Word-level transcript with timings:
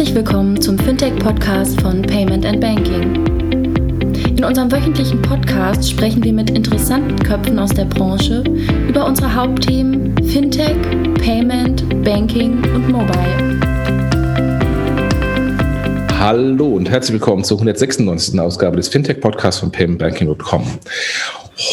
Herzlich 0.00 0.16
willkommen 0.16 0.58
zum 0.58 0.78
Fintech-Podcast 0.78 1.78
von 1.82 2.00
Payment 2.00 2.46
and 2.46 2.58
Banking. 2.58 3.22
In 4.34 4.42
unserem 4.42 4.72
wöchentlichen 4.72 5.20
Podcast 5.20 5.90
sprechen 5.90 6.24
wir 6.24 6.32
mit 6.32 6.48
interessanten 6.48 7.18
Köpfen 7.18 7.58
aus 7.58 7.68
der 7.68 7.84
Branche 7.84 8.42
über 8.88 9.04
unsere 9.04 9.34
Hauptthemen 9.34 10.16
Fintech, 10.26 10.74
Payment, 11.22 12.02
Banking 12.02 12.64
und 12.74 12.88
Mobile. 12.88 13.60
Hallo 16.18 16.76
und 16.76 16.88
herzlich 16.88 17.20
willkommen 17.20 17.44
zur 17.44 17.58
196. 17.58 18.40
Ausgabe 18.40 18.78
des 18.78 18.88
Fintech-Podcasts 18.88 19.60
von 19.60 19.70
paymentbanking.com. 19.70 20.64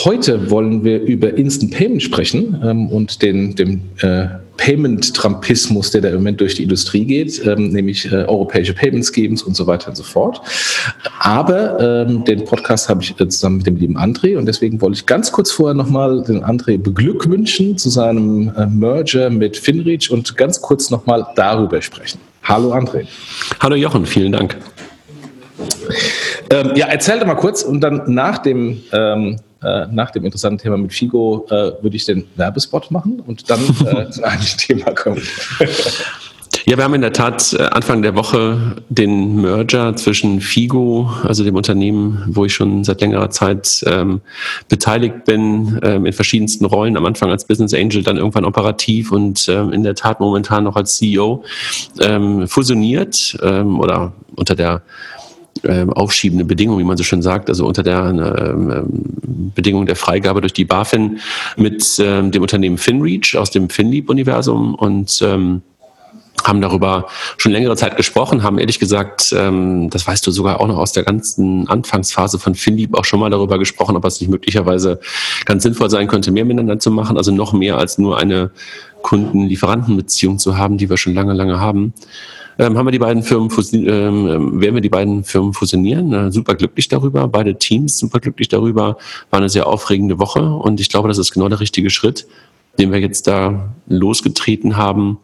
Heute 0.03 0.51
wollen 0.51 0.83
wir 0.83 1.01
über 1.01 1.33
Instant 1.35 1.73
Payment 1.73 2.03
sprechen 2.03 2.61
ähm, 2.63 2.87
und 2.89 3.21
den, 3.21 3.55
dem 3.55 3.81
äh, 4.01 4.27
Payment-Trampismus, 4.57 5.91
der 5.91 6.01
da 6.01 6.09
im 6.09 6.15
Moment 6.15 6.39
durch 6.39 6.55
die 6.55 6.63
Industrie 6.63 7.05
geht, 7.05 7.43
ähm, 7.47 7.69
nämlich 7.69 8.11
äh, 8.11 8.25
europäische 8.25 8.73
Payment 8.73 9.05
Schemes 9.05 9.41
und 9.41 9.55
so 9.55 9.65
weiter 9.65 9.89
und 9.89 9.95
so 9.95 10.03
fort. 10.03 10.41
Aber 11.19 11.79
ähm, 11.79 12.23
den 12.25 12.45
Podcast 12.45 12.89
habe 12.89 13.01
ich 13.01 13.19
äh, 13.19 13.27
zusammen 13.27 13.57
mit 13.57 13.67
dem 13.67 13.77
lieben 13.77 13.97
André 13.97 14.37
und 14.37 14.45
deswegen 14.45 14.81
wollte 14.81 14.97
ich 14.97 15.05
ganz 15.07 15.31
kurz 15.31 15.51
vorher 15.51 15.73
nochmal 15.73 16.23
den 16.23 16.43
André 16.43 16.77
beglückwünschen 16.77 17.77
zu 17.77 17.89
seinem 17.89 18.51
äh, 18.55 18.67
Merger 18.67 19.31
mit 19.31 19.57
Finreach 19.57 20.11
und 20.11 20.37
ganz 20.37 20.61
kurz 20.61 20.91
nochmal 20.91 21.25
darüber 21.35 21.81
sprechen. 21.81 22.19
Hallo 22.43 22.71
André. 22.73 23.07
Hallo 23.61 23.75
Jochen, 23.75 24.05
vielen 24.05 24.33
Dank. 24.33 24.57
Ähm, 26.51 26.71
ja, 26.75 26.87
erzähl 26.87 27.19
doch 27.19 27.25
mal 27.25 27.35
kurz 27.35 27.63
und 27.63 27.81
dann 27.81 28.03
nach 28.07 28.37
dem 28.37 28.81
ähm, 28.91 29.37
äh, 29.63 29.87
nach 29.91 30.11
dem 30.11 30.25
interessanten 30.25 30.59
Thema 30.59 30.77
mit 30.77 30.93
Figo 30.93 31.45
äh, 31.49 31.71
würde 31.81 31.95
ich 31.95 32.05
den 32.05 32.27
Werbespot 32.35 32.91
machen 32.91 33.21
und 33.25 33.49
dann 33.49 33.59
äh, 33.85 34.09
zum 34.11 34.23
eigentlichen 34.23 34.59
Thema 34.59 34.91
kommen. 34.93 35.21
Ja, 36.69 36.75
wir 36.75 36.83
haben 36.83 36.95
in 36.95 37.01
der 37.01 37.13
Tat 37.13 37.53
äh, 37.53 37.63
Anfang 37.63 38.01
der 38.01 38.15
Woche 38.15 38.75
den 38.89 39.39
Merger 39.41 39.95
zwischen 39.95 40.41
Figo, 40.41 41.09
also 41.23 41.45
dem 41.45 41.55
Unternehmen, 41.55 42.25
wo 42.27 42.43
ich 42.43 42.53
schon 42.53 42.83
seit 42.83 42.99
längerer 42.99 43.29
Zeit 43.29 43.85
ähm, 43.87 44.19
beteiligt 44.67 45.23
bin, 45.23 45.79
ähm, 45.81 46.05
in 46.05 46.11
verschiedensten 46.11 46.65
Rollen, 46.65 46.97
am 46.97 47.05
Anfang 47.05 47.31
als 47.31 47.45
Business 47.45 47.73
Angel, 47.73 48.03
dann 48.03 48.17
irgendwann 48.17 48.43
operativ 48.43 49.13
und 49.13 49.47
ähm, 49.47 49.71
in 49.71 49.83
der 49.83 49.95
Tat 49.95 50.19
momentan 50.19 50.65
noch 50.65 50.75
als 50.75 50.97
CEO, 50.97 51.45
ähm, 52.01 52.49
fusioniert 52.49 53.37
ähm, 53.41 53.79
oder 53.79 54.11
unter 54.35 54.55
der 54.55 54.81
ähm, 55.63 55.91
aufschiebende 55.91 56.45
Bedingung, 56.45 56.79
wie 56.79 56.83
man 56.83 56.97
so 56.97 57.03
schön 57.03 57.21
sagt, 57.21 57.49
also 57.49 57.65
unter 57.65 57.83
der 57.83 58.05
ähm, 58.05 58.85
Bedingung 59.55 59.85
der 59.85 59.95
Freigabe 59.95 60.41
durch 60.41 60.53
die 60.53 60.65
BaFin 60.65 61.19
mit 61.55 61.99
ähm, 61.99 62.31
dem 62.31 62.41
Unternehmen 62.41 62.77
FinReach 62.77 63.35
aus 63.37 63.51
dem 63.51 63.69
FinLeap-Universum 63.69 64.75
und 64.75 65.21
ähm, 65.21 65.61
haben 66.43 66.61
darüber 66.61 67.07
schon 67.37 67.51
längere 67.51 67.75
Zeit 67.75 67.97
gesprochen, 67.97 68.43
haben 68.43 68.59
ehrlich 68.59 68.79
gesagt, 68.79 69.33
ähm, 69.35 69.89
das 69.89 70.05
weißt 70.05 70.25
du 70.25 70.31
sogar 70.31 70.61
auch 70.61 70.67
noch 70.67 70.77
aus 70.77 70.91
der 70.91 71.03
ganzen 71.03 71.67
Anfangsphase 71.67 72.39
von 72.39 72.55
FinLeap 72.55 72.95
auch 72.95 73.05
schon 73.05 73.19
mal 73.19 73.29
darüber 73.29 73.57
gesprochen, 73.59 73.95
ob 73.95 74.05
es 74.05 74.21
nicht 74.21 74.29
möglicherweise 74.29 74.99
ganz 75.45 75.63
sinnvoll 75.63 75.89
sein 75.89 76.07
könnte, 76.07 76.31
mehr 76.31 76.45
miteinander 76.45 76.79
zu 76.79 76.91
machen, 76.91 77.17
also 77.17 77.31
noch 77.31 77.53
mehr 77.53 77.77
als 77.77 77.97
nur 77.97 78.17
eine 78.17 78.51
Kunden-Lieferanten-Beziehung 79.01 80.39
zu 80.39 80.57
haben, 80.57 80.77
die 80.77 80.89
wir 80.89 80.97
schon 80.97 81.13
lange, 81.13 81.33
lange 81.33 81.59
haben 81.59 81.93
ähm, 82.59 82.77
haben 82.77 82.85
wir 82.85 82.91
die 82.91 82.99
beiden 82.99 83.23
Firmen 83.23 83.49
ähm, 83.73 84.61
werden 84.61 84.75
wir 84.75 84.81
die 84.81 84.89
beiden 84.89 85.23
Firmen 85.23 85.53
fusionieren. 85.53 86.13
Äh, 86.13 86.31
super 86.31 86.55
glücklich 86.55 86.87
darüber, 86.87 87.27
beide 87.27 87.57
Teams 87.57 87.97
super 87.97 88.19
glücklich 88.19 88.47
darüber. 88.47 88.97
War 89.29 89.39
eine 89.39 89.49
sehr 89.49 89.67
aufregende 89.67 90.19
Woche 90.19 90.41
und 90.41 90.79
ich 90.79 90.89
glaube, 90.89 91.07
das 91.07 91.17
ist 91.17 91.31
genau 91.31 91.49
der 91.49 91.59
richtige 91.59 91.89
Schritt, 91.89 92.27
den 92.77 92.91
wir 92.91 92.99
jetzt 92.99 93.27
da 93.27 93.69
losgetreten 93.87 94.77
haben, 94.77 95.17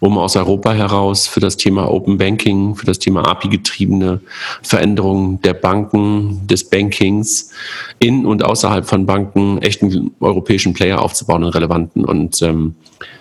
um 0.00 0.18
aus 0.18 0.36
Europa 0.36 0.72
heraus 0.72 1.26
für 1.26 1.40
das 1.40 1.56
Thema 1.56 1.90
Open 1.90 2.18
Banking, 2.18 2.76
für 2.76 2.86
das 2.86 2.98
Thema 2.98 3.26
API-getriebene 3.26 4.20
Veränderungen 4.62 5.40
der 5.42 5.54
Banken, 5.54 6.46
des 6.46 6.68
Bankings 6.68 7.50
in 7.98 8.26
und 8.26 8.44
außerhalb 8.44 8.86
von 8.86 9.06
Banken 9.06 9.58
echten 9.58 10.12
europäischen 10.20 10.74
Player 10.74 11.00
aufzubauen, 11.00 11.42
einen 11.42 11.52
relevanten. 11.52 12.04
Und 12.04 12.42
ähm, 12.42 12.74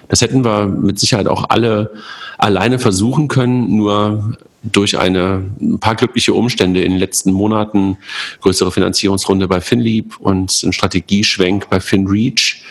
das 0.09 0.21
hätten 0.21 0.43
wir 0.43 0.65
mit 0.65 0.99
Sicherheit 0.99 1.27
auch 1.27 1.45
alle 1.49 1.91
alleine 2.37 2.79
versuchen 2.79 3.27
können, 3.27 3.77
nur 3.77 4.35
durch 4.63 4.97
eine, 4.97 5.43
ein 5.61 5.79
paar 5.79 5.95
glückliche 5.95 6.33
Umstände 6.33 6.81
in 6.83 6.91
den 6.91 6.99
letzten 6.99 7.33
Monaten, 7.33 7.97
größere 8.41 8.71
Finanzierungsrunde 8.71 9.47
bei 9.47 9.59
FinLeap 9.59 10.17
und 10.19 10.63
ein 10.63 10.73
Strategieschwenk 10.73 11.69
bei 11.69 11.79
FinReach 11.79 12.62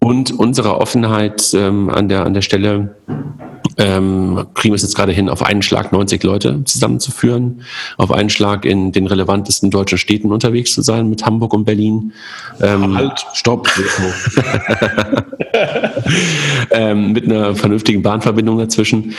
und 0.00 0.38
unsere 0.38 0.80
Offenheit 0.80 1.52
ähm, 1.54 1.90
an, 1.90 2.08
der, 2.08 2.24
an 2.24 2.34
der 2.34 2.42
Stelle 2.42 2.96
ähm, 3.78 4.46
kriegen 4.54 4.72
wir 4.72 4.76
es 4.76 4.82
jetzt 4.82 4.96
gerade 4.96 5.12
hin, 5.12 5.28
auf 5.28 5.42
einen 5.42 5.62
Schlag 5.62 5.92
90 5.92 6.22
Leute 6.24 6.64
zusammenzuführen, 6.64 7.62
auf 7.96 8.10
einen 8.10 8.28
Schlag 8.28 8.64
in 8.64 8.90
den 8.92 9.06
relevantesten 9.06 9.70
deutschen 9.70 9.98
Städten 9.98 10.32
unterwegs 10.32 10.72
zu 10.72 10.82
sein, 10.82 11.08
mit 11.08 11.24
Hamburg 11.24 11.54
und 11.54 11.64
Berlin. 11.64 12.12
Ähm, 12.60 12.96
halt, 12.96 13.24
stopp. 13.34 13.68
ähm, 16.70 17.12
mit 17.12 17.24
einer 17.24 17.54
vernünftigen 17.54 18.02
Bahnverbindung 18.02 18.58
dazwischen. 18.58 19.14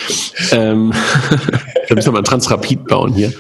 Ähm, 0.52 0.94
da 1.88 1.96
müssen 1.96 2.08
wir 2.08 2.14
mal 2.14 2.20
ein 2.20 2.26
Transrapid 2.26 2.86
bauen 2.86 3.14
hier. 3.14 3.32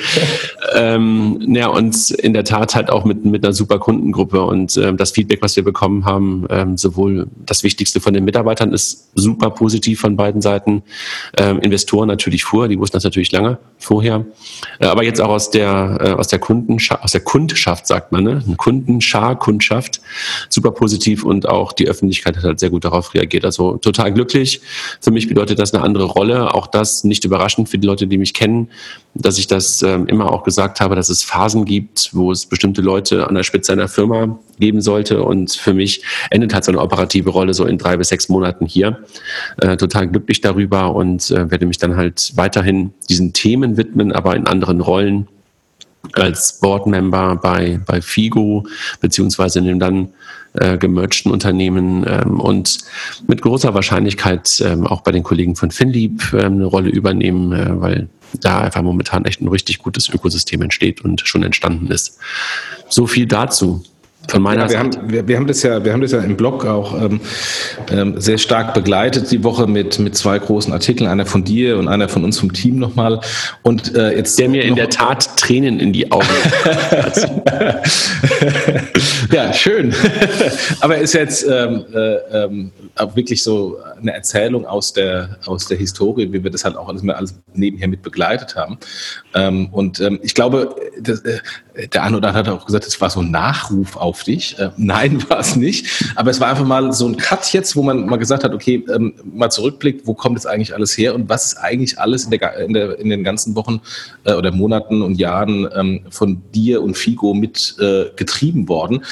Ähm, 0.74 1.40
ja, 1.53 1.68
und 1.68 2.12
in 2.12 2.34
der 2.34 2.46
Tat 2.46 2.75
halt 2.75 2.90
auch 2.90 3.03
mit, 3.03 3.25
mit 3.25 3.44
einer 3.44 3.53
super 3.53 3.79
Kundengruppe 3.79 4.41
und 4.44 4.78
ähm, 4.78 4.97
das 4.97 5.12
Feedback, 5.12 5.41
was 5.41 5.56
wir 5.56 5.63
bekommen 5.63 6.06
haben, 6.06 6.46
ähm, 6.50 6.78
sowohl 6.78 7.28
das 7.46 7.63
Wichtigste 7.63 8.00
von 8.00 8.13
den 8.13 8.24
Mitarbeitern 8.24 8.72
ist 8.72 9.09
super 9.16 9.50
positiv 9.50 10.00
von 10.00 10.16
beiden 10.16 10.41
Seiten. 10.41 10.84
Ähm, 11.38 11.59
Investoren 11.59 12.08
natürlich 12.08 12.44
vor, 12.44 12.68
die 12.68 12.80
wussten 12.80 12.97
das 12.97 13.03
natürlich 13.03 13.31
lange 13.31 13.58
vorher. 13.78 14.25
Äh, 14.80 14.86
aber 14.86 15.03
jetzt 15.03 15.22
auch 15.22 15.30
aus 15.30 15.52
der, 15.52 15.97
äh, 16.02 16.09
aus 16.12 16.28
der 16.28 16.40
Kundenschaft, 16.40 17.03
aus 17.03 17.12
der 17.12 17.22
Kundschaft, 17.22 17.88
sagt 17.88 18.12
man, 18.12 18.24
ne? 18.24 18.44
Kundenschar, 18.58 19.38
Kundschaft, 19.38 20.02
super 20.50 20.72
positiv 20.72 21.24
und 21.24 21.47
auch 21.47 21.74
die 21.74 21.88
Öffentlichkeit 21.88 22.38
hat 22.38 22.44
halt 22.44 22.59
sehr 22.59 22.70
gut 22.70 22.86
darauf 22.86 23.14
reagiert. 23.14 23.46
Also 23.46 23.78
total 23.78 24.14
glücklich. 24.14 24.62
Für 25.02 25.12
mich 25.12 25.28
bedeutet 25.28 25.59
das 25.59 25.74
eine 25.74 25.84
andere 25.84 26.06
Rolle. 26.06 26.53
Auch 26.53 26.68
das 26.68 27.03
nicht 27.03 27.26
überraschend 27.26 27.70
für 27.70 27.78
die 27.78 27.88
Leute, 27.88 28.08
die 28.08 28.18
mich 28.18 28.34
kennen, 28.34 28.70
dass 29.14 29.38
ich 29.38 29.47
das 29.47 29.81
ähm, 29.81 30.08
immer 30.08 30.31
auch 30.31 30.44
gesagt 30.44 30.80
habe, 30.81 30.96
dass 30.96 31.09
es 31.09 31.24
Phasen 31.24 31.66
gibt, 31.66 32.09
wo 32.14 32.31
es 32.31 32.46
bestimmte 32.46 32.81
Leute 32.81 33.28
an 33.28 33.36
der 33.36 33.44
Spitze 33.44 33.74
einer 33.74 33.88
Firma 33.88 34.40
geben 34.59 34.81
sollte. 34.81 35.24
Und 35.24 35.52
für 35.52 35.74
mich 35.74 36.03
endet 36.30 36.53
halt 36.53 36.64
so 36.64 36.72
eine 36.72 36.81
operative 36.81 37.30
Rolle 37.30 37.53
so 37.53 37.66
in 37.66 37.78
drei 37.78 37.97
bis 37.97 38.09
sechs 38.09 38.30
Monaten 38.30 38.66
hier. 38.66 39.00
Äh, 39.58 39.78
total 39.78 40.08
glücklich 40.08 40.42
darüber 40.42 40.96
und 40.96 41.31
äh, 41.31 41.50
werde 41.50 41.66
mich 41.66 41.78
dann 41.78 41.96
halt 41.96 42.34
weiterhin 42.36 42.94
diesen 43.09 43.34
Themen 43.34 43.78
widmen, 43.78 44.12
aber 44.12 44.36
in 44.36 44.47
anderen 44.47 44.81
Rollen 44.81 45.28
als 46.14 46.59
Boardmember 46.59 47.36
bei, 47.36 47.80
bei 47.86 48.02
FIGO, 48.02 48.66
beziehungsweise 49.02 49.59
in 49.59 49.66
dem 49.66 49.80
dann 49.80 50.14
äh, 50.53 50.78
gemergten 50.78 51.31
Unternehmen 51.31 52.06
ähm, 52.08 52.40
und 52.40 52.80
mit 53.28 53.41
großer 53.41 53.74
Wahrscheinlichkeit 53.74 54.64
ähm, 54.66 54.88
auch 54.88 55.02
bei 55.02 55.12
den 55.12 55.24
Kollegen 55.24 55.56
von 55.56 55.72
FinLeap 55.72 56.34
äh, 56.34 56.46
eine 56.46 56.66
Rolle 56.66 56.90
übernehmen, 56.90 57.52
äh, 57.52 57.80
weil 57.80 58.09
da 58.41 58.59
einfach 58.59 58.81
momentan 58.81 59.26
echt 59.26 59.41
ein 59.41 59.47
richtig 59.47 59.80
gutes 59.80 60.09
Ökosystem 60.09 60.62
entsteht 60.62 61.02
und 61.02 61.22
schon 61.22 61.44
entstanden 61.44 61.88
ist. 61.88 62.20
So 62.88 63.08
viel 63.08 63.26
dazu. 63.26 63.84
Von 64.29 64.41
meiner 64.41 64.63
ja, 64.63 64.69
wir 64.69 64.78
Seite. 64.78 65.00
Haben, 65.00 65.12
wir, 65.12 65.28
wir, 65.28 65.38
haben 65.38 65.47
das 65.47 65.63
ja, 65.63 65.84
wir 65.84 65.94
haben 65.94 66.01
das 66.01 66.12
ja 66.12 66.19
im 66.19 66.38
Blog 66.38 66.66
auch 66.66 67.01
ähm, 67.01 67.19
ähm, 67.91 68.19
sehr 68.19 68.38
stark 68.38 68.73
begleitet 68.73 69.31
die 69.31 69.44
Woche 69.44 69.67
mit, 69.67 70.00
mit 70.00 70.16
zwei 70.16 70.40
großen 70.40 70.72
Artikeln, 70.72 71.09
einer 71.09 71.25
von 71.25 71.44
dir 71.44 71.78
und 71.78 71.88
einer 71.88 72.09
von 72.09 72.23
uns 72.23 72.40
vom 72.40 72.53
Team 72.53 72.78
nochmal. 72.78 73.19
Und 73.63 73.95
äh, 73.95 74.16
jetzt 74.16 74.40
der 74.40 74.50
mir 74.50 74.63
in 74.63 74.75
der 74.75 74.90
Tat 74.90 75.38
Tränen 75.38 75.79
in 75.79 75.94
die 75.94 76.12
Augen. 76.12 76.25
ja, 79.31 79.53
schön. 79.53 79.94
Aber 80.81 80.97
ist 80.97 81.13
jetzt 81.13 81.46
ähm, 81.50 81.85
äh, 81.94 82.44
ähm, 82.44 82.72
auch 82.96 83.16
wirklich 83.16 83.44
so 83.44 83.78
eine 84.00 84.14
Erzählung 84.14 84.66
aus 84.66 84.94
der 84.94 85.38
aus 85.46 85.68
der 85.68 85.78
Historie, 85.78 86.32
wie 86.32 86.44
wir 86.44 86.52
das 86.52 86.66
halt 86.66 86.76
auch 86.76 86.90
alles, 86.90 87.08
alles 87.08 87.36
nebenher 87.53 87.88
mit 87.88 88.02
begleitet 88.02 88.56
haben. 88.56 88.78
Ähm, 89.34 89.70
und 89.72 90.00
ähm, 90.00 90.20
ich 90.22 90.34
glaube, 90.34 90.76
das, 91.00 91.22
äh, 91.22 91.40
der 91.88 92.03
andere 92.03 92.34
hat 92.34 92.50
auch 92.50 92.66
gesagt, 92.66 92.86
es 92.86 93.00
war 93.00 93.09
so 93.09 93.22
ein 93.22 93.32
Nachruf 93.32 93.96
auf 93.96 94.24
dich. 94.24 94.58
Äh, 94.59 94.72
nein, 94.78 95.24
war 95.30 95.40
es 95.40 95.56
nicht. 95.56 96.12
Aber 96.16 96.32
es 96.32 96.40
war 96.40 96.50
einfach 96.50 96.66
mal 96.66 96.91
so 96.94 97.08
ein 97.08 97.18
Cut 97.18 97.52
jetzt, 97.53 97.76
wo 97.76 97.84
man 97.84 98.06
mal 98.06 98.18
gesagt 98.18 98.44
hat, 98.44 98.53
okay, 98.53 98.84
ähm, 98.94 99.14
mal 99.24 99.50
zurückblickt, 99.50 100.08
wo 100.08 100.14
kommt 100.14 100.38
jetzt 100.38 100.46
eigentlich 100.46 100.74
alles 100.74 100.97
her 100.97 101.16
und 101.16 101.30
was 101.30 101.47
ist 101.47 101.58
eigentlich 101.58 102.00
alles 102.00 102.26
in, 102.26 102.32
der, 102.32 102.58
in, 102.58 102.74
der, 102.74 103.00
in 103.00 103.09
den 103.09 103.24
ganzen 103.24 103.56
Wochen 103.56 103.82
äh, 104.26 104.34
oder 104.34 104.52
Monaten 104.52 105.02
und 105.02 105.16
Jahren 105.16 105.68
ähm, 105.76 106.06
von 106.09 106.42
dir 106.53 106.82
und 106.82 106.97
Figo 106.97 107.34
mit 107.34 107.76
äh, 107.80 108.06
getrieben 108.16 108.68
worden. 108.68 109.03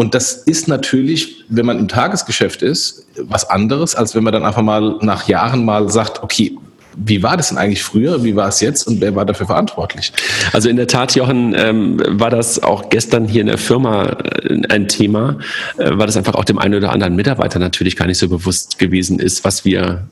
Und 0.00 0.14
das 0.14 0.32
ist 0.32 0.66
natürlich, 0.66 1.44
wenn 1.50 1.66
man 1.66 1.78
im 1.78 1.86
Tagesgeschäft 1.86 2.62
ist, 2.62 3.04
was 3.18 3.50
anderes, 3.50 3.94
als 3.94 4.14
wenn 4.14 4.24
man 4.24 4.32
dann 4.32 4.46
einfach 4.46 4.62
mal 4.62 4.96
nach 5.02 5.28
Jahren 5.28 5.62
mal 5.62 5.90
sagt, 5.90 6.22
okay, 6.22 6.56
wie 6.96 7.22
war 7.22 7.36
das 7.36 7.50
denn 7.50 7.58
eigentlich 7.58 7.82
früher? 7.82 8.24
Wie 8.24 8.34
war 8.34 8.48
es 8.48 8.60
jetzt? 8.62 8.86
Und 8.86 9.02
wer 9.02 9.14
war 9.14 9.26
dafür 9.26 9.44
verantwortlich? 9.44 10.10
Also 10.54 10.70
in 10.70 10.76
der 10.76 10.86
Tat, 10.86 11.14
Jochen, 11.16 11.54
ähm, 11.54 12.00
war 12.18 12.30
das 12.30 12.62
auch 12.62 12.88
gestern 12.88 13.28
hier 13.28 13.42
in 13.42 13.48
der 13.48 13.58
Firma 13.58 14.06
äh, 14.06 14.62
ein 14.70 14.88
Thema, 14.88 15.36
äh, 15.76 15.90
weil 15.92 16.06
das 16.06 16.16
einfach 16.16 16.34
auch 16.34 16.46
dem 16.46 16.58
einen 16.58 16.76
oder 16.76 16.92
anderen 16.92 17.14
Mitarbeiter 17.14 17.58
natürlich 17.58 17.94
gar 17.94 18.06
nicht 18.06 18.16
so 18.16 18.26
bewusst 18.26 18.78
gewesen 18.78 19.18
ist, 19.18 19.44
was 19.44 19.66
wir 19.66 20.08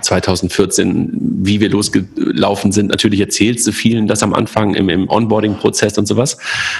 2014, 0.00 1.10
wie 1.42 1.60
wir 1.60 1.68
losgelaufen 1.68 2.72
sind. 2.72 2.88
Natürlich 2.88 3.20
erzählst 3.20 3.66
du 3.66 3.72
vielen 3.72 4.06
das 4.06 4.22
am 4.22 4.34
Anfang 4.34 4.74
im, 4.74 4.88
im 4.88 5.08
Onboarding-Prozess 5.08 5.98
und 5.98 6.06
sowas. 6.06 6.38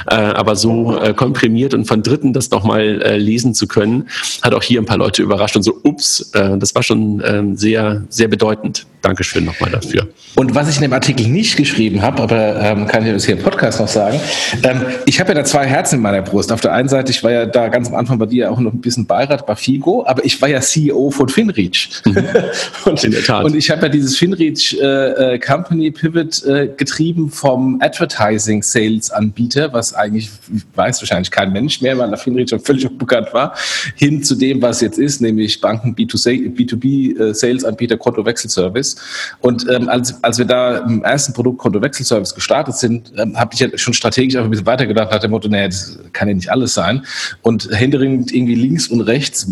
Äh, 0.09 0.15
aber 0.15 0.57
so 0.57 0.99
äh, 0.99 1.15
komprimiert 1.15 1.75
und 1.75 1.87
von 1.87 2.03
Dritten 2.03 2.33
das 2.33 2.51
nochmal 2.51 3.03
äh, 3.03 3.17
lesen 3.17 3.55
zu 3.55 3.67
können, 3.67 4.09
hat 4.43 4.55
auch 4.55 4.63
hier 4.63 4.81
ein 4.81 4.87
paar 4.87 4.99
Leute 4.99 5.23
überrascht 5.23 5.57
und 5.57 5.63
so, 5.63 5.79
ups, 5.83 6.31
äh, 6.35 6.57
das 6.59 6.75
war 6.75 6.83
schon 6.83 7.23
ähm, 7.25 7.57
sehr, 7.57 8.05
sehr 8.09 8.29
bedeutend. 8.29 8.87
Dankeschön 9.03 9.45
nochmal 9.45 9.71
dafür. 9.71 10.09
Und 10.35 10.55
was 10.55 10.69
ich 10.69 10.77
in 10.77 10.83
dem 10.83 10.93
Artikel 10.93 11.29
nicht 11.29 11.57
geschrieben 11.57 12.03
habe, 12.03 12.23
aber 12.23 12.61
ähm, 12.61 12.87
kann 12.89 13.07
ich 13.07 13.13
das 13.13 13.25
hier 13.25 13.37
im 13.37 13.43
Podcast 13.43 13.79
noch 13.79 13.89
sagen, 13.89 14.19
ähm, 14.65 14.83
ich 15.05 15.21
habe 15.21 15.31
ja 15.31 15.35
da 15.35 15.45
zwei 15.45 15.65
Herzen 15.65 15.97
in 15.97 16.03
meiner 16.03 16.23
Brust. 16.23 16.51
Auf 16.51 16.61
der 16.61 16.73
einen 16.73 16.89
Seite, 16.89 17.13
ich 17.13 17.23
war 17.23 17.31
ja 17.31 17.47
da 17.47 17.69
ganz 17.69 17.89
am 17.89 17.95
Anfang 17.95 18.19
bei 18.19 18.27
dir 18.27 18.51
auch 18.51 18.59
noch 18.59 18.73
ein 18.73 18.81
bisschen 18.81 19.07
Beirat 19.07 19.47
bei 19.47 19.55
Figo, 19.55 20.05
aber 20.07 20.25
ich 20.25 20.43
war 20.43 20.49
ja 20.49 20.61
CEO 20.61 21.11
von 21.11 21.29
Finreach. 21.29 22.03
Mhm. 22.05 22.17
und, 22.85 23.03
in 23.05 23.11
der 23.11 23.23
Tat. 23.23 23.45
und 23.45 23.55
ich 23.55 23.71
habe 23.71 23.83
ja 23.83 23.89
dieses 23.89 24.17
Finreach 24.17 24.77
äh, 24.81 25.35
äh, 25.35 25.39
Company 25.39 25.91
Pivot 25.91 26.45
äh, 26.45 26.69
getrieben 26.77 27.31
vom 27.31 27.81
Advertising 27.81 28.63
Sales 28.63 29.11
Anbieter, 29.11 29.73
was 29.73 29.95
eigentlich 29.95 30.31
weiß 30.75 31.01
wahrscheinlich 31.01 31.31
kein 31.31 31.53
Mensch 31.53 31.81
mehr, 31.81 31.97
weil 31.99 32.09
der 32.09 32.19
Finreach 32.19 32.51
schon 32.51 32.61
völlig 32.61 32.89
unbekannt 32.89 33.33
war, 33.33 33.55
hin 33.95 34.23
zu 34.23 34.35
dem, 34.35 34.63
was 34.63 34.81
jetzt 34.81 34.99
ist, 34.99 35.21
nämlich 35.21 35.61
Banken 35.61 35.95
B2C, 35.95 36.55
B2B 36.55 37.19
äh, 37.19 37.35
Sales 37.35 37.65
Anbieter 37.65 37.97
Kontowechselservice. 37.97 38.97
Und 39.41 39.67
ähm, 39.71 39.89
als, 39.89 40.23
als 40.23 40.39
wir 40.39 40.45
da 40.45 40.79
im 40.79 41.03
ersten 41.03 41.33
Produkt 41.33 41.59
Kontowechselservice 41.59 42.35
gestartet 42.35 42.77
sind, 42.77 43.13
ähm, 43.17 43.39
habe 43.39 43.55
ich 43.55 43.61
ja 43.61 43.69
schon 43.77 43.95
strategisch 43.95 44.37
einfach 44.37 44.47
ein 44.47 44.51
bisschen 44.51 44.67
weitergedacht, 44.67 45.11
nach 45.11 45.21
dem 45.21 45.31
Motto, 45.31 45.49
naja, 45.49 45.67
das 45.69 45.99
kann 46.13 46.29
ja 46.29 46.35
nicht 46.35 46.51
alles 46.51 46.75
sein. 46.75 47.05
Und 47.43 47.69
händeringend 47.73 48.33
irgendwie 48.33 48.55
links 48.55 48.89
und 48.89 49.01
rechts 49.03 49.47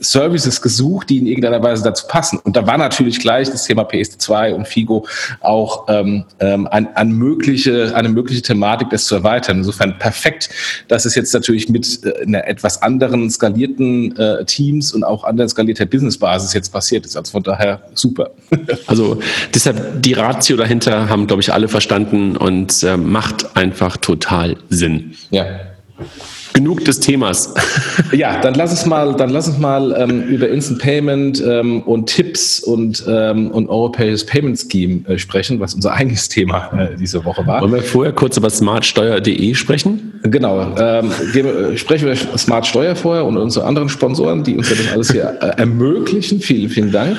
Services 0.00 0.60
gesucht, 0.60 1.10
die 1.10 1.18
in 1.18 1.26
irgendeiner 1.26 1.62
Weise 1.62 1.82
dazu 1.82 2.06
passen. 2.12 2.38
Und 2.40 2.56
da 2.56 2.66
war 2.66 2.76
natürlich 2.76 3.20
gleich 3.20 3.50
das 3.50 3.64
Thema 3.64 3.84
PSD2 3.84 4.52
und 4.52 4.68
FIGO 4.68 5.06
auch 5.40 5.86
ähm, 5.88 6.24
ähm, 6.40 6.68
ein, 6.70 6.94
ein 6.94 7.10
mögliche, 7.12 7.96
eine 7.96 8.10
mögliche 8.10 8.42
Thematik, 8.42 8.90
das 8.90 9.06
zu 9.06 9.14
erweitern. 9.14 9.58
Insofern 9.58 9.98
perfekt, 9.98 10.50
dass 10.88 11.06
es 11.06 11.14
jetzt 11.14 11.32
natürlich 11.32 11.70
mit 11.70 12.00
äh, 12.04 12.26
einer 12.26 12.46
etwas 12.46 12.82
anderen 12.82 13.30
skalierten 13.30 14.14
äh, 14.18 14.44
Teams 14.44 14.92
und 14.92 15.04
auch 15.04 15.24
anderen 15.24 15.48
skalierter 15.48 15.86
Businessbasis 15.86 16.52
jetzt 16.52 16.70
passiert 16.70 17.06
ist. 17.06 17.16
Also 17.16 17.32
von 17.32 17.42
daher 17.42 17.80
super. 17.94 18.30
Also 18.86 19.20
deshalb 19.54 20.02
die 20.02 20.12
Ratio 20.12 20.56
dahinter 20.56 21.08
haben, 21.08 21.26
glaube 21.26 21.40
ich, 21.40 21.52
alle 21.52 21.68
verstanden 21.68 22.36
und 22.36 22.82
äh, 22.82 22.96
macht 22.96 23.56
einfach 23.56 23.96
total 23.96 24.56
Sinn. 24.68 25.14
Ja. 25.30 25.46
Genug 26.52 26.84
des 26.84 27.00
Themas. 27.00 27.54
Ja, 28.12 28.40
dann 28.40 28.54
lass 28.54 28.70
uns 28.70 28.84
mal, 28.84 29.14
dann 29.14 29.30
lass 29.30 29.48
uns 29.48 29.58
mal 29.58 29.96
ähm, 29.98 30.22
über 30.24 30.48
Instant 30.48 30.80
Payment 30.80 31.42
ähm, 31.46 31.80
und 31.82 32.06
Tipps 32.06 32.60
und, 32.60 33.02
ähm, 33.08 33.50
und 33.50 33.68
europäisches 33.68 34.26
Payment 34.26 34.58
Scheme 34.58 35.08
äh, 35.08 35.18
sprechen, 35.18 35.60
was 35.60 35.74
unser 35.74 35.92
eigentliches 35.92 36.28
Thema 36.28 36.70
äh, 36.76 36.96
diese 36.96 37.24
Woche 37.24 37.46
war. 37.46 37.62
Wollen 37.62 37.72
wir 37.72 37.82
vorher 37.82 38.12
kurz 38.12 38.36
über 38.36 38.50
smartsteuer.de 38.50 39.54
sprechen? 39.54 40.20
Genau. 40.24 40.74
Ähm, 40.78 41.10
gehen, 41.32 41.46
äh, 41.46 41.76
sprechen 41.78 42.06
wir 42.06 42.16
Smart 42.16 42.66
Steuer 42.66 42.94
vorher 42.94 43.24
und 43.24 43.38
unsere 43.38 43.64
anderen 43.64 43.88
Sponsoren, 43.88 44.44
die 44.44 44.56
uns 44.56 44.68
ja 44.68 44.76
das 44.76 44.92
alles 44.92 45.12
hier 45.12 45.38
äh, 45.40 45.58
ermöglichen. 45.58 46.40
Vielen, 46.40 46.68
vielen 46.68 46.92
Dank. 46.92 47.16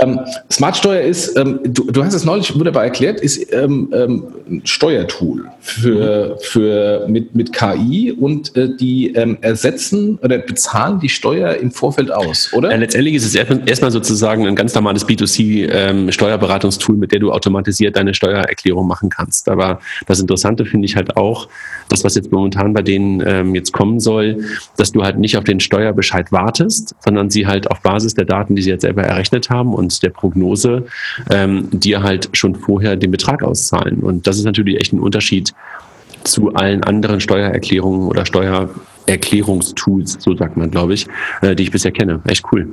Ähm, 0.00 0.20
Smart 0.50 0.76
Steuer 0.76 1.02
ist, 1.02 1.36
ähm, 1.36 1.58
du, 1.64 1.90
du 1.90 2.04
hast 2.04 2.14
es 2.14 2.24
neulich 2.24 2.54
wunderbar 2.54 2.84
erklärt, 2.84 3.20
ist 3.20 3.52
ein 3.52 4.62
Steuertool 4.64 5.44
für, 5.60 6.36
für 6.40 7.06
mit, 7.08 7.34
mit 7.34 7.52
KI 7.52 8.12
und 8.12 8.52
die 8.68 9.12
ähm, 9.14 9.38
ersetzen 9.40 10.18
oder 10.22 10.38
bezahlen 10.38 11.00
die 11.00 11.08
Steuer 11.08 11.54
im 11.54 11.70
Vorfeld 11.70 12.10
aus, 12.10 12.52
oder? 12.52 12.76
Letztendlich 12.76 13.14
ist 13.14 13.26
es 13.26 13.34
erstmal 13.34 13.90
sozusagen 13.90 14.46
ein 14.46 14.54
ganz 14.54 14.74
normales 14.74 15.06
B2C-Steuerberatungstool, 15.06 16.94
ähm, 16.94 17.00
mit 17.00 17.12
der 17.12 17.20
du 17.20 17.32
automatisiert 17.32 17.96
deine 17.96 18.14
Steuererklärung 18.14 18.86
machen 18.86 19.10
kannst. 19.10 19.48
Aber 19.48 19.80
das 20.06 20.20
Interessante 20.20 20.64
finde 20.64 20.86
ich 20.86 20.96
halt 20.96 21.16
auch, 21.16 21.48
das, 21.88 22.04
was 22.04 22.14
jetzt 22.14 22.30
momentan 22.32 22.72
bei 22.72 22.82
denen 22.82 23.22
ähm, 23.26 23.54
jetzt 23.54 23.72
kommen 23.72 24.00
soll, 24.00 24.44
dass 24.76 24.92
du 24.92 25.02
halt 25.02 25.18
nicht 25.18 25.36
auf 25.36 25.44
den 25.44 25.60
Steuerbescheid 25.60 26.32
wartest, 26.32 26.94
sondern 27.00 27.30
sie 27.30 27.46
halt 27.46 27.70
auf 27.70 27.80
Basis 27.80 28.14
der 28.14 28.24
Daten, 28.24 28.56
die 28.56 28.62
sie 28.62 28.70
jetzt 28.70 28.82
selber 28.82 29.02
errechnet 29.02 29.50
haben 29.50 29.74
und 29.74 30.02
der 30.02 30.10
Prognose, 30.10 30.86
ähm, 31.30 31.68
dir 31.72 32.02
halt 32.02 32.28
schon 32.32 32.54
vorher 32.54 32.96
den 32.96 33.10
Betrag 33.10 33.42
auszahlen. 33.42 34.00
Und 34.00 34.26
das 34.26 34.38
ist 34.38 34.44
natürlich 34.44 34.80
echt 34.80 34.92
ein 34.92 35.00
Unterschied 35.00 35.52
zu 36.24 36.54
allen 36.54 36.82
anderen 36.84 37.20
Steuererklärungen 37.20 38.08
oder 38.08 38.26
Steuererklärungstools, 39.10 40.18
so 40.20 40.36
sagt 40.36 40.56
man, 40.56 40.70
glaube 40.70 40.94
ich, 40.94 41.06
äh, 41.42 41.54
die 41.54 41.64
ich 41.64 41.70
bisher 41.70 41.90
kenne. 41.90 42.20
Echt 42.26 42.44
cool. 42.52 42.72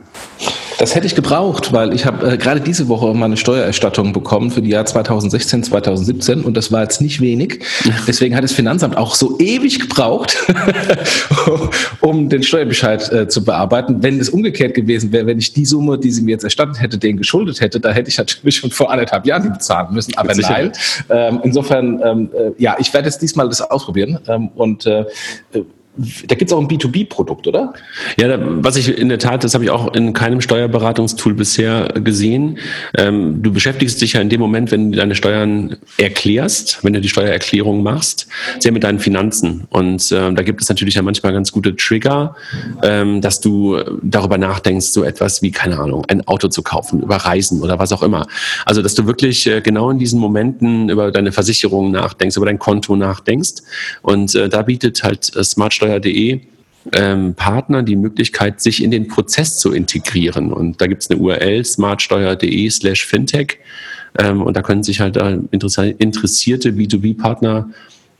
Das 0.79 0.93
hätte 0.93 1.07
ich 1.07 1.15
gebraucht, 1.15 1.73
weil 1.73 1.93
ich 1.93 2.05
habe 2.05 2.33
äh, 2.33 2.37
gerade 2.37 2.61
diese 2.61 2.87
Woche 2.87 3.13
meine 3.15 3.35
Steuererstattung 3.35 4.13
bekommen 4.13 4.51
für 4.51 4.61
die 4.61 4.69
Jahr 4.69 4.85
2016, 4.85 5.63
2017 5.63 6.41
und 6.41 6.55
das 6.55 6.71
war 6.71 6.83
jetzt 6.83 7.01
nicht 7.01 7.19
wenig. 7.19 7.63
Deswegen 8.07 8.35
hat 8.35 8.43
das 8.43 8.51
Finanzamt 8.51 8.95
auch 8.95 9.15
so 9.15 9.39
ewig 9.39 9.79
gebraucht, 9.79 10.37
um 12.01 12.29
den 12.29 12.43
Steuerbescheid 12.43 13.11
äh, 13.11 13.27
zu 13.27 13.43
bearbeiten. 13.43 14.03
Wenn 14.03 14.19
es 14.19 14.29
umgekehrt 14.29 14.75
gewesen 14.75 15.11
wäre, 15.11 15.25
wenn 15.25 15.39
ich 15.39 15.53
die 15.53 15.65
Summe, 15.65 15.97
die 15.97 16.11
sie 16.11 16.21
mir 16.21 16.31
jetzt 16.31 16.43
erstattet 16.43 16.79
hätte, 16.79 16.97
denen 16.99 17.17
geschuldet 17.17 17.59
hätte, 17.59 17.79
da 17.79 17.91
hätte 17.91 18.09
ich 18.09 18.17
natürlich 18.17 18.57
schon 18.57 18.69
vor 18.69 18.91
anderthalb 18.91 19.25
Jahren 19.25 19.43
die 19.43 19.49
bezahlen 19.49 19.93
müssen. 19.93 20.15
Aber 20.15 20.35
nein. 20.35 20.71
Ähm, 21.09 21.39
insofern, 21.43 22.01
ähm, 22.03 22.29
äh, 22.33 22.51
ja, 22.61 22.75
ich 22.77 22.93
werde 22.93 23.07
jetzt 23.07 23.21
diesmal 23.21 23.47
das 23.47 23.61
ausprobieren 23.61 24.19
ähm, 24.27 24.49
und 24.55 24.85
äh, 24.85 25.05
da 26.27 26.35
gibt 26.35 26.51
es 26.51 26.53
auch 26.55 26.61
ein 26.61 26.67
B2B-Produkt, 26.67 27.47
oder? 27.47 27.73
Ja, 28.19 28.27
da, 28.27 28.39
was 28.41 28.75
ich 28.75 28.97
in 28.97 29.09
der 29.09 29.19
Tat, 29.19 29.43
das 29.43 29.53
habe 29.53 29.63
ich 29.63 29.69
auch 29.69 29.93
in 29.93 30.13
keinem 30.13 30.41
Steuerberatungstool 30.41 31.33
bisher 31.33 31.87
gesehen. 32.03 32.59
Ähm, 32.97 33.41
du 33.41 33.51
beschäftigst 33.51 34.01
dich 34.01 34.13
ja 34.13 34.21
in 34.21 34.29
dem 34.29 34.39
Moment, 34.39 34.71
wenn 34.71 34.91
du 34.91 34.97
deine 34.97 35.15
Steuern 35.15 35.77
erklärst, 35.97 36.83
wenn 36.83 36.93
du 36.93 37.01
die 37.01 37.09
Steuererklärung 37.09 37.83
machst, 37.83 38.27
sehr 38.59 38.71
mit 38.71 38.83
deinen 38.83 38.99
Finanzen. 38.99 39.65
Und 39.69 40.11
ähm, 40.11 40.35
da 40.35 40.43
gibt 40.43 40.61
es 40.61 40.69
natürlich 40.69 40.95
ja 40.95 41.01
manchmal 41.01 41.33
ganz 41.33 41.51
gute 41.51 41.75
Trigger, 41.75 42.35
ähm, 42.83 43.21
dass 43.21 43.41
du 43.41 43.77
darüber 44.03 44.37
nachdenkst, 44.37 44.87
so 44.87 45.03
etwas 45.03 45.41
wie, 45.41 45.51
keine 45.51 45.79
Ahnung, 45.79 46.05
ein 46.07 46.27
Auto 46.27 46.47
zu 46.47 46.61
kaufen, 46.61 47.01
über 47.01 47.17
Reisen 47.17 47.61
oder 47.61 47.79
was 47.79 47.91
auch 47.91 48.03
immer. 48.03 48.27
Also, 48.65 48.81
dass 48.81 48.95
du 48.95 49.07
wirklich 49.07 49.47
äh, 49.47 49.61
genau 49.61 49.89
in 49.89 49.99
diesen 49.99 50.19
Momenten 50.19 50.89
über 50.89 51.11
deine 51.11 51.31
Versicherung 51.31 51.91
nachdenkst, 51.91 52.37
über 52.37 52.45
dein 52.45 52.59
Konto 52.59 52.95
nachdenkst. 52.95 53.63
Und 54.01 54.35
äh, 54.35 54.49
da 54.49 54.61
bietet 54.61 55.03
halt 55.03 55.35
äh, 55.35 55.43
Smart 55.43 55.73
Steuer 55.73 55.86
smartsteuer.de 55.87 56.41
ähm, 56.93 57.33
Partner 57.35 57.83
die 57.83 57.95
Möglichkeit, 57.95 58.61
sich 58.61 58.81
in 58.81 58.91
den 58.91 59.07
Prozess 59.07 59.57
zu 59.57 59.73
integrieren. 59.73 60.53
Und 60.53 60.79
da 60.79 60.87
gibt 60.87 61.03
es 61.03 61.09
eine 61.09 61.19
URL, 61.19 61.65
smartsteuer.de 61.65 62.69
slash 62.69 63.05
fintech. 63.05 63.59
Ähm, 64.17 64.41
und 64.41 64.55
da 64.55 64.61
können 64.61 64.83
sich 64.83 65.01
halt 65.01 65.17
äh, 65.17 65.37
interessierte 65.51 66.71
B2B-Partner 66.71 67.69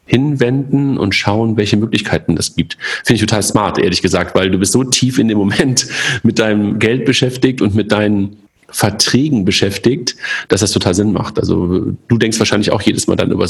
hinwenden 0.06 0.98
und 0.98 1.16
schauen, 1.16 1.56
welche 1.58 1.78
Möglichkeiten 1.78 2.36
es 2.38 2.56
gibt. 2.56 2.78
Finde 3.04 3.16
ich 3.16 3.22
total 3.22 3.44
smart, 3.44 3.78
ehrlich 3.78 4.02
gesagt, 4.02 4.36
weil 4.36 4.50
du 4.50 4.58
bist 4.58 4.74
so 4.74 4.84
tief 4.84 5.18
in 5.18 5.28
dem 5.28 5.38
Moment 5.38 5.88
mit 6.24 6.40
deinem 6.40 6.80
Geld 6.80 7.06
beschäftigt 7.06 7.62
und 7.62 7.74
mit 7.74 7.92
deinen 7.92 8.38
Verträgen 8.70 9.46
beschäftigt, 9.46 10.18
dass 10.50 10.60
das 10.60 10.72
total 10.72 10.94
Sinn 10.94 11.14
macht. 11.14 11.40
Also 11.40 11.94
du 12.08 12.18
denkst 12.18 12.38
wahrscheinlich 12.40 12.72
auch 12.72 12.82
jedes 12.82 13.08
Mal 13.08 13.16
dann 13.16 13.32
über 13.32 13.48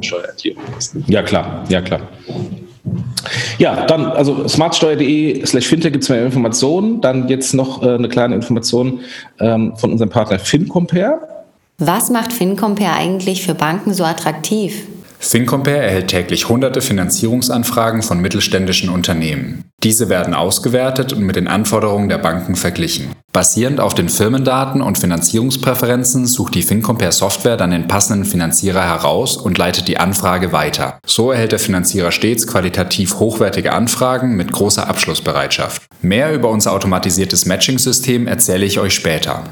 Steuererklärung 0.00 0.62
ist. 0.78 0.96
Ja, 1.06 1.22
klar, 1.22 1.64
ja, 1.68 1.80
klar. 1.80 2.00
Ja, 3.58 3.86
dann, 3.86 4.06
also 4.06 4.46
smartsteuer.de 4.46 5.44
slash 5.44 5.66
fintech 5.66 5.92
gibt 5.92 6.04
es 6.04 6.10
mehr 6.10 6.24
Informationen. 6.24 7.00
Dann 7.00 7.28
jetzt 7.28 7.54
noch 7.54 7.82
äh, 7.82 7.94
eine 7.94 8.08
kleine 8.08 8.34
Information 8.34 9.00
ähm, 9.40 9.76
von 9.76 9.92
unserem 9.92 10.10
Partner 10.10 10.38
FinCompare. 10.38 11.20
Was 11.78 12.10
macht 12.10 12.32
FinCompare 12.32 12.92
eigentlich 12.92 13.42
für 13.42 13.54
Banken 13.54 13.92
so 13.92 14.04
attraktiv? 14.04 14.86
FinCompare 15.18 15.78
erhält 15.78 16.08
täglich 16.08 16.48
hunderte 16.48 16.80
Finanzierungsanfragen 16.80 18.02
von 18.02 18.20
mittelständischen 18.20 18.90
Unternehmen. 18.90 19.64
Diese 19.82 20.08
werden 20.08 20.34
ausgewertet 20.34 21.12
und 21.12 21.24
mit 21.24 21.36
den 21.36 21.48
Anforderungen 21.48 22.08
der 22.08 22.18
Banken 22.18 22.56
verglichen. 22.56 23.12
Basierend 23.32 23.80
auf 23.80 23.94
den 23.94 24.08
Firmendaten 24.08 24.80
und 24.80 24.96
Finanzierungspräferenzen 24.96 26.26
sucht 26.26 26.54
die 26.54 26.62
FinCompare 26.62 27.12
Software 27.12 27.56
dann 27.56 27.70
den 27.70 27.86
passenden 27.86 28.24
Finanzierer 28.24 28.82
heraus 28.82 29.36
und 29.36 29.58
leitet 29.58 29.88
die 29.88 29.98
Anfrage 29.98 30.52
weiter. 30.52 30.98
So 31.06 31.30
erhält 31.30 31.52
der 31.52 31.58
Finanzierer 31.58 32.12
stets 32.12 32.46
qualitativ 32.46 33.18
hochwertige 33.18 33.72
Anfragen 33.72 34.36
mit 34.36 34.52
großer 34.52 34.88
Abschlussbereitschaft. 34.88 35.82
Mehr 36.00 36.32
über 36.32 36.48
unser 36.48 36.72
automatisiertes 36.72 37.44
Matching-System 37.46 38.26
erzähle 38.26 38.64
ich 38.64 38.80
euch 38.80 38.94
später. 38.94 39.44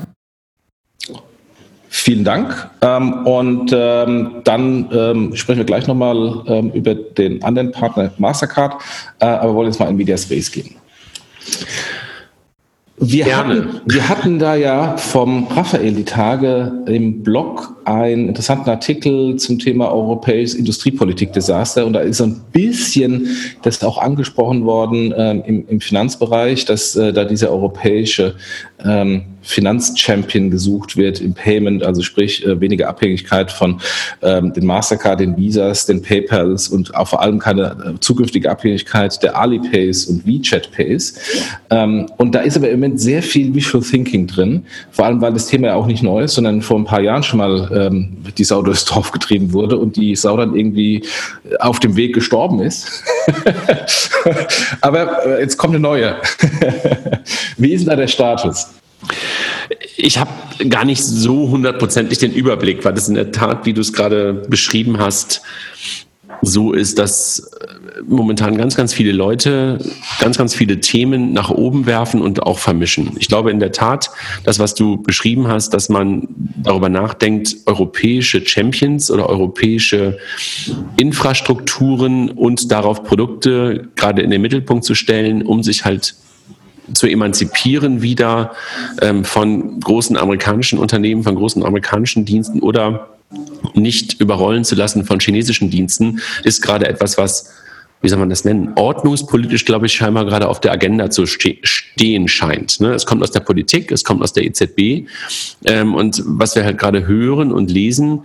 Vielen 1.96 2.24
Dank. 2.24 2.70
Ähm, 2.80 3.24
und 3.24 3.70
ähm, 3.72 4.42
dann 4.42 4.88
ähm, 4.92 5.36
sprechen 5.36 5.58
wir 5.58 5.64
gleich 5.64 5.86
nochmal 5.86 6.42
ähm, 6.48 6.72
über 6.72 6.96
den 6.96 7.40
anderen 7.44 7.70
Partner 7.70 8.12
Mastercard, 8.18 8.82
äh, 9.20 9.26
aber 9.26 9.52
wir 9.52 9.54
wollen 9.54 9.68
jetzt 9.68 9.78
mal 9.78 9.88
in 9.88 9.96
Medias 9.96 10.28
Res 10.28 10.50
gehen. 10.50 10.74
Wir 12.98 13.36
hatten, 13.36 13.80
wir 13.86 14.08
hatten 14.08 14.38
da 14.40 14.56
ja 14.56 14.96
vom 14.96 15.46
Raphael 15.48 15.92
die 15.92 16.04
Tage 16.04 16.72
im 16.86 17.22
Blog 17.22 17.76
einen 17.84 18.28
interessanten 18.28 18.70
Artikel 18.70 19.36
zum 19.36 19.58
Thema 19.58 19.92
europäisches 19.92 20.54
Industriepolitik-Desaster 20.54 21.86
und 21.86 21.92
da 21.92 22.00
ist 22.00 22.18
so 22.18 22.24
ein 22.24 22.40
bisschen 22.52 23.28
das 23.62 23.82
auch 23.84 23.98
angesprochen 23.98 24.64
worden 24.64 25.12
äh, 25.12 25.32
im, 25.32 25.68
im, 25.68 25.80
Finanzbereich, 25.80 26.64
dass 26.64 26.96
äh, 26.96 27.12
da 27.12 27.24
dieser 27.24 27.50
europäische 27.50 28.36
ähm, 28.84 29.22
Finanzchampion 29.44 30.50
gesucht 30.50 30.96
wird 30.96 31.20
im 31.20 31.34
Payment, 31.34 31.82
also 31.82 32.02
sprich 32.02 32.44
äh, 32.44 32.60
weniger 32.60 32.88
Abhängigkeit 32.88 33.52
von 33.52 33.80
ähm, 34.22 34.52
den 34.52 34.64
Mastercard, 34.64 35.20
den 35.20 35.36
Visas, 35.36 35.86
den 35.86 36.02
PayPals 36.02 36.68
und 36.68 36.94
auch 36.94 37.08
vor 37.08 37.20
allem 37.20 37.38
keine 37.38 37.94
äh, 37.96 38.00
zukünftige 38.00 38.50
Abhängigkeit 38.50 39.22
der 39.22 39.38
Alipays 39.38 40.06
und 40.06 40.26
WeChat 40.26 40.72
Pays. 40.72 41.18
Ähm, 41.70 42.06
und 42.16 42.34
da 42.34 42.40
ist 42.40 42.56
aber 42.56 42.70
im 42.70 42.80
Moment 42.80 43.00
sehr 43.00 43.22
viel 43.22 43.54
Visual 43.54 43.84
Thinking 43.84 44.26
drin, 44.26 44.64
vor 44.90 45.04
allem 45.04 45.20
weil 45.20 45.32
das 45.32 45.46
Thema 45.46 45.68
ja 45.68 45.74
auch 45.74 45.86
nicht 45.86 46.02
neu 46.02 46.22
ist, 46.22 46.34
sondern 46.34 46.62
vor 46.62 46.78
ein 46.78 46.84
paar 46.84 47.00
Jahren 47.00 47.22
schon 47.22 47.38
mal 47.38 47.70
ähm, 47.72 48.16
die 48.36 48.44
Sau 48.44 48.62
durchs 48.62 48.84
Dorf 48.86 49.12
getrieben 49.12 49.52
wurde 49.52 49.76
und 49.76 49.96
die 49.96 50.16
Sau 50.16 50.36
dann 50.36 50.56
irgendwie 50.56 51.02
auf 51.60 51.80
dem 51.80 51.96
Weg 51.96 52.14
gestorben 52.14 52.60
ist. 52.60 53.04
aber 54.80 55.26
äh, 55.26 55.40
jetzt 55.40 55.56
kommt 55.56 55.74
eine 55.74 55.80
neue. 55.80 56.16
Wie 57.56 57.72
ist 57.72 57.86
da 57.86 57.96
der 57.96 58.08
Status? 58.08 58.68
Ich 59.96 60.18
habe 60.18 60.30
gar 60.68 60.84
nicht 60.84 61.02
so 61.02 61.48
hundertprozentig 61.48 62.18
den 62.18 62.32
Überblick, 62.32 62.84
weil 62.84 62.94
das 62.94 63.08
in 63.08 63.14
der 63.14 63.32
Tat, 63.32 63.66
wie 63.66 63.72
du 63.72 63.80
es 63.80 63.92
gerade 63.92 64.34
beschrieben 64.48 64.98
hast, 64.98 65.42
so 66.46 66.72
ist, 66.72 66.98
dass 66.98 67.38
äh, 67.38 68.00
momentan 68.06 68.56
ganz, 68.56 68.76
ganz 68.76 68.92
viele 68.92 69.12
Leute 69.12 69.78
ganz, 70.20 70.38
ganz 70.38 70.54
viele 70.54 70.80
Themen 70.80 71.32
nach 71.32 71.50
oben 71.50 71.86
werfen 71.86 72.20
und 72.20 72.42
auch 72.42 72.58
vermischen. 72.58 73.12
Ich 73.18 73.28
glaube 73.28 73.50
in 73.50 73.60
der 73.60 73.72
Tat, 73.72 74.10
das, 74.44 74.58
was 74.58 74.74
du 74.74 75.02
beschrieben 75.02 75.48
hast, 75.48 75.74
dass 75.74 75.88
man 75.88 76.28
darüber 76.56 76.88
nachdenkt, 76.88 77.56
europäische 77.66 78.44
Champions 78.44 79.10
oder 79.10 79.28
europäische 79.28 80.18
Infrastrukturen 80.96 82.30
und 82.30 82.70
darauf 82.70 83.04
Produkte 83.04 83.88
gerade 83.96 84.22
in 84.22 84.30
den 84.30 84.42
Mittelpunkt 84.42 84.84
zu 84.84 84.94
stellen, 84.94 85.42
um 85.42 85.62
sich 85.62 85.84
halt 85.84 86.14
zu 86.92 87.06
emanzipieren 87.06 88.02
wieder 88.02 88.52
ähm, 89.00 89.24
von 89.24 89.80
großen 89.80 90.16
amerikanischen 90.16 90.78
Unternehmen, 90.78 91.22
von 91.22 91.34
großen 91.34 91.64
amerikanischen 91.64 92.24
Diensten 92.24 92.60
oder 92.60 93.13
nicht 93.74 94.20
überrollen 94.20 94.64
zu 94.64 94.74
lassen 94.74 95.04
von 95.04 95.20
chinesischen 95.20 95.70
Diensten, 95.70 96.20
ist 96.44 96.62
gerade 96.62 96.86
etwas, 96.86 97.18
was, 97.18 97.50
wie 98.02 98.08
soll 98.08 98.18
man 98.18 98.30
das 98.30 98.44
nennen, 98.44 98.72
ordnungspolitisch, 98.76 99.64
glaube 99.64 99.86
ich, 99.86 99.92
scheinbar 99.92 100.24
gerade 100.26 100.48
auf 100.48 100.60
der 100.60 100.72
Agenda 100.72 101.10
zu 101.10 101.26
ste 101.26 101.58
stehen 101.62 102.28
scheint. 102.28 102.80
Ne? 102.80 102.92
Es 102.92 103.06
kommt 103.06 103.22
aus 103.22 103.30
der 103.30 103.40
Politik, 103.40 103.90
es 103.92 104.04
kommt 104.04 104.22
aus 104.22 104.32
der 104.32 104.44
EZB. 104.44 105.08
Ähm, 105.64 105.94
und 105.94 106.22
was 106.26 106.54
wir 106.54 106.64
halt 106.64 106.78
gerade 106.78 107.06
hören 107.06 107.52
und 107.52 107.70
lesen, 107.70 108.22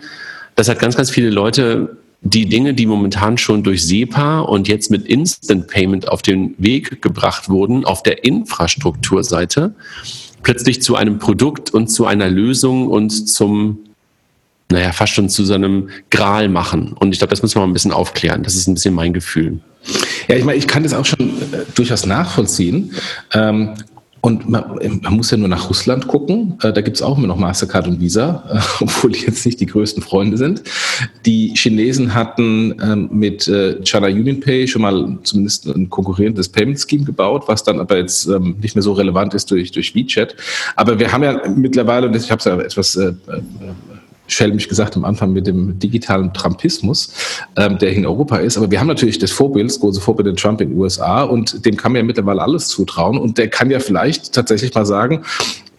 das 0.56 0.68
hat 0.70 0.80
ganz, 0.80 0.96
ganz 0.96 1.10
viele 1.10 1.30
Leute 1.30 1.98
die 2.22 2.48
Dinge, 2.48 2.74
die 2.74 2.86
momentan 2.86 3.38
schon 3.38 3.64
durch 3.64 3.86
SEPA 3.86 4.42
und 4.42 4.68
jetzt 4.68 4.92
mit 4.92 5.06
Instant 5.06 5.68
Payment 5.68 6.10
auf 6.10 6.22
den 6.22 6.54
Weg 6.58 7.02
gebracht 7.02 7.50
wurden, 7.50 7.86
auf 7.86 8.04
der 8.04 8.26
Infrastrukturseite, 8.26 9.74
plötzlich 10.44 10.82
zu 10.82 10.96
einem 10.96 11.20
Produkt 11.20 11.74
und 11.74 11.88
zu 11.88 12.06
einer 12.06 12.30
Lösung 12.30 12.88
und 12.88 13.10
zum, 13.10 13.80
naja, 14.72 14.92
fast 14.92 15.14
schon 15.14 15.30
zu 15.30 15.46
so 15.46 15.54
einem 15.54 15.90
Gral 16.12 16.48
machen. 16.48 16.94
Und 17.00 17.12
ich 17.12 17.20
glaube, 17.20 17.32
das 17.32 17.42
müssen 17.42 17.56
wir 17.56 17.62
mal 17.62 17.68
ein 17.68 17.74
bisschen 17.74 17.92
aufklären. 17.92 18.44
Das 18.44 18.56
ist 18.56 18.68
ein 18.68 18.76
bisschen 18.76 18.94
mein 18.94 19.14
Gefühl. 19.14 19.60
Ja, 20.28 20.36
ich 20.36 20.44
meine, 20.44 20.58
ich 20.58 20.68
kann 20.68 20.84
das 20.84 20.94
auch 20.94 21.06
schon 21.06 21.20
äh, 21.20 21.66
durchaus 21.74 22.06
nachvollziehen. 22.06 22.94
Ähm, 23.34 23.74
und 24.22 24.50
man, 24.50 24.78
man, 25.02 25.14
muss 25.14 25.32
ja 25.32 25.38
nur 25.38 25.48
nach 25.48 25.70
Russland 25.70 26.08
gucken. 26.08 26.58
Äh, 26.62 26.74
da 26.74 26.82
gibt 26.82 26.98
es 26.98 27.02
auch 27.02 27.18
immer 27.18 27.28
noch 27.28 27.38
Mastercard 27.38 27.88
und 27.88 28.02
Visa, 28.02 28.44
obwohl 28.80 29.14
die 29.14 29.22
jetzt 29.22 29.46
nicht 29.46 29.60
die 29.60 29.66
größten 29.66 30.04
Freunde 30.04 30.38
sind. 30.38 30.62
Die 31.26 31.54
Chinesen 31.56 32.14
hatten 32.14 32.76
ähm, 32.84 33.10
mit 33.12 33.48
äh, 33.48 33.82
China 33.84 34.08
Union 34.08 34.40
Pay 34.40 34.68
schon 34.68 34.82
mal 34.82 35.18
zumindest 35.24 35.68
ein 35.68 35.90
konkurrierendes 35.90 36.50
Payment 36.50 36.80
Scheme 36.80 37.06
gebaut, 37.06 37.46
was 37.48 37.64
dann 37.64 37.80
aber 37.80 37.98
jetzt 37.98 38.28
ähm, 38.28 38.58
nicht 38.62 38.76
mehr 38.76 38.84
so 38.84 38.94
relevant 38.94 39.34
ist 39.34 39.50
durch, 39.50 39.72
durch 39.72 39.96
WeChat. 39.96 40.36
Aber 40.76 41.00
wir 41.00 41.12
haben 41.12 41.24
ja 41.24 41.42
mittlerweile, 41.48 42.08
und 42.08 42.16
ich 42.16 42.30
habe 42.30 42.40
es 42.40 42.46
ja 42.46 42.60
etwas 42.60 42.96
äh 42.98 43.14
schelmisch 44.30 44.68
gesagt 44.68 44.96
am 44.96 45.06
Anfang 45.06 45.34
mit 45.34 45.48
dem 45.48 45.78
digitalen 45.80 46.34
Trumpismus, 46.34 47.14
ähm, 47.56 47.78
der 47.78 47.92
in 47.92 48.06
Europa 48.06 48.38
ist. 48.38 48.58
Aber 48.58 48.72
wir 48.72 48.80
haben 48.80 48.88
natürlich 48.88 49.20
das 49.20 49.32
Vorbild, 49.32 49.70
das 49.70 49.80
große 49.80 50.02
Vorbild 50.02 50.28
in 50.28 50.36
Trump 50.36 50.62
in 50.62 50.70
den 50.70 50.78
USA 50.78 51.24
und 51.24 51.66
dem 51.66 51.76
kann 51.76 51.92
man 51.92 52.00
ja 52.00 52.04
mittlerweile 52.06 52.42
alles 52.42 52.68
zutrauen. 52.68 53.18
Und 53.18 53.38
der 53.38 53.50
kann 53.50 53.70
ja 53.70 53.80
vielleicht 53.80 54.34
tatsächlich 54.34 54.74
mal 54.74 54.86
sagen, 54.86 55.24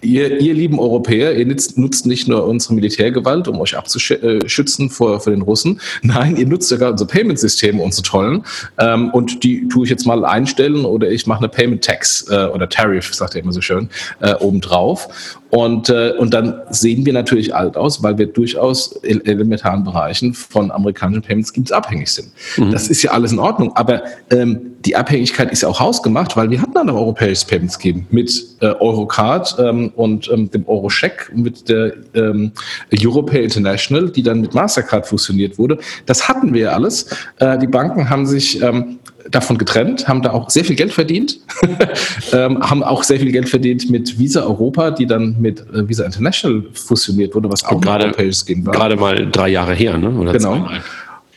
Ihr, 0.02 0.40
ihr 0.40 0.54
lieben 0.54 0.78
Europäer, 0.78 1.36
ihr 1.36 1.46
nutzt, 1.46 1.76
nutzt 1.76 2.06
nicht 2.06 2.26
nur 2.26 2.46
unsere 2.46 2.74
Militärgewalt, 2.74 3.48
um 3.48 3.60
euch 3.60 3.76
abzuschützen 3.76 4.88
vor, 4.88 5.20
vor 5.20 5.32
den 5.32 5.42
Russen. 5.42 5.80
Nein, 6.02 6.36
ihr 6.36 6.46
nutzt 6.46 6.68
sogar 6.68 6.92
unsere 6.92 7.08
Payment-Systeme, 7.08 7.82
unsere 7.82 8.02
tollen. 8.02 8.44
Ähm, 8.78 9.10
und 9.10 9.44
die 9.44 9.68
tue 9.68 9.84
ich 9.84 9.90
jetzt 9.90 10.06
mal 10.06 10.24
einstellen 10.24 10.84
oder 10.84 11.10
ich 11.10 11.26
mache 11.26 11.40
eine 11.40 11.48
Payment 11.48 11.84
Tax 11.84 12.26
äh, 12.30 12.46
oder 12.46 12.68
Tariff, 12.68 13.14
sagt 13.14 13.34
er 13.34 13.42
immer 13.42 13.52
so 13.52 13.60
schön, 13.60 13.90
äh, 14.20 14.34
obendrauf. 14.34 15.38
Und, 15.50 15.90
äh, 15.90 16.12
und 16.16 16.32
dann 16.32 16.54
sehen 16.70 17.04
wir 17.04 17.12
natürlich 17.12 17.54
alt 17.54 17.76
aus, 17.76 18.02
weil 18.02 18.16
wir 18.18 18.26
durchaus 18.26 18.92
in 19.02 19.24
elementaren 19.26 19.82
Bereichen 19.82 20.32
von 20.32 20.70
amerikanischen 20.70 21.22
Payment 21.22 21.48
Schemes 21.48 21.72
abhängig 21.72 22.08
sind. 22.10 22.28
Mhm. 22.56 22.70
Das 22.70 22.88
ist 22.88 23.02
ja 23.02 23.10
alles 23.10 23.32
in 23.32 23.40
Ordnung, 23.40 23.74
aber 23.74 24.02
ähm, 24.30 24.60
die 24.84 24.96
Abhängigkeit 24.96 25.50
ist 25.50 25.62
ja 25.62 25.68
auch 25.68 25.80
hausgemacht, 25.80 26.36
weil 26.36 26.50
wir 26.50 26.62
hatten 26.62 26.78
ein 26.78 26.88
europäisches 26.88 27.44
Payment 27.44 27.72
Scheme 27.80 28.06
mit 28.10 28.46
äh, 28.60 28.66
Eurocard 28.66 29.56
ähm, 29.58 29.89
und 29.94 30.30
ähm, 30.32 30.50
dem 30.50 30.66
Eurocheck, 30.68 31.30
mit 31.34 31.68
der 31.68 31.94
ähm, 32.14 32.52
Europay 32.92 33.44
International, 33.44 34.10
die 34.10 34.22
dann 34.22 34.40
mit 34.40 34.54
Mastercard 34.54 35.06
fusioniert 35.06 35.58
wurde. 35.58 35.78
Das 36.06 36.28
hatten 36.28 36.52
wir 36.54 36.62
ja 36.62 36.70
alles. 36.72 37.06
Äh, 37.38 37.58
die 37.58 37.66
Banken 37.66 38.08
haben 38.08 38.26
sich 38.26 38.62
ähm, 38.62 38.98
davon 39.30 39.58
getrennt, 39.58 40.08
haben 40.08 40.22
da 40.22 40.32
auch 40.32 40.50
sehr 40.50 40.64
viel 40.64 40.76
Geld 40.76 40.92
verdient, 40.92 41.40
ähm, 42.32 42.60
haben 42.60 42.82
auch 42.82 43.02
sehr 43.02 43.18
viel 43.18 43.32
Geld 43.32 43.48
verdient 43.48 43.90
mit 43.90 44.18
Visa 44.18 44.42
Europa, 44.42 44.90
die 44.90 45.06
dann 45.06 45.36
mit 45.40 45.60
äh, 45.60 45.88
Visa 45.88 46.04
International 46.04 46.62
fusioniert 46.72 47.34
wurde, 47.34 47.50
was 47.50 47.64
auch 47.64 47.80
gerade, 47.80 48.06
europäisches 48.06 48.46
war. 48.48 48.72
Gerade 48.72 48.96
mal 48.96 49.30
drei 49.30 49.48
Jahre 49.48 49.74
her, 49.74 49.98
ne? 49.98 50.10
Oder 50.10 50.32
genau. 50.32 50.52
Zweimal. 50.56 50.80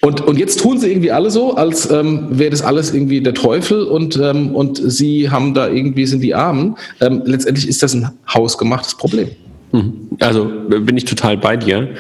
Und, 0.03 0.19
und 0.19 0.37
jetzt 0.37 0.59
tun 0.59 0.77
sie 0.77 0.91
irgendwie 0.91 1.11
alle 1.11 1.31
so, 1.31 1.55
als 1.55 1.89
ähm, 1.89 2.27
wäre 2.29 2.49
das 2.49 2.61
alles 2.61 2.93
irgendwie 2.93 3.21
der 3.21 3.33
Teufel 3.33 3.83
und, 3.83 4.19
ähm, 4.21 4.53
und 4.53 4.81
sie 4.83 5.29
haben 5.29 5.53
da 5.53 5.69
irgendwie 5.69 6.05
sind 6.05 6.19
die 6.19 6.35
Armen. 6.35 6.75
Ähm, 6.99 7.21
letztendlich 7.23 7.69
ist 7.69 7.81
das 7.83 7.93
ein 7.93 8.11
hausgemachtes 8.27 8.95
Problem. 8.95 9.29
Mhm. 9.71 10.09
Also 10.19 10.51
bin 10.67 10.97
ich 10.97 11.05
total 11.05 11.37
bei 11.37 11.55
dir. 11.55 11.95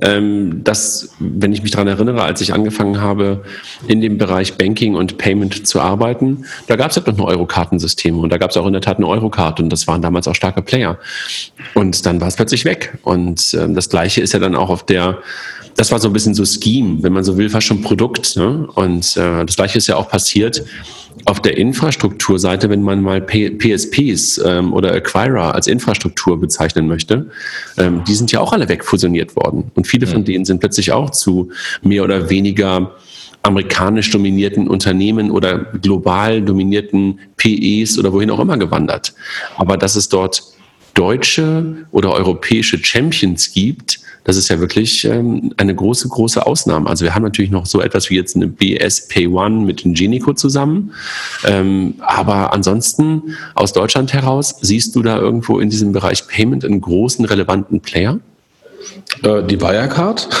Ähm, 0.00 0.62
dass, 0.62 1.16
wenn 1.18 1.52
ich 1.52 1.62
mich 1.62 1.72
daran 1.72 1.88
erinnere, 1.88 2.22
als 2.22 2.40
ich 2.40 2.54
angefangen 2.54 3.00
habe, 3.00 3.42
in 3.88 4.00
dem 4.00 4.18
Bereich 4.18 4.54
Banking 4.54 4.94
und 4.94 5.18
Payment 5.18 5.66
zu 5.66 5.80
arbeiten, 5.80 6.44
da 6.68 6.76
gab 6.76 6.92
es 6.92 6.96
halt 6.96 7.08
noch 7.08 7.18
ein 7.18 7.22
Eurokartensystem 7.22 8.16
und 8.18 8.30
da 8.30 8.38
gab 8.38 8.50
es 8.50 8.56
auch 8.56 8.66
in 8.66 8.72
der 8.72 8.82
Tat 8.82 8.98
eine 8.98 9.08
Eurokarte 9.08 9.64
und 9.64 9.70
das 9.70 9.88
waren 9.88 10.00
damals 10.00 10.28
auch 10.28 10.34
starke 10.36 10.62
Player. 10.62 10.96
Und 11.74 12.06
dann 12.06 12.20
war 12.20 12.28
es 12.28 12.36
plötzlich 12.36 12.64
weg. 12.64 12.96
Und 13.02 13.52
ähm, 13.60 13.74
das 13.74 13.88
Gleiche 13.88 14.20
ist 14.20 14.32
ja 14.32 14.38
dann 14.38 14.54
auch 14.54 14.70
auf 14.70 14.86
der 14.86 15.18
das 15.78 15.92
war 15.92 16.00
so 16.00 16.08
ein 16.08 16.12
bisschen 16.12 16.34
so 16.34 16.44
Scheme, 16.44 17.02
wenn 17.02 17.12
man 17.12 17.22
so 17.22 17.38
will, 17.38 17.48
fast 17.48 17.68
schon 17.68 17.82
Produkt. 17.82 18.36
Ne? 18.36 18.68
Und 18.74 19.16
äh, 19.16 19.46
das 19.46 19.54
gleiche 19.54 19.78
ist 19.78 19.86
ja 19.86 19.94
auch 19.94 20.08
passiert 20.08 20.64
auf 21.24 21.40
der 21.40 21.56
Infrastrukturseite, 21.56 22.68
wenn 22.68 22.82
man 22.82 23.00
mal 23.00 23.20
P 23.20 23.50
PSPs 23.50 24.40
ähm, 24.44 24.72
oder 24.72 24.92
Acquirer 24.92 25.54
als 25.54 25.68
Infrastruktur 25.68 26.40
bezeichnen 26.40 26.88
möchte, 26.88 27.30
ähm, 27.76 28.02
die 28.08 28.14
sind 28.14 28.32
ja 28.32 28.40
auch 28.40 28.52
alle 28.52 28.68
wegfusioniert 28.68 29.36
worden. 29.36 29.70
Und 29.74 29.86
viele 29.86 30.08
von 30.08 30.24
denen 30.24 30.44
sind 30.44 30.58
plötzlich 30.58 30.90
auch 30.90 31.10
zu 31.10 31.50
mehr 31.82 32.02
oder 32.02 32.28
weniger 32.28 32.96
amerikanisch 33.42 34.10
dominierten 34.10 34.66
Unternehmen 34.66 35.30
oder 35.30 35.58
global 35.58 36.42
dominierten 36.42 37.20
PEs 37.36 37.98
oder 37.98 38.12
wohin 38.12 38.30
auch 38.30 38.40
immer 38.40 38.58
gewandert. 38.58 39.14
Aber 39.56 39.76
dass 39.76 39.94
es 39.94 40.08
dort 40.08 40.42
deutsche 40.94 41.86
oder 41.92 42.12
europäische 42.12 42.82
Champions 42.82 43.52
gibt, 43.52 44.00
das 44.24 44.36
ist 44.36 44.48
ja 44.48 44.60
wirklich 44.60 45.04
ähm, 45.04 45.52
eine 45.56 45.74
große, 45.74 46.08
große 46.08 46.46
Ausnahme. 46.46 46.88
Also 46.88 47.04
wir 47.04 47.14
haben 47.14 47.22
natürlich 47.22 47.50
noch 47.50 47.66
so 47.66 47.80
etwas 47.80 48.10
wie 48.10 48.16
jetzt 48.16 48.36
eine 48.36 48.46
BSP 48.46 49.28
One 49.28 49.64
mit 49.64 49.84
Ingenico 49.84 50.34
zusammen. 50.34 50.92
Ähm, 51.44 51.94
aber 52.00 52.52
ansonsten 52.52 53.36
aus 53.54 53.72
Deutschland 53.72 54.12
heraus, 54.12 54.56
siehst 54.60 54.94
du 54.96 55.02
da 55.02 55.18
irgendwo 55.18 55.60
in 55.60 55.70
diesem 55.70 55.92
Bereich 55.92 56.26
Payment 56.26 56.64
einen 56.64 56.80
großen, 56.80 57.24
relevanten 57.24 57.80
Player? 57.80 58.20
Äh, 59.22 59.42
die 59.44 59.60
Wirecard. 59.60 60.28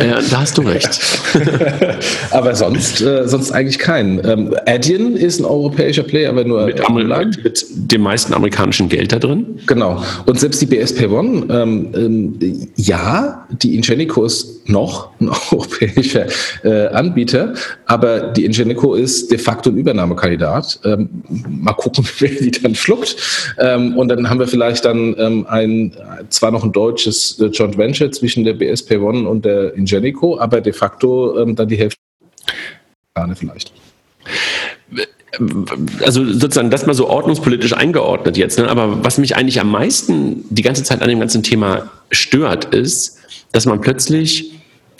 Ja, 0.00 0.18
da 0.30 0.40
hast 0.40 0.56
du 0.56 0.62
recht. 0.62 0.98
aber 2.30 2.54
sonst, 2.54 3.00
äh, 3.02 3.28
sonst 3.28 3.52
eigentlich 3.52 3.78
keinen. 3.78 4.26
Ähm, 4.26 4.54
Adyen 4.66 5.16
ist 5.16 5.38
ein 5.38 5.44
europäischer 5.44 6.02
Player, 6.02 6.30
aber 6.30 6.44
nur 6.44 6.66
mit, 6.66 6.88
mit, 6.88 7.44
mit, 7.44 7.66
dem 7.70 8.00
meisten 8.00 8.32
amerikanischen 8.32 8.88
Geld 8.88 9.12
da 9.12 9.18
drin. 9.18 9.60
Genau. 9.66 10.02
Und 10.24 10.40
selbst 10.40 10.60
die 10.62 10.66
BSP 10.66 11.08
One, 11.08 11.46
ähm, 11.50 11.88
ähm, 11.94 12.68
ja, 12.76 13.46
die 13.50 13.76
Ingenico 13.76 14.24
ist 14.24 14.68
noch 14.68 15.10
ein 15.20 15.28
europäischer 15.50 16.26
äh, 16.64 16.88
Anbieter, 16.88 17.54
aber 17.84 18.20
die 18.32 18.44
Ingenico 18.44 18.94
ist 18.94 19.30
de 19.30 19.38
facto 19.38 19.70
ein 19.70 19.76
Übernahmekandidat. 19.76 20.80
Ähm, 20.84 21.08
mal 21.48 21.74
gucken, 21.74 22.04
wer 22.18 22.30
die 22.30 22.50
dann 22.50 22.74
schluckt. 22.74 23.16
Ähm, 23.58 23.96
und 23.96 24.08
dann 24.08 24.28
haben 24.28 24.40
wir 24.40 24.48
vielleicht 24.48 24.84
dann 24.84 25.14
ähm, 25.18 25.46
ein, 25.48 25.92
zwar 26.30 26.50
noch 26.50 26.64
ein 26.64 26.72
deutsches 26.72 27.38
äh, 27.40 27.46
Joint 27.46 27.78
Venture 27.78 28.10
zwischen 28.16 28.44
der 28.44 28.54
BSP 28.54 28.98
One 28.98 29.28
und 29.28 29.44
der 29.44 29.74
Ingenico, 29.74 30.38
aber 30.38 30.60
de 30.60 30.72
facto 30.72 31.38
ähm, 31.38 31.56
dann 31.56 31.68
die 31.68 31.76
Hälfte 31.76 31.98
vielleicht. 33.34 33.72
also 36.04 36.24
sozusagen 36.24 36.70
das 36.70 36.86
mal 36.86 36.94
so 36.94 37.08
ordnungspolitisch 37.08 37.72
eingeordnet 37.72 38.36
jetzt. 38.36 38.58
Ne? 38.58 38.68
Aber 38.68 39.04
was 39.04 39.18
mich 39.18 39.36
eigentlich 39.36 39.60
am 39.60 39.70
meisten 39.70 40.44
die 40.50 40.62
ganze 40.62 40.82
Zeit 40.82 41.02
an 41.02 41.08
dem 41.08 41.20
ganzen 41.20 41.42
Thema 41.42 41.90
stört, 42.10 42.66
ist, 42.74 43.18
dass 43.52 43.66
man 43.66 43.80
plötzlich 43.80 44.52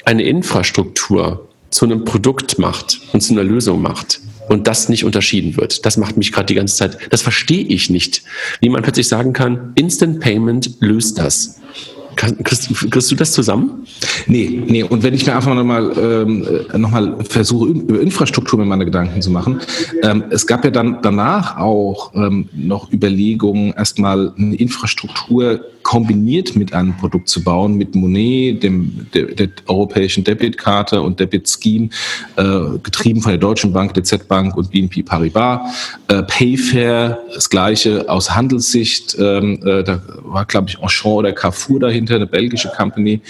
eine 0.04 0.23
Infrastruktur 0.23 1.49
zu 1.70 1.85
einem 1.85 2.04
Produkt 2.04 2.58
macht 2.58 3.00
und 3.12 3.20
zu 3.20 3.32
einer 3.32 3.44
Lösung 3.44 3.82
macht 3.82 4.20
und 4.49 4.66
das 4.66 4.88
nicht 4.88 5.04
unterschieden 5.04 5.56
wird. 5.56 5.85
Das 5.85 5.96
macht 5.96 6.16
mich 6.16 6.32
gerade 6.32 6.46
die 6.46 6.54
ganze 6.54 6.76
Zeit, 6.76 6.99
das 7.11 7.23
verstehe 7.23 7.64
ich 7.64 7.90
nicht, 7.90 8.23
wie 8.61 8.68
man 8.68 8.82
plötzlich 8.82 9.08
sagen 9.08 9.32
kann, 9.32 9.73
Instant 9.75 10.20
Payment 10.20 10.76
löst 10.80 11.18
das. 11.18 11.61
Kriegst, 12.16 12.90
kriegst, 12.90 13.11
du 13.11 13.14
das 13.14 13.32
zusammen? 13.32 13.87
Nee, 14.26 14.62
nee. 14.66 14.82
Und 14.82 15.02
wenn 15.02 15.12
ich 15.12 15.26
mir 15.26 15.37
einfach 15.37 15.54
nochmal 15.54 15.92
ähm, 15.99 16.46
noch 16.76 16.90
versuche, 17.28 17.68
über 17.68 18.00
Infrastruktur 18.00 18.58
mir 18.58 18.64
meine 18.64 18.87
Gedanken 18.87 19.20
zu 19.20 19.30
machen, 19.30 19.61
ähm, 20.02 20.25
es 20.30 20.46
gab 20.46 20.64
ja 20.64 20.70
dann 20.70 20.99
danach 21.02 21.58
auch 21.58 22.14
ähm, 22.14 22.49
noch 22.54 22.90
Überlegungen, 22.90 23.75
erstmal 23.75 24.32
eine 24.37 24.56
Infrastruktur 24.56 25.61
kombiniert 25.87 26.56
mit 26.56 26.73
einem 26.73 26.96
Produkt 26.96 27.28
zu 27.28 27.44
bauen, 27.44 27.76
mit 27.76 27.94
Monet, 27.94 28.64
dem, 28.64 29.06
der, 29.14 29.26
der 29.26 29.50
europäischen 29.68 30.25
Debitkarte 30.25 31.00
und 31.00 31.20
Debit 31.20 31.49
Scheme, 31.49 31.90
äh, 32.35 32.78
getrieben 32.82 33.23
von 33.23 33.30
der 33.30 33.38
Deutschen 33.38 33.73
Bank, 33.73 33.94
der 33.94 34.02
Z-Bank 34.02 34.56
und 34.56 34.73
BNP 34.73 35.04
Paribas. 35.04 35.61
Äh, 36.08 36.25
Payfair, 36.25 37.20
das 37.32 37.49
gleiche 37.49 38.08
aus 38.08 38.35
Handelssicht, 38.35 39.16
ähm, 39.20 39.61
äh, 39.64 39.85
da 39.85 40.02
war, 40.25 40.44
glaube 40.44 40.70
ich, 40.70 40.82
Auchan 40.82 41.12
oder 41.12 41.32
Carrefour 41.32 41.78
dahinter, 41.78 42.05
eine 42.14 42.26
belgische 42.26 42.70
Company. 42.76 43.20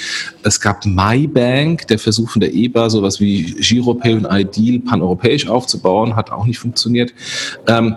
Es 0.43 0.61
gab 0.61 0.85
MyBank, 0.85 1.87
der 1.89 1.99
Versuch 1.99 2.31
von 2.31 2.41
der 2.41 2.55
EBA, 2.55 2.91
sowas 2.91 3.21
wie 3.21 3.55
Giropay 3.55 4.15
und 4.15 4.27
Ideal 4.31 4.81
paneuropäisch 4.81 5.49
aufzubauen, 5.49 6.15
hat 6.15 6.31
auch 6.31 6.47
nicht 6.47 6.59
funktioniert. 6.59 7.13
Ähm, 7.67 7.97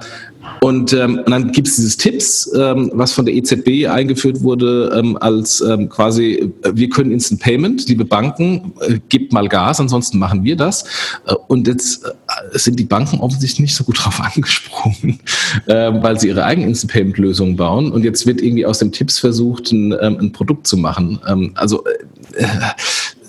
und, 0.61 0.93
ähm, 0.93 1.19
und 1.19 1.29
dann 1.29 1.51
gibt 1.51 1.67
es 1.67 1.75
dieses 1.75 1.97
Tipps, 1.97 2.51
ähm, 2.55 2.91
was 2.93 3.13
von 3.13 3.25
der 3.25 3.35
EZB 3.35 3.87
eingeführt 3.87 4.41
wurde, 4.41 4.91
ähm, 4.97 5.17
als 5.19 5.61
ähm, 5.61 5.89
quasi, 5.89 6.51
äh, 6.63 6.71
wir 6.73 6.89
können 6.89 7.11
Instant 7.11 7.41
Payment, 7.41 7.87
liebe 7.87 8.05
Banken, 8.05 8.73
äh, 8.81 8.99
gebt 9.09 9.31
mal 9.31 9.47
Gas, 9.47 9.79
ansonsten 9.79 10.17
machen 10.17 10.43
wir 10.43 10.55
das. 10.55 10.83
Äh, 11.25 11.35
und 11.47 11.67
jetzt 11.67 12.05
äh, 12.05 12.09
sind 12.53 12.79
die 12.79 12.85
Banken 12.85 13.19
offensichtlich 13.19 13.59
nicht 13.59 13.75
so 13.75 13.83
gut 13.83 14.03
drauf 14.03 14.19
angesprungen, 14.35 15.19
äh, 15.67 15.91
weil 16.01 16.19
sie 16.19 16.27
ihre 16.27 16.43
eigenen 16.43 16.69
Instant 16.69 16.91
Payment 16.91 17.17
Lösungen 17.17 17.55
bauen. 17.55 17.91
Und 17.91 18.03
jetzt 18.03 18.25
wird 18.25 18.41
irgendwie 18.41 18.65
aus 18.65 18.79
dem 18.79 18.91
Tipps 18.91 19.19
versucht, 19.19 19.71
ein, 19.71 19.91
ähm, 20.01 20.17
ein 20.19 20.31
Produkt 20.31 20.67
zu 20.67 20.77
machen. 20.77 21.19
Ähm, 21.27 21.51
also 21.55 21.83
äh, 22.35 22.45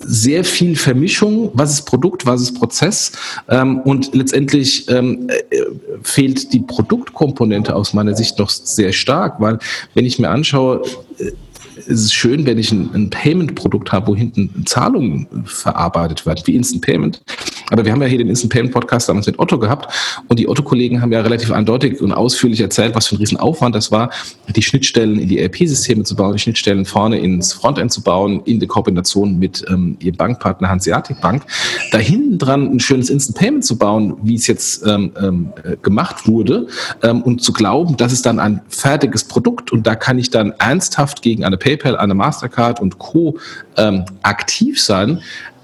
sehr 0.03 0.45
viel 0.45 0.77
Vermischung, 0.77 1.51
was 1.55 1.75
ist 1.75 1.83
Produkt, 1.83 2.25
was 2.27 2.41
ist 2.41 2.55
Prozess 2.55 3.13
ähm, 3.49 3.81
und 3.81 4.15
letztendlich 4.15 4.89
ähm, 4.89 5.29
äh, 5.29 5.63
fehlt 6.03 6.53
die 6.53 6.61
Produktkomponente 6.61 7.75
aus 7.75 7.93
meiner 7.93 8.17
Sicht 8.17 8.39
noch 8.39 8.49
sehr 8.49 8.93
stark, 8.93 9.41
weil 9.41 9.59
wenn 9.95 10.07
ich 10.07 10.19
mir 10.19 10.31
anschaue, 10.31 10.83
äh, 11.19 11.33
es 11.77 11.87
ist 11.87 12.15
schön, 12.15 12.45
wenn 12.47 12.59
ich 12.59 12.73
ein, 12.73 12.91
ein 12.95 13.11
Payment-Produkt 13.11 13.93
habe, 13.93 14.09
wo 14.09 14.17
hinten 14.17 14.65
Zahlungen 14.67 15.27
verarbeitet 15.45 16.27
werden, 16.27 16.43
wie 16.45 16.55
Instant 16.55 16.83
Payment. 16.83 17.23
Aber 17.71 17.85
wir 17.85 17.93
haben 17.93 18.03
ja 18.03 18.09
hier 18.09 18.19
den 18.19 18.29
Instant 18.29 18.53
Payment 18.53 18.75
Podcast 18.75 19.09
damals 19.09 19.27
mit 19.27 19.39
Otto 19.39 19.59
gehabt 19.59 19.93
und 20.29 20.39
die 20.39 20.49
Otto-Kollegen 20.49 21.01
haben 21.01 21.13
ja 21.13 21.21
relativ 21.21 21.53
eindeutig 21.53 22.01
und 22.01 22.13
ausführlich 22.13 22.61
erzählt, 22.61 22.95
was 22.95 23.07
für 23.07 23.15
ein 23.15 23.19
Riesenaufwand 23.19 23.75
das 23.75 23.91
war, 23.93 24.11
die 24.55 24.63
Schnittstellen 24.63 25.19
in 25.19 25.29
die 25.29 25.39
ERP-Systeme 25.39 26.03
zu 26.05 26.17
bauen, 26.17 26.33
die 26.33 26.39
Schnittstellen 26.39 26.85
vorne 26.85 27.19
ins 27.19 27.53
Frontend 27.53 27.93
zu 27.93 28.03
bauen, 28.03 28.43
in 28.45 28.59
der 28.59 28.69
Kombination 28.69 29.39
mit 29.39 29.65
ähm, 29.69 29.97
ihrem 30.01 30.17
Bankpartner 30.17 30.69
Hanseatic 30.69 31.21
Bank. 31.21 31.45
Da 31.93 31.99
hinten 31.99 32.39
dran 32.39 32.71
ein 32.71 32.81
schönes 32.81 33.09
Instant 33.09 33.39
Payment 33.39 33.65
zu 33.65 33.79
bauen, 33.79 34.17
wie 34.23 34.35
es 34.35 34.47
jetzt 34.47 34.85
ähm, 34.87 35.13
ähm, 35.21 35.53
gemacht 35.83 36.27
wurde 36.27 36.67
ähm, 37.03 37.23
und 37.23 37.43
zu 37.43 37.53
glauben, 37.53 37.97
das 37.97 38.13
ist 38.13 38.27
dann 38.27 38.41
ein 38.41 38.61
fertiges 38.69 39.25
Produkt 39.25 39.73
und 39.73 39.87
da 39.87 39.95
kann 39.95 40.19
ich 40.19 40.31
dann 40.31 40.53
ernsthaft 40.59 41.23
gegen 41.23 41.45
eine 41.45 41.57
PayPal, 41.57 41.97
eine 41.97 42.15
Mastercard 42.15 42.81
und 42.81 42.99
Co. 42.99 43.39
Ähm, 43.77 44.05
aktiv 44.23 44.83
sein, 44.83 45.21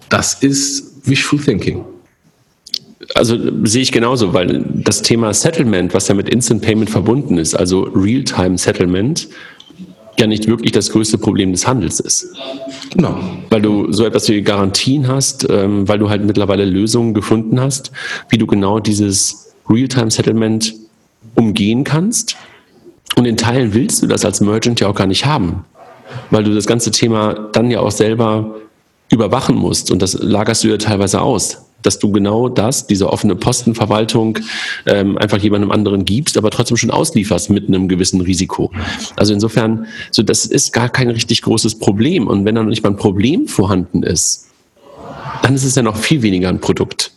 das 0.09 0.35
ist 0.35 1.09
wishful 1.09 1.41
thinking 1.41 1.85
also 3.15 3.37
sehe 3.65 3.83
ich 3.83 3.93
genauso, 3.93 4.33
weil 4.33 4.65
das 4.75 5.03
Thema 5.03 5.33
Settlement, 5.33 5.95
was 5.95 6.09
ja 6.09 6.15
mit 6.15 6.29
Instant 6.29 6.63
Payment 6.63 6.91
verbunden 6.91 7.39
ist, 7.39 7.55
also 7.55 7.83
Real-Time 7.83 8.59
Settlement, 8.59 9.29
ja 10.19 10.27
nicht 10.27 10.47
wirklich 10.47 10.73
das 10.73 10.91
größte 10.91 11.19
Problem 11.19 11.53
des 11.53 11.67
Handels 11.67 12.01
ist. 12.01 12.27
Genau. 12.91 13.19
Weil 13.51 13.63
du 13.63 13.93
so 13.93 14.05
etwas 14.05 14.29
wie 14.29 14.41
Garantien 14.43 15.09
hast, 15.09 15.47
ähm, 15.51 15.87
weil 15.87 15.99
du 15.99 16.09
halt 16.09 16.25
mittlerweile 16.25 16.65
Lösungen 16.65 17.13
gefunden 17.13 17.61
hast, 17.61 17.93
wie 18.31 18.39
du 18.39 18.47
genau 18.47 18.81
dieses 18.81 19.55
Real-Time 19.69 20.11
Settlement 20.11 20.75
umgehen 21.35 21.85
kannst. 21.85 22.37
Und 23.17 23.27
in 23.27 23.37
Teilen 23.37 23.75
willst 23.75 24.03
du 24.03 24.07
das 24.07 24.25
als 24.25 24.41
Merchant 24.41 24.81
ja 24.81 24.89
auch 24.89 24.95
gar 24.95 25.07
nicht 25.07 25.27
haben, 25.27 25.65
weil 26.31 26.45
du 26.45 26.55
das 26.55 26.67
ganze 26.67 26.91
Thema 26.91 27.35
dann 27.53 27.71
ja 27.71 27.81
auch 27.81 27.91
selber 27.91 28.57
überwachen 29.11 29.55
musst 29.55 29.91
und 29.91 30.03
das 30.03 30.15
lagerst 30.15 30.65
du 30.65 30.69
ja 30.69 30.79
teilweise 30.79 31.21
aus 31.21 31.66
dass 31.83 31.99
du 31.99 32.11
genau 32.11 32.49
das, 32.49 32.87
diese 32.87 33.11
offene 33.11 33.37
Postenverwaltung, 33.37 34.39
ähm, 34.87 35.17
einfach 35.19 35.39
jemandem 35.39 35.71
anderen 35.71 36.05
gibst, 36.05 36.37
aber 36.37 36.51
trotzdem 36.51 36.77
schon 36.77 36.91
auslieferst 36.91 37.51
mit 37.51 37.69
einem 37.69 37.89
gewissen 37.89 38.21
Risiko. 38.21 38.73
Also 39.17 39.33
insofern, 39.33 39.87
so 40.11 40.23
das 40.23 40.47
ist 40.47 40.73
gar 40.73 40.89
kein 40.89 41.11
richtig 41.11 41.43
großes 41.43 41.79
Problem. 41.79 42.27
Und 42.27 42.45
wenn 42.45 42.55
dann 42.55 42.69
nicht 42.69 42.83
mal 42.83 42.91
ein 42.91 42.97
Problem 42.97 43.47
vorhanden 43.47 44.03
ist, 44.03 44.47
dann 45.43 45.55
ist 45.55 45.65
es 45.65 45.75
ja 45.75 45.83
noch 45.83 45.97
viel 45.97 46.23
weniger 46.23 46.49
ein 46.49 46.61
Produkt. 46.61 47.13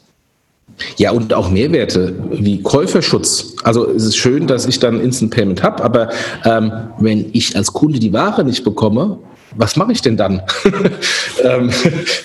Ja, 0.98 1.12
und 1.12 1.34
auch 1.34 1.50
Mehrwerte 1.50 2.16
wie 2.32 2.62
Käuferschutz. 2.62 3.56
Also 3.64 3.90
es 3.90 4.06
ist 4.06 4.18
schön, 4.18 4.48
dass 4.48 4.66
ich 4.66 4.80
dann 4.80 5.02
Instant 5.02 5.32
Payment 5.32 5.64
habe, 5.64 5.84
aber 5.84 6.10
ähm, 6.46 6.72
wenn 7.00 7.30
ich 7.34 7.56
als 7.56 7.74
Kunde 7.74 8.00
die 8.00 8.14
Ware 8.14 8.44
nicht 8.44 8.64
bekomme, 8.64 9.18
was 9.56 9.76
mache 9.76 9.92
ich 9.92 10.02
denn 10.02 10.18
dann? 10.18 10.42
ähm, 11.44 11.72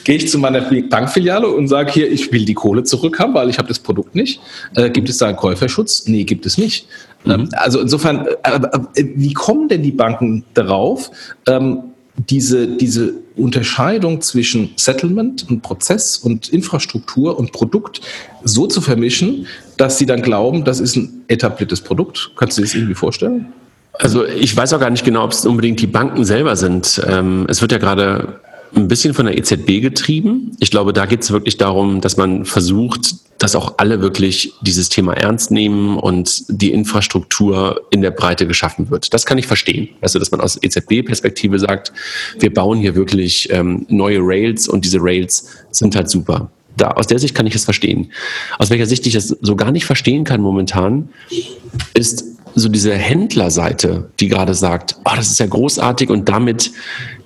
Gehe 0.04 0.16
ich 0.16 0.28
zu 0.28 0.38
meiner 0.38 0.60
Bankfiliale 0.60 1.48
und 1.48 1.68
sage 1.68 1.92
hier, 1.92 2.10
ich 2.10 2.32
will 2.32 2.44
die 2.44 2.54
Kohle 2.54 2.84
zurückhaben, 2.84 3.34
weil 3.34 3.48
ich 3.50 3.58
habe 3.58 3.68
das 3.68 3.78
Produkt 3.78 4.14
nicht. 4.14 4.40
Äh, 4.74 4.90
gibt 4.90 5.08
es 5.08 5.18
da 5.18 5.26
einen 5.26 5.36
Käuferschutz? 5.36 6.06
Nee, 6.06 6.24
gibt 6.24 6.46
es 6.46 6.58
nicht. 6.58 6.86
Mhm. 7.24 7.32
Ähm, 7.32 7.48
also 7.52 7.80
insofern, 7.80 8.26
äh, 8.26 8.60
äh, 8.96 9.04
wie 9.14 9.32
kommen 9.32 9.68
denn 9.68 9.82
die 9.82 9.92
Banken 9.92 10.44
darauf, 10.54 11.10
ähm, 11.46 11.82
diese, 12.28 12.68
diese 12.68 13.14
Unterscheidung 13.36 14.20
zwischen 14.20 14.70
Settlement 14.76 15.48
und 15.50 15.62
Prozess 15.62 16.16
und 16.16 16.48
Infrastruktur 16.48 17.38
und 17.38 17.52
Produkt 17.52 18.00
so 18.44 18.66
zu 18.66 18.80
vermischen, 18.80 19.46
dass 19.76 19.98
sie 19.98 20.06
dann 20.06 20.22
glauben, 20.22 20.64
das 20.64 20.78
ist 20.78 20.94
ein 20.96 21.24
etabliertes 21.26 21.80
Produkt? 21.80 22.30
Kannst 22.36 22.56
du 22.56 22.62
dir 22.62 22.66
das 22.66 22.74
irgendwie 22.74 22.94
vorstellen? 22.94 23.52
Also 23.98 24.26
ich 24.26 24.56
weiß 24.56 24.72
auch 24.72 24.80
gar 24.80 24.90
nicht 24.90 25.04
genau, 25.04 25.24
ob 25.24 25.32
es 25.32 25.46
unbedingt 25.46 25.80
die 25.80 25.86
Banken 25.86 26.24
selber 26.24 26.56
sind. 26.56 27.00
Ähm, 27.06 27.46
es 27.48 27.60
wird 27.60 27.72
ja 27.72 27.78
gerade 27.78 28.40
ein 28.74 28.88
bisschen 28.88 29.14
von 29.14 29.26
der 29.26 29.38
EZB 29.38 29.80
getrieben. 29.80 30.52
Ich 30.58 30.70
glaube, 30.70 30.92
da 30.92 31.06
geht 31.06 31.22
es 31.22 31.30
wirklich 31.30 31.56
darum, 31.58 32.00
dass 32.00 32.16
man 32.16 32.44
versucht, 32.44 33.14
dass 33.38 33.54
auch 33.56 33.74
alle 33.78 34.00
wirklich 34.00 34.52
dieses 34.62 34.88
Thema 34.88 35.14
ernst 35.14 35.50
nehmen 35.50 35.98
und 35.98 36.44
die 36.48 36.72
Infrastruktur 36.72 37.82
in 37.90 38.00
der 38.00 38.10
Breite 38.10 38.46
geschaffen 38.46 38.90
wird. 38.90 39.12
Das 39.12 39.26
kann 39.26 39.38
ich 39.38 39.46
verstehen. 39.46 39.88
Also, 40.00 40.18
dass 40.18 40.30
man 40.30 40.40
aus 40.40 40.58
EZB-Perspektive 40.60 41.58
sagt, 41.58 41.92
wir 42.38 42.52
bauen 42.52 42.78
hier 42.78 42.94
wirklich 42.94 43.48
ähm, 43.52 43.86
neue 43.88 44.18
Rails 44.20 44.68
und 44.68 44.84
diese 44.84 44.98
Rails 45.00 45.48
sind 45.70 45.94
halt 45.94 46.08
super. 46.08 46.50
Da, 46.76 46.88
aus 46.92 47.06
der 47.06 47.18
Sicht 47.20 47.34
kann 47.34 47.46
ich 47.46 47.54
es 47.54 47.64
verstehen. 47.64 48.10
Aus 48.58 48.70
welcher 48.70 48.86
Sicht 48.86 49.06
ich 49.06 49.12
das 49.14 49.28
so 49.28 49.54
gar 49.54 49.70
nicht 49.70 49.84
verstehen 49.84 50.24
kann 50.24 50.40
momentan, 50.40 51.08
ist 51.94 52.33
so 52.54 52.68
diese 52.68 52.94
Händlerseite, 52.94 54.10
die 54.20 54.28
gerade 54.28 54.54
sagt, 54.54 54.96
oh, 55.04 55.12
das 55.16 55.30
ist 55.30 55.40
ja 55.40 55.46
großartig 55.46 56.10
und 56.10 56.28
damit 56.28 56.70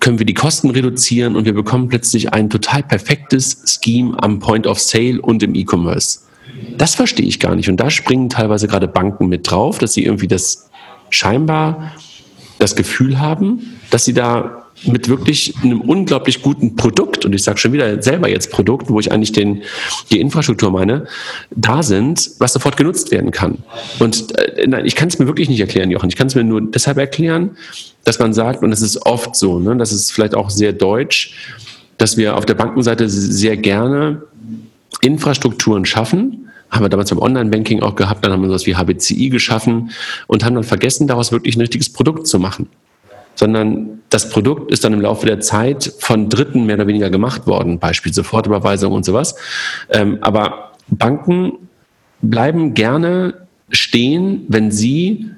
können 0.01 0.19
wir 0.19 0.27
die 0.27 0.35
Kosten 0.35 0.71
reduzieren 0.71 1.37
und 1.37 1.45
wir 1.45 1.55
bekommen 1.55 1.89
plötzlich 1.89 2.33
ein 2.33 2.49
total 2.49 2.83
perfektes 2.83 3.63
Scheme 3.67 4.17
am 4.23 4.39
Point 4.39 4.67
of 4.67 4.81
Sale 4.81 5.21
und 5.21 5.43
im 5.43 5.55
E-Commerce. 5.55 6.21
Das 6.77 6.95
verstehe 6.95 7.27
ich 7.27 7.41
gar 7.41 7.55
nicht. 7.55 7.69
Und 7.69 7.79
da 7.79 7.91
springen 7.91 8.29
teilweise 8.31 8.69
gerade 8.69 8.89
Banken 8.89 9.29
mit 9.29 9.51
drauf, 9.51 9.79
dass 9.79 9.93
sie 9.93 10.05
irgendwie 10.05 10.29
das 10.29 10.71
scheinbar 11.11 11.93
das 12.59 12.75
Gefühl 12.75 13.21
haben, 13.21 13.79
dass 13.91 14.05
sie 14.05 14.15
da 14.15 14.68
mit 14.85 15.09
wirklich 15.09 15.55
einem 15.63 15.81
unglaublich 15.81 16.43
guten 16.43 16.77
Produkt, 16.77 17.25
und 17.25 17.35
ich 17.35 17.43
sage 17.43 17.59
schon 17.59 17.73
wieder 17.73 18.01
selber 18.03 18.29
jetzt 18.29 18.51
Produkt, 18.51 18.89
wo 18.91 19.01
ich 19.01 19.11
eigentlich 19.11 19.33
den, 19.33 19.63
die 20.11 20.21
Infrastruktur 20.21 20.71
meine, 20.71 21.07
da 21.51 21.83
sind, 21.83 22.31
was 22.39 22.53
sofort 22.53 22.77
genutzt 22.77 23.11
werden 23.11 23.31
kann. 23.31 23.59
Und 23.99 24.37
äh, 24.39 24.67
nein, 24.67 24.87
ich 24.87 24.95
kann 24.95 25.09
es 25.09 25.19
mir 25.19 25.27
wirklich 25.27 25.49
nicht 25.49 25.61
erklären, 25.61 25.91
Jochen. 25.91 26.09
Ich 26.09 26.17
kann 26.17 26.29
es 26.29 26.35
mir 26.35 26.45
nur 26.45 26.61
deshalb 26.61 26.99
erklären, 26.99 27.57
dass 28.05 28.19
man 28.19 28.33
sagt, 28.33 28.63
und 28.63 28.71
das 28.71 28.83
ist 28.83 29.05
oft 29.05 29.37
so, 29.37 29.59
ne, 29.59 29.77
das 29.77 29.93
ist 29.93 30.13
vielleicht 30.13 30.35
auch 30.35 30.51
sehr 30.51 30.73
deutsch, 30.73 31.35
dass 31.99 32.17
wir 32.17 32.37
auf 32.37 32.47
der 32.47 32.55
Bankenseite 32.55 33.09
sehr 33.09 33.57
gerne 33.57 34.23
Infrastrukturen 35.03 35.85
schaffen, 35.85 36.49
haben 36.71 36.85
wir 36.85 36.89
damals 36.89 37.11
beim 37.11 37.19
Online-Banking 37.19 37.83
auch 37.83 37.97
gehabt, 37.97 38.25
dann 38.25 38.33
haben 38.33 38.43
wir 38.43 38.49
sowas 38.49 38.67
wie 38.67 38.77
HBCI 38.77 39.31
geschaffen 39.31 39.91
und 40.27 40.45
haben 40.45 40.55
dann 40.55 40.65
vergessen, 40.65 41.07
daraus 41.07 41.33
wirklich 41.33 41.57
ein 41.57 41.61
richtiges 41.61 41.91
Produkt 41.91 42.27
zu 42.27 42.39
machen 42.39 42.69
sondern 43.39 44.01
das 44.11 44.31
Produkt 44.31 44.73
ist 44.73 44.83
dann 44.83 44.93
im 44.93 45.01
Laufe 45.01 45.25
der 45.25 45.39
Zeit 45.39 45.93
von 46.01 46.29
Dritten 46.29 46.67
mehr 46.67 46.75
oder 46.75 46.89
weniger 46.89 47.09
gemacht 47.09 47.47
worden, 47.47 47.79
Beispiel 47.79 48.13
Sofortüberweisung 48.13 48.93
und 48.93 49.05
sowas. 49.05 49.37
Ähm, 49.91 50.19
aber 50.23 50.73
Banken 50.89 51.53
bleiben 52.21 52.75
gerne 52.75 53.35
stehen, 53.71 54.45
wenn 54.49 54.73
sie 54.73 55.31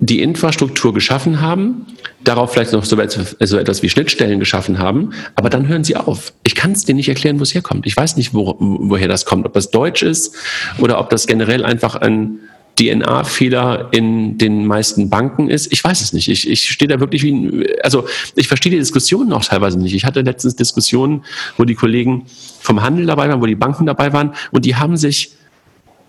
die 0.00 0.20
Infrastruktur 0.20 0.92
geschaffen 0.92 1.40
haben, 1.40 1.86
darauf 2.24 2.52
vielleicht 2.52 2.72
noch 2.72 2.84
so 2.84 2.98
etwas 2.98 3.82
wie 3.82 3.88
Schnittstellen 3.88 4.40
geschaffen 4.40 4.80
haben, 4.80 5.10
aber 5.36 5.50
dann 5.50 5.68
hören 5.68 5.84
sie 5.84 5.94
auf. 5.94 6.32
Ich 6.42 6.56
kann 6.56 6.72
es 6.72 6.84
dir 6.84 6.96
nicht 6.96 7.08
erklären, 7.08 7.38
wo 7.38 7.44
es 7.44 7.54
herkommt. 7.54 7.86
Ich 7.86 7.96
weiß 7.96 8.16
nicht, 8.16 8.34
wo, 8.34 8.56
woher 8.58 9.06
das 9.06 9.26
kommt, 9.26 9.46
ob 9.46 9.52
das 9.52 9.70
Deutsch 9.70 10.02
ist 10.02 10.34
oder 10.78 10.98
ob 10.98 11.08
das 11.10 11.28
generell 11.28 11.64
einfach 11.64 11.94
ein 11.94 12.40
DNA-Fehler 12.78 13.88
in 13.92 14.38
den 14.38 14.66
meisten 14.66 15.08
Banken 15.08 15.48
ist. 15.48 15.72
Ich 15.72 15.82
weiß 15.82 16.00
es 16.00 16.12
nicht. 16.12 16.28
Ich, 16.28 16.48
ich 16.48 16.68
stehe 16.68 16.88
da 16.88 17.00
wirklich 17.00 17.22
wie 17.22 17.32
ein, 17.32 17.66
also 17.82 18.06
ich 18.34 18.48
verstehe 18.48 18.72
die 18.72 18.78
Diskussionen 18.78 19.32
auch 19.32 19.44
teilweise 19.44 19.78
nicht. 19.78 19.94
Ich 19.94 20.04
hatte 20.04 20.22
letztens 20.22 20.56
Diskussionen, 20.56 21.24
wo 21.56 21.64
die 21.64 21.74
Kollegen 21.74 22.26
vom 22.60 22.82
Handel 22.82 23.06
dabei 23.06 23.28
waren, 23.28 23.40
wo 23.40 23.46
die 23.46 23.54
Banken 23.54 23.86
dabei 23.86 24.12
waren 24.12 24.34
und 24.50 24.64
die 24.64 24.76
haben 24.76 24.96
sich 24.96 25.32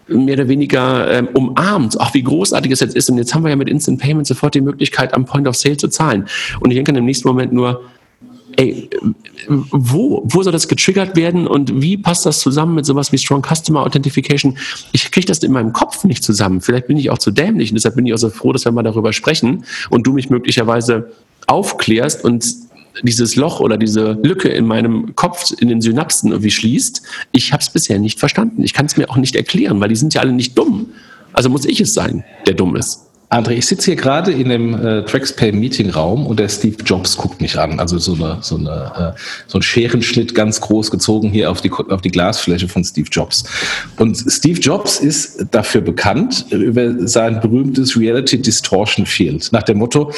mehr 0.08 0.36
oder 0.36 0.48
weniger 0.48 1.12
ähm, 1.12 1.30
umarmt, 1.34 2.00
ach 2.00 2.14
wie 2.14 2.22
großartig 2.22 2.72
es 2.72 2.80
jetzt 2.80 2.96
ist. 2.96 3.10
Und 3.10 3.18
jetzt 3.18 3.34
haben 3.34 3.44
wir 3.44 3.50
ja 3.50 3.56
mit 3.56 3.70
Instant 3.70 4.00
Payment 4.00 4.28
sofort 4.28 4.54
die 4.54 4.62
Möglichkeit, 4.62 5.14
am 5.14 5.26
Point 5.26 5.48
of 5.48 5.56
Sale 5.56 5.78
zu 5.78 5.88
zahlen. 5.88 6.28
Und 6.60 6.72
ich 6.72 6.76
denke 6.76 6.92
im 6.92 7.06
nächsten 7.06 7.28
Moment 7.28 7.54
nur, 7.54 7.82
ey, 8.58 8.90
wo, 9.48 10.24
wo 10.26 10.44
soll 10.44 10.54
das 10.54 10.68
getriggert 10.68 11.16
werden 11.16 11.48
und 11.48 11.82
wie 11.82 11.98
passt 11.98 12.26
das 12.26 12.40
zusammen 12.40 12.76
mit 12.76 12.86
sowas 12.86 13.12
wie 13.12 13.18
Strong 13.18 13.44
Customer 13.44 13.82
Authentication? 13.82 14.58
Ich 14.92 15.12
kriege 15.12 15.28
das 15.28 15.40
in 15.40 15.52
meinem 15.52 15.74
Kopf 15.74 16.04
nicht 16.04 16.24
zusammen. 16.24 16.62
Vielleicht 16.62 16.88
bin 16.88 16.98
ich 16.98 17.10
auch 17.10 17.18
zu 17.18 17.32
dämlich 17.32 17.72
und 17.72 17.76
deshalb 17.76 17.96
bin 17.96 18.06
ich 18.06 18.14
auch 18.14 18.18
so 18.18 18.30
froh, 18.30 18.54
dass 18.54 18.66
wir 18.66 18.72
mal 18.72 18.84
darüber 18.84 19.14
sprechen 19.14 19.66
und 19.90 20.08
du 20.08 20.14
mich 20.14 20.30
möglicherweise 20.30 21.12
aufklärst 21.48 22.24
und 22.24 22.46
dieses 23.04 23.36
Loch 23.36 23.60
oder 23.60 23.78
diese 23.78 24.18
Lücke 24.24 24.50
in 24.50 24.66
meinem 24.66 25.16
Kopf, 25.16 25.52
in 25.60 25.68
den 25.68 25.82
Synapsen 25.82 26.32
irgendwie 26.32 26.52
schließt. 26.52 27.02
Ich 27.32 27.52
habe 27.52 27.62
es 27.62 27.70
bisher 27.70 28.00
nicht 28.00 28.20
verstanden. 28.20 28.64
Ich 28.64 28.74
kann 28.74 28.86
es 28.86 28.96
mir 28.96 29.10
auch 29.10 29.18
nicht 29.18 29.36
erklären, 29.36 29.80
weil 29.82 29.90
die 29.90 29.96
sind 29.96 30.14
ja 30.14 30.22
alle 30.22 30.32
nicht 30.32 30.58
dumm. 30.58 30.88
Also 31.34 31.50
muss 31.50 31.66
ich 31.66 31.82
es 31.82 31.94
sein, 31.94 32.24
der 32.48 32.54
dumm 32.54 32.76
ist. 32.76 33.02
André, 33.30 33.52
ich 33.52 33.66
sitze 33.66 33.86
hier 33.86 33.96
gerade 33.96 34.32
in 34.32 34.50
dem 34.50 34.74
äh, 34.74 35.04
TraxPay 35.04 35.52
Meeting 35.52 35.90
Raum 35.90 36.28
und 36.28 36.40
der 36.40 36.48
Steve 36.48 36.78
Jobs 36.86 37.18
guckt 37.18 37.42
mich 37.42 37.58
an. 37.58 37.80
Also 37.80 37.98
so 37.98 38.14
eine, 38.14 38.38
so 38.42 38.56
eine, 38.56 39.16
äh, 39.16 39.20
so 39.48 39.58
ein 39.58 39.62
Scherenschnitt 39.62 40.36
ganz 40.36 40.62
groß 40.62 40.92
gezogen 40.92 41.32
hier 41.32 41.50
auf 41.50 41.60
die, 41.62 41.72
auf 41.72 42.02
die 42.02 42.12
Glasfläche 42.12 42.68
von 42.68 42.84
Steve 42.84 43.08
Jobs. 43.12 43.44
Und 43.98 44.16
Steve 44.16 44.60
Jobs 44.60 45.00
ist 45.00 45.48
dafür 45.52 45.82
bekannt 45.82 46.46
über 46.52 47.08
sein 47.08 47.42
berühmtes 47.42 47.98
Reality 47.98 48.40
Distortion 48.40 49.06
Field. 49.06 49.52
Nach 49.52 49.64
dem 49.64 49.80
Motto, 49.80 50.12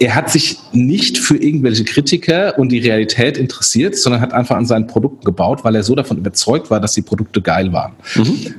er 0.00 0.14
hat 0.14 0.30
sich 0.30 0.56
nicht 0.72 1.18
für 1.18 1.36
irgendwelche 1.36 1.84
Kritiker 1.84 2.58
und 2.58 2.70
die 2.70 2.78
Realität 2.78 3.36
interessiert, 3.36 3.96
sondern 3.96 4.20
hat 4.20 4.32
einfach 4.32 4.56
an 4.56 4.66
seinen 4.66 4.86
Produkten 4.86 5.24
gebaut, 5.24 5.64
weil 5.64 5.74
er 5.74 5.82
so 5.82 5.94
davon 5.94 6.18
überzeugt 6.18 6.70
war, 6.70 6.80
dass 6.80 6.92
die 6.94 7.02
Produkte 7.02 7.42
geil 7.42 7.72
waren. 7.72 7.92
Mhm. 8.14 8.54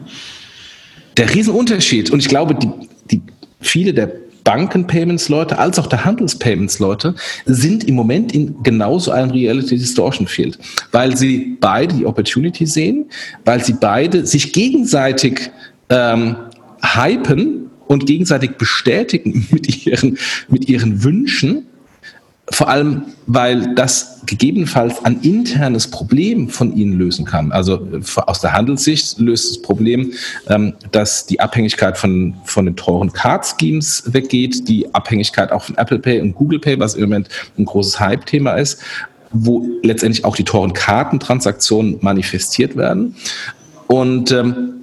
Der 1.18 1.34
Riesenunterschied, 1.34 2.12
und 2.12 2.20
ich 2.20 2.28
glaube, 2.28 2.56
die, 2.56 2.70
die, 3.10 3.22
viele 3.68 3.94
der 3.94 4.12
Banken-Payments-Leute 4.46 5.58
als 5.58 5.80
auch 5.80 5.88
der 5.88 6.06
Handels-Payments-Leute 6.06 7.16
sind 7.46 7.84
im 7.84 7.96
Moment 7.96 8.34
in 8.34 8.62
genauso 8.64 9.12
einem 9.12 9.32
Reality 9.32 9.78
Distortion 9.78 10.28
Field, 10.28 10.60
weil 10.92 11.18
sie 11.18 11.58
beide 11.60 11.96
die 11.96 12.06
Opportunity 12.06 12.66
sehen, 12.66 13.10
weil 13.44 13.64
sie 13.64 13.74
beide 13.74 14.26
sich 14.26 14.54
gegenseitig 14.54 15.50
ähm, 15.90 16.36
hypen 16.82 17.72
und 17.88 18.06
gegenseitig 18.06 18.52
bestätigen 18.52 19.48
mit 19.52 19.86
ihren, 19.86 20.18
mit 20.48 20.70
ihren 20.70 21.04
Wünschen. 21.04 21.66
Vor 22.52 22.70
allem, 22.70 23.04
weil 23.26 23.74
das 23.74 24.22
gegebenenfalls 24.28 25.04
ein 25.04 25.22
internes 25.22 25.88
Problem 25.90 26.50
von 26.50 26.76
ihnen 26.76 26.94
lösen 26.94 27.26
kann. 27.26 27.52
Also 27.52 27.88
aus 28.28 28.40
der 28.40 28.54
Handelssicht 28.54 29.20
löst 29.20 29.50
das 29.50 29.62
Problem, 29.62 30.14
ähm, 30.48 30.74
dass 30.92 31.26
die 31.26 31.40
Abhängigkeit 31.40 31.98
von, 31.98 32.36
von 32.46 32.66
den 32.66 32.76
teuren 32.76 33.12
Card-Schemes 33.12 34.14
weggeht, 34.14 34.68
die 34.68 34.94
Abhängigkeit 34.94 35.52
auch 35.52 35.64
von 35.64 35.78
Apple 35.78 36.00
Pay 36.00 36.22
und 36.22 36.36
Google 36.36 36.60
Pay, 36.60 36.80
was 36.80 36.96
im 36.96 37.04
Moment 37.04 37.30
ein 37.58 37.66
großes 37.66 38.00
Hype-Thema 38.00 38.54
ist, 38.54 38.80
wo 39.32 39.68
letztendlich 39.82 40.24
auch 40.24 40.36
die 40.36 40.44
teuren 40.44 40.74
Kartentransaktionen 40.74 41.98
manifestiert 42.02 42.76
werden. 42.76 43.16
Und 43.88 44.32
ähm, 44.32 44.75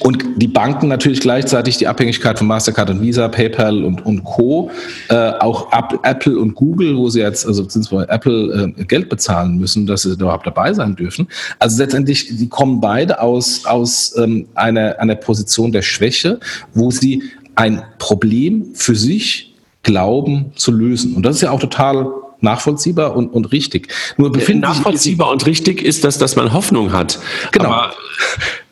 und 0.00 0.24
die 0.36 0.48
Banken 0.48 0.88
natürlich 0.88 1.20
gleichzeitig 1.20 1.78
die 1.78 1.86
Abhängigkeit 1.86 2.38
von 2.38 2.46
Mastercard 2.46 2.90
und 2.90 3.00
Visa, 3.00 3.28
PayPal 3.28 3.84
und, 3.84 4.04
und 4.04 4.24
Co. 4.24 4.70
Äh, 5.08 5.32
auch 5.40 5.72
Apple 6.02 6.38
und 6.38 6.54
Google, 6.54 6.96
wo 6.96 7.08
sie 7.08 7.20
jetzt, 7.20 7.46
also 7.46 7.62
beziehungsweise 7.62 8.08
Apple 8.08 8.74
äh, 8.76 8.84
Geld 8.84 9.08
bezahlen 9.08 9.56
müssen, 9.56 9.86
dass 9.86 10.02
sie 10.02 10.12
überhaupt 10.12 10.46
dabei 10.46 10.72
sein 10.72 10.96
dürfen. 10.96 11.28
Also 11.58 11.82
letztendlich, 11.82 12.36
die 12.36 12.48
kommen 12.48 12.80
beide 12.80 13.20
aus, 13.20 13.64
aus 13.66 14.14
ähm, 14.16 14.48
einer, 14.54 14.98
einer 14.98 15.14
Position 15.14 15.72
der 15.72 15.82
Schwäche, 15.82 16.40
wo 16.74 16.90
sie 16.90 17.22
ein 17.54 17.82
Problem 17.98 18.74
für 18.74 18.94
sich 18.94 19.54
glauben 19.82 20.52
zu 20.56 20.72
lösen. 20.72 21.14
Und 21.14 21.24
das 21.24 21.36
ist 21.36 21.42
ja 21.42 21.50
auch 21.50 21.60
total 21.60 22.10
nachvollziehbar 22.40 23.16
und, 23.16 23.28
und 23.28 23.52
richtig. 23.52 23.88
Nur 24.16 24.30
befinden 24.32 24.62
nachvollziehbar 24.62 25.30
und 25.30 25.46
richtig 25.46 25.82
ist 25.82 26.04
das, 26.04 26.18
dass 26.18 26.36
man 26.36 26.52
Hoffnung 26.52 26.92
hat. 26.92 27.18
Genau. 27.52 27.70
Aber 27.70 27.94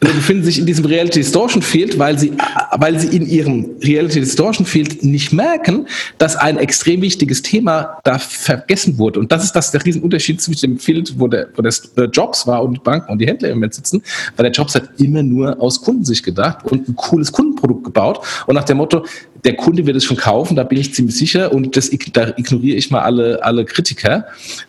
befinden 0.01 0.45
sich 0.45 0.59
in 0.59 0.67
diesem 0.67 0.85
Reality 0.85 1.21
Distortion 1.21 1.63
Field, 1.63 1.99
weil 1.99 2.19
sie, 2.19 2.33
weil 2.73 2.99
sie 2.99 3.17
in 3.17 3.27
ihrem 3.27 3.71
Reality 3.83 4.21
Distortion 4.21 4.67
Field 4.67 5.03
nicht 5.05 5.33
merken, 5.33 5.87
dass 6.19 6.37
ein 6.37 6.59
extrem 6.59 7.03
wichtiges 7.03 7.43
Thema 7.43 7.99
da 8.05 8.19
vergessen 8.19 8.99
wurde. 8.99 9.21
Und 9.21 9.33
das 9.33 9.45
ist 9.45 9.53
das 9.53 9.71
der 9.71 9.85
Riesenunterschied 9.85 10.41
zwischen 10.41 10.61
dem 10.73 10.79
Field, 10.79 11.15
wo 11.19 11.29
der, 11.29 11.49
wo 11.55 11.63
der 11.63 12.07
Jobs 12.11 12.47
war 12.47 12.63
und 12.63 12.83
Banken 12.85 13.13
und 13.13 13.19
die 13.19 13.27
Händler 13.27 13.51
im 13.51 13.57
Moment 13.57 13.75
sitzen, 13.75 14.03
weil 14.37 14.45
der 14.45 14.53
Jobs 14.53 14.75
hat 14.75 14.89
immer 14.99 15.23
nur 15.23 15.61
aus 15.61 15.83
Kundensicht 15.83 16.25
gedacht 16.25 16.65
und 16.65 16.89
ein 16.89 16.97
cooles 16.97 17.33
Kundenprodukt 17.33 17.85
gebaut 17.85 18.21
und 18.47 18.55
nach 18.55 18.65
dem 18.65 18.79
Motto, 18.79 19.05
der 19.45 19.57
Kunde 19.57 19.85
wird 19.87 19.97
es 19.97 20.05
schon 20.05 20.17
kaufen, 20.17 20.57
da 20.57 20.65
bin 20.65 20.79
ich 20.79 20.95
ziemlich 20.95 21.17
sicher 21.17 21.53
und 21.53 21.77
das, 21.77 21.91
da 22.13 22.29
ignoriere 22.37 22.77
ich 22.77 22.91
mal 22.91 23.01
alle, 23.01 23.43
alle 23.43 23.65
Kritiker. 23.65 24.27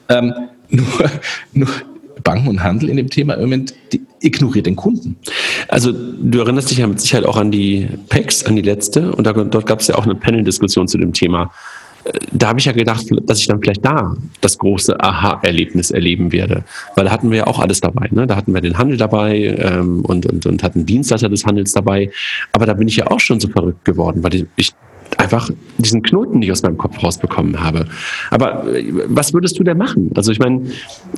Ähm, 0.09 0.33
nur, 0.69 1.11
nur 1.53 1.69
Banken 2.25 2.49
und 2.49 2.63
Handel 2.63 2.89
in 2.89 2.97
dem 2.97 3.09
Thema 3.09 3.35
im 3.35 3.41
Moment 3.41 3.73
ignoriert 4.19 4.65
den 4.65 4.75
Kunden. 4.75 5.15
Also 5.69 5.93
du 5.93 6.39
erinnerst 6.39 6.71
dich 6.71 6.79
ja 6.79 6.87
mit 6.87 6.99
Sicherheit 6.99 7.25
auch 7.25 7.37
an 7.37 7.51
die 7.51 7.87
PEX, 8.09 8.43
an 8.43 8.57
die 8.57 8.61
letzte, 8.61 9.13
und 9.13 9.25
da, 9.25 9.31
dort 9.31 9.65
gab 9.65 9.79
es 9.79 9.87
ja 9.87 9.95
auch 9.95 10.03
eine 10.03 10.15
Panel-Diskussion 10.15 10.89
zu 10.89 10.97
dem 10.97 11.13
Thema. 11.13 11.51
Äh, 12.03 12.19
da 12.33 12.49
habe 12.49 12.59
ich 12.59 12.65
ja 12.65 12.71
gedacht, 12.71 13.05
dass 13.27 13.39
ich 13.39 13.47
dann 13.47 13.61
vielleicht 13.61 13.85
da 13.85 14.15
das 14.41 14.57
große 14.57 14.99
Aha-Erlebnis 14.99 15.91
erleben 15.91 16.31
werde. 16.31 16.63
Weil 16.95 17.05
da 17.05 17.11
hatten 17.11 17.29
wir 17.29 17.37
ja 17.37 17.47
auch 17.47 17.59
alles 17.59 17.79
dabei. 17.79 18.07
Ne? 18.11 18.25
Da 18.27 18.35
hatten 18.35 18.53
wir 18.53 18.61
den 18.61 18.77
Handel 18.77 18.97
dabei 18.97 19.55
ähm, 19.59 20.03
und, 20.03 20.25
und, 20.25 20.45
und 20.47 20.63
hatten 20.63 20.85
Dienstleister 20.85 21.29
des 21.29 21.45
Handels 21.45 21.73
dabei. 21.73 22.09
Aber 22.51 22.65
da 22.65 22.73
bin 22.73 22.87
ich 22.87 22.97
ja 22.97 23.07
auch 23.07 23.19
schon 23.19 23.39
so 23.39 23.47
verrückt 23.47 23.85
geworden, 23.85 24.23
weil 24.23 24.47
ich 24.55 24.73
einfach 25.17 25.49
diesen 25.77 26.01
Knoten 26.01 26.39
nicht 26.39 26.51
aus 26.51 26.63
meinem 26.63 26.77
Kopf 26.77 27.01
rausbekommen 27.03 27.61
habe. 27.63 27.85
Aber 28.31 28.67
äh, 28.73 28.91
was 29.07 29.33
würdest 29.33 29.57
du 29.59 29.63
denn 29.63 29.77
machen? 29.77 30.11
Also 30.15 30.31
ich 30.31 30.39
meine, 30.39 30.61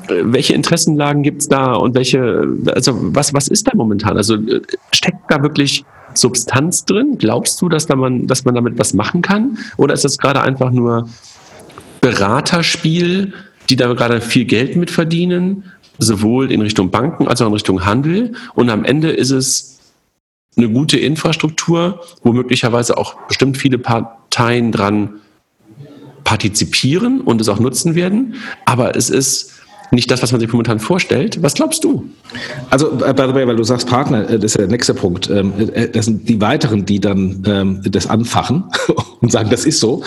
äh, 0.07 0.23
welche 0.23 0.53
Interessenlagen 0.53 1.23
gibt 1.23 1.41
es 1.41 1.47
da 1.47 1.73
und 1.73 1.95
welche, 1.95 2.47
also 2.73 2.93
was, 2.97 3.33
was 3.33 3.47
ist 3.47 3.67
da 3.67 3.71
momentan? 3.75 4.17
Also 4.17 4.35
äh, 4.35 4.61
steckt 4.91 5.29
da 5.29 5.41
wirklich 5.41 5.85
Substanz 6.13 6.85
drin? 6.85 7.17
Glaubst 7.17 7.61
du, 7.61 7.69
dass, 7.69 7.85
da 7.85 7.95
man, 7.95 8.27
dass 8.27 8.45
man 8.45 8.55
damit 8.55 8.77
was 8.77 8.93
machen 8.93 9.21
kann? 9.21 9.57
Oder 9.77 9.93
ist 9.93 10.05
das 10.05 10.17
gerade 10.17 10.41
einfach 10.41 10.71
nur 10.71 11.09
Beraterspiel, 12.01 13.33
die 13.69 13.75
da 13.75 13.93
gerade 13.93 14.21
viel 14.21 14.45
Geld 14.45 14.75
mit 14.75 14.91
verdienen, 14.91 15.65
sowohl 15.99 16.51
in 16.51 16.61
Richtung 16.61 16.91
Banken 16.91 17.27
als 17.27 17.41
auch 17.41 17.47
in 17.47 17.53
Richtung 17.53 17.85
Handel? 17.85 18.33
Und 18.55 18.69
am 18.69 18.83
Ende 18.83 19.11
ist 19.11 19.31
es 19.31 19.76
eine 20.57 20.69
gute 20.69 20.97
Infrastruktur, 20.97 22.01
wo 22.23 22.33
möglicherweise 22.33 22.97
auch 22.97 23.15
bestimmt 23.27 23.57
viele 23.57 23.77
Parteien 23.77 24.71
dran 24.71 25.21
partizipieren 26.23 27.21
und 27.21 27.39
es 27.39 27.47
auch 27.47 27.59
nutzen 27.59 27.95
werden. 27.95 28.35
Aber 28.65 28.95
es 28.95 29.09
ist 29.09 29.53
nicht 29.91 30.11
das, 30.11 30.21
was 30.21 30.31
man 30.31 30.41
sich 30.41 30.51
momentan 30.51 30.79
vorstellt. 30.79 31.41
Was 31.41 31.53
glaubst 31.53 31.83
du? 31.83 32.09
Also, 32.69 32.91
äh, 33.03 33.13
by 33.13 33.23
the 33.27 33.33
way, 33.33 33.47
weil 33.47 33.55
du 33.55 33.63
sagst 33.63 33.87
Partner, 33.87 34.29
äh, 34.29 34.39
das 34.39 34.51
ist 34.51 34.57
der 34.57 34.67
nächste 34.67 34.93
Punkt. 34.93 35.29
Ähm, 35.29 35.53
äh, 35.73 35.87
das 35.89 36.05
sind 36.05 36.27
die 36.27 36.41
weiteren, 36.41 36.85
die 36.85 36.99
dann 36.99 37.43
ähm, 37.45 37.81
das 37.83 38.07
anfachen 38.07 38.65
und 39.21 39.31
sagen, 39.31 39.49
das 39.49 39.65
ist 39.65 39.79
so. 39.79 40.03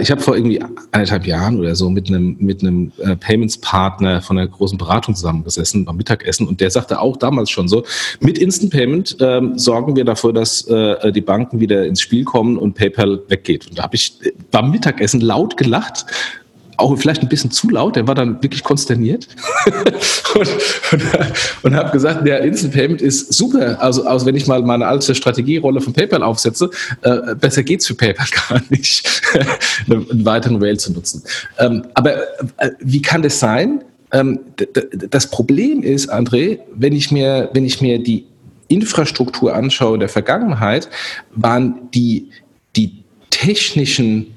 Ich 0.00 0.10
habe 0.10 0.20
vor 0.20 0.36
irgendwie 0.36 0.60
eineinhalb 0.90 1.26
Jahren 1.26 1.58
oder 1.58 1.74
so 1.74 1.88
mit 1.88 2.08
einem, 2.08 2.36
mit 2.40 2.62
einem 2.62 2.92
Payments-Partner 3.20 4.20
von 4.20 4.36
einer 4.36 4.48
großen 4.48 4.76
Beratung 4.76 5.14
zusammengesessen 5.14 5.84
beim 5.84 5.96
Mittagessen 5.96 6.46
und 6.46 6.60
der 6.60 6.70
sagte 6.70 7.00
auch 7.00 7.16
damals 7.16 7.50
schon 7.50 7.68
so, 7.68 7.84
mit 8.20 8.38
Instant 8.38 8.72
Payment 8.72 9.16
ähm, 9.20 9.58
sorgen 9.58 9.96
wir 9.96 10.04
dafür, 10.04 10.32
dass 10.32 10.64
die 10.64 11.20
Banken 11.20 11.60
wieder 11.60 11.86
ins 11.86 12.00
Spiel 12.00 12.24
kommen 12.24 12.58
und 12.58 12.74
PayPal 12.74 13.22
weggeht. 13.28 13.68
Und 13.68 13.78
da 13.78 13.84
habe 13.84 13.94
ich 13.94 14.14
beim 14.50 14.70
Mittagessen 14.70 15.20
laut 15.20 15.56
gelacht, 15.56 16.06
auch 16.82 16.96
vielleicht 16.98 17.22
ein 17.22 17.28
bisschen 17.28 17.50
zu 17.50 17.70
laut, 17.70 17.96
der 17.96 18.06
war 18.06 18.14
dann 18.14 18.42
wirklich 18.42 18.62
konsterniert 18.64 19.28
und, 20.34 20.48
und, 20.92 21.02
und 21.62 21.74
habe 21.74 21.90
gesagt, 21.90 22.26
der 22.26 22.42
Instant 22.42 22.74
Payment 22.74 23.00
ist 23.00 23.32
super. 23.32 23.80
Also, 23.80 24.04
also 24.04 24.26
wenn 24.26 24.34
ich 24.34 24.46
mal 24.46 24.60
meine 24.62 24.86
alte 24.86 25.14
Strategierolle 25.14 25.80
von 25.80 25.92
PayPal 25.92 26.22
aufsetze, 26.22 26.70
äh, 27.02 27.34
besser 27.36 27.62
geht's 27.62 27.86
für 27.86 27.94
PayPal 27.94 28.26
gar 28.48 28.60
nicht, 28.68 29.08
einen 29.88 30.24
weiteren 30.24 30.56
Rail 30.62 30.78
zu 30.78 30.92
nutzen. 30.92 31.22
Ähm, 31.58 31.84
aber 31.94 32.16
äh, 32.58 32.70
wie 32.80 33.00
kann 33.00 33.22
das 33.22 33.38
sein? 33.38 33.82
Ähm, 34.12 34.40
das 35.10 35.30
Problem 35.30 35.82
ist, 35.82 36.12
André, 36.12 36.58
wenn 36.74 36.92
ich 36.92 37.10
mir, 37.10 37.48
wenn 37.54 37.64
ich 37.64 37.80
mir 37.80 38.02
die 38.02 38.26
Infrastruktur 38.68 39.54
anschaue 39.54 39.98
der 39.98 40.08
Vergangenheit, 40.08 40.88
waren 41.34 41.90
die, 41.94 42.30
die 42.76 43.04
technischen 43.30 44.34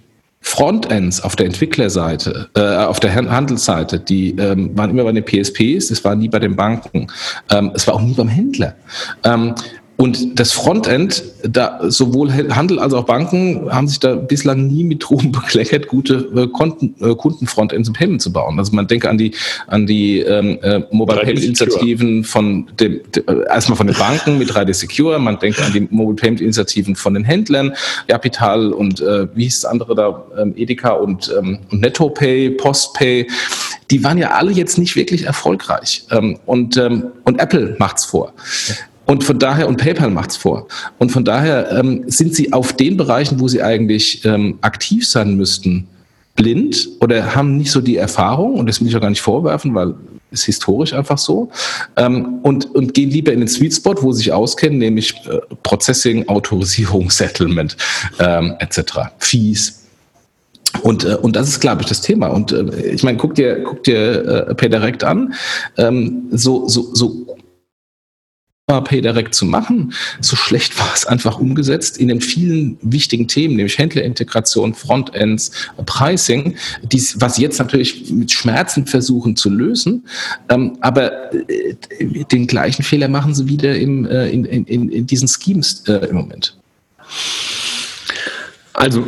Frontends 0.47 1.21
auf 1.21 1.35
der 1.35 1.47
Entwicklerseite, 1.47 2.49
äh, 2.55 2.61
auf 2.61 2.99
der 2.99 3.15
Handelsseite, 3.15 3.99
die 3.99 4.35
ähm, 4.37 4.77
waren 4.77 4.91
immer 4.91 5.03
bei 5.03 5.11
den 5.11 5.25
PSPs, 5.25 5.89
es 5.89 6.03
war 6.05 6.15
nie 6.15 6.29
bei 6.29 6.37
den 6.37 6.55
Banken, 6.55 7.07
ähm, 7.49 7.71
es 7.73 7.87
war 7.87 7.95
auch 7.95 8.01
nie 8.01 8.13
beim 8.13 8.27
Händler. 8.27 8.75
Ähm, 9.23 9.55
und 9.97 10.39
das 10.39 10.51
Frontend, 10.51 11.23
da 11.43 11.79
sowohl 11.83 12.33
Handel 12.33 12.79
als 12.79 12.93
auch 12.93 13.05
Banken 13.05 13.71
haben 13.71 13.87
sich 13.87 13.99
da 13.99 14.15
bislang 14.15 14.67
nie 14.67 14.83
mit 14.83 15.09
Ruhm 15.09 15.31
bekleckert, 15.31 15.87
gute 15.87 16.29
äh, 16.35 16.47
Konten, 16.47 16.95
äh, 16.99 17.15
Kundenfrontends 17.15 17.87
im 17.87 17.93
Payment 17.93 18.21
zu 18.21 18.33
bauen. 18.33 18.59
Also 18.59 18.73
man 18.73 18.87
denke 18.87 19.09
an 19.09 19.17
die 19.17 19.31
an 19.67 19.85
die 19.85 20.19
ähm, 20.19 20.59
äh, 20.61 20.81
Mobile 20.91 21.21
Payment 21.21 21.45
Initiativen 21.45 22.23
von 22.25 22.67
dem 22.79 22.99
de, 23.15 23.23
äh, 23.25 23.45
erstmal 23.47 23.77
von 23.77 23.87
den 23.87 23.95
Banken 23.95 24.37
mit 24.37 24.51
3D 24.51 24.73
Secure, 24.73 25.17
man 25.17 25.39
denkt 25.39 25.61
an 25.61 25.71
die 25.71 25.87
Mobile 25.89 26.15
Payment 26.15 26.41
Initiativen 26.41 26.95
von 26.95 27.13
den 27.13 27.23
Händlern, 27.23 27.73
Capital 28.07 28.73
und 28.73 28.99
äh, 28.99 29.27
wie 29.33 29.43
hieß 29.43 29.61
das 29.61 29.71
andere 29.71 29.95
da, 29.95 30.25
ähm, 30.37 30.53
Edeka 30.57 30.91
und, 30.91 31.33
ähm, 31.37 31.59
und 31.71 31.81
NettoPay, 31.81 32.51
Postpay. 32.51 33.27
Die 33.91 34.03
waren 34.03 34.17
ja 34.17 34.31
alle 34.31 34.51
jetzt 34.51 34.77
nicht 34.77 34.95
wirklich 34.95 35.23
erfolgreich. 35.23 36.05
Ähm, 36.11 36.39
und, 36.45 36.75
ähm, 36.75 37.11
und 37.23 37.39
Apple 37.39 37.75
macht's 37.77 38.05
vor. 38.05 38.33
Und 39.05 39.23
von 39.23 39.39
daher, 39.39 39.67
und 39.67 39.77
PayPal 39.77 40.09
macht's 40.09 40.37
vor. 40.37 40.67
Und 40.97 41.11
von 41.11 41.23
daher 41.23 41.71
ähm, 41.71 42.03
sind 42.07 42.35
sie 42.35 42.53
auf 42.53 42.73
den 42.73 42.97
Bereichen, 42.97 43.39
wo 43.39 43.47
sie 43.47 43.61
eigentlich 43.61 44.25
ähm, 44.25 44.57
aktiv 44.61 45.07
sein 45.07 45.35
müssten, 45.35 45.87
blind 46.35 46.89
oder 46.99 47.35
haben 47.35 47.57
nicht 47.57 47.71
so 47.71 47.81
die 47.81 47.97
Erfahrung, 47.97 48.55
und 48.55 48.67
das 48.67 48.81
will 48.81 48.87
ich 48.87 48.95
auch 48.95 49.01
gar 49.01 49.09
nicht 49.09 49.21
vorwerfen, 49.21 49.73
weil 49.73 49.93
es 50.31 50.43
historisch 50.43 50.93
einfach 50.93 51.17
so, 51.17 51.49
ähm, 51.95 52.39
und, 52.43 52.73
und 52.75 52.93
gehen 52.93 53.09
lieber 53.09 53.31
in 53.31 53.39
den 53.39 53.47
Sweet 53.47 53.73
Spot, 53.73 53.95
wo 54.01 54.11
sie 54.11 54.19
sich 54.19 54.33
auskennen, 54.33 54.79
nämlich 54.79 55.13
äh, 55.27 55.39
Processing, 55.63 56.27
Autorisierung, 56.27 57.09
Settlement 57.09 57.77
ähm, 58.19 58.55
etc., 58.59 58.81
Fees. 59.19 59.81
Und, 60.81 61.05
äh, 61.05 61.15
und 61.15 61.35
das 61.35 61.47
ist, 61.47 61.61
glaube 61.61 61.83
ich, 61.83 61.87
das 61.87 62.01
Thema. 62.01 62.27
Und 62.27 62.51
äh, 62.51 62.91
ich 62.91 63.03
meine, 63.03 63.17
guck 63.17 63.35
dir, 63.35 63.63
guck 63.63 63.83
dir 63.83 64.47
äh, 64.49 64.55
PayDirect 64.55 65.03
an. 65.03 65.33
Ähm, 65.77 66.23
so, 66.31 66.67
so, 66.67 66.93
so 66.93 67.37
Pay 68.67 69.01
direkt 69.01 69.35
zu 69.35 69.45
machen. 69.45 69.93
So 70.21 70.35
schlecht 70.35 70.79
war 70.79 70.91
es 70.91 71.05
einfach 71.05 71.39
umgesetzt 71.39 71.99
in 71.99 72.07
den 72.07 72.19
vielen 72.19 72.79
wichtigen 72.81 73.27
Themen, 73.27 73.57
nämlich 73.57 73.77
Händlerintegration, 73.77 74.73
Frontends, 74.73 75.51
Pricing, 75.85 76.55
dies, 76.81 77.21
was 77.21 77.37
jetzt 77.37 77.59
natürlich 77.59 78.09
mit 78.11 78.31
Schmerzen 78.31 78.87
versuchen 78.87 79.35
zu 79.35 79.51
lösen. 79.51 80.07
Ähm, 80.49 80.79
aber 80.81 81.31
äh, 81.47 81.75
den 82.31 82.47
gleichen 82.47 82.81
Fehler 82.81 83.07
machen 83.07 83.35
sie 83.35 83.47
wieder 83.47 83.77
im, 83.77 84.07
äh, 84.07 84.29
in, 84.29 84.45
in, 84.45 84.89
in 84.89 85.05
diesen 85.05 85.27
Schemes 85.27 85.83
äh, 85.87 86.07
im 86.07 86.15
Moment. 86.15 86.57
Also, 88.75 89.03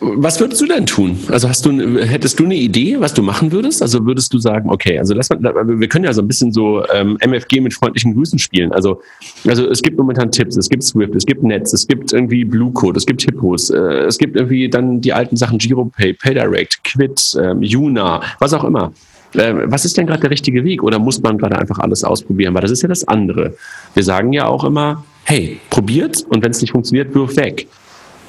was 0.00 0.40
würdest 0.40 0.60
du 0.60 0.66
denn 0.66 0.84
tun? 0.84 1.16
Also, 1.30 1.48
hast 1.48 1.64
du, 1.64 1.70
hättest 2.00 2.40
du 2.40 2.44
eine 2.44 2.56
Idee, 2.56 2.96
was 2.98 3.14
du 3.14 3.22
machen 3.22 3.52
würdest? 3.52 3.80
Also, 3.80 4.04
würdest 4.04 4.34
du 4.34 4.38
sagen, 4.38 4.68
okay, 4.68 4.98
also 4.98 5.14
lass 5.14 5.30
mal, 5.30 5.38
wir 5.40 5.88
können 5.88 6.04
ja 6.04 6.12
so 6.12 6.22
ein 6.22 6.28
bisschen 6.28 6.52
so 6.52 6.84
ähm, 6.92 7.16
MFG 7.20 7.60
mit 7.60 7.72
freundlichen 7.72 8.14
Grüßen 8.14 8.38
spielen. 8.38 8.72
Also, 8.72 9.00
also, 9.46 9.68
es 9.70 9.80
gibt 9.80 9.96
momentan 9.96 10.32
Tipps, 10.32 10.56
es 10.56 10.68
gibt 10.68 10.82
Swift, 10.82 11.14
es 11.14 11.24
gibt 11.24 11.44
Netz, 11.44 11.72
es 11.72 11.86
gibt 11.86 12.12
irgendwie 12.12 12.44
Blue 12.44 12.72
Code, 12.72 12.98
es 12.98 13.06
gibt 13.06 13.22
Hippos, 13.22 13.70
äh, 13.70 13.78
es 13.78 14.18
gibt 14.18 14.34
irgendwie 14.34 14.68
dann 14.68 15.00
die 15.00 15.12
alten 15.12 15.36
Sachen 15.36 15.58
GiroPay, 15.58 16.12
PayDirect, 16.14 16.82
Quid, 16.82 17.38
ähm, 17.40 17.62
Yuna, 17.62 18.22
was 18.40 18.52
auch 18.54 18.64
immer. 18.64 18.92
Ähm, 19.34 19.62
was 19.66 19.84
ist 19.84 19.96
denn 19.96 20.06
gerade 20.06 20.22
der 20.22 20.30
richtige 20.30 20.64
Weg? 20.64 20.82
Oder 20.82 20.98
muss 20.98 21.22
man 21.22 21.38
gerade 21.38 21.56
einfach 21.56 21.78
alles 21.78 22.02
ausprobieren? 22.02 22.54
Weil 22.54 22.62
das 22.62 22.72
ist 22.72 22.82
ja 22.82 22.88
das 22.88 23.06
andere. 23.06 23.54
Wir 23.94 24.02
sagen 24.02 24.32
ja 24.32 24.46
auch 24.46 24.64
immer, 24.64 25.04
hey, 25.24 25.60
probiert 25.70 26.24
und 26.28 26.42
wenn 26.42 26.50
es 26.50 26.60
nicht 26.60 26.72
funktioniert, 26.72 27.14
wirf 27.14 27.36
weg 27.36 27.68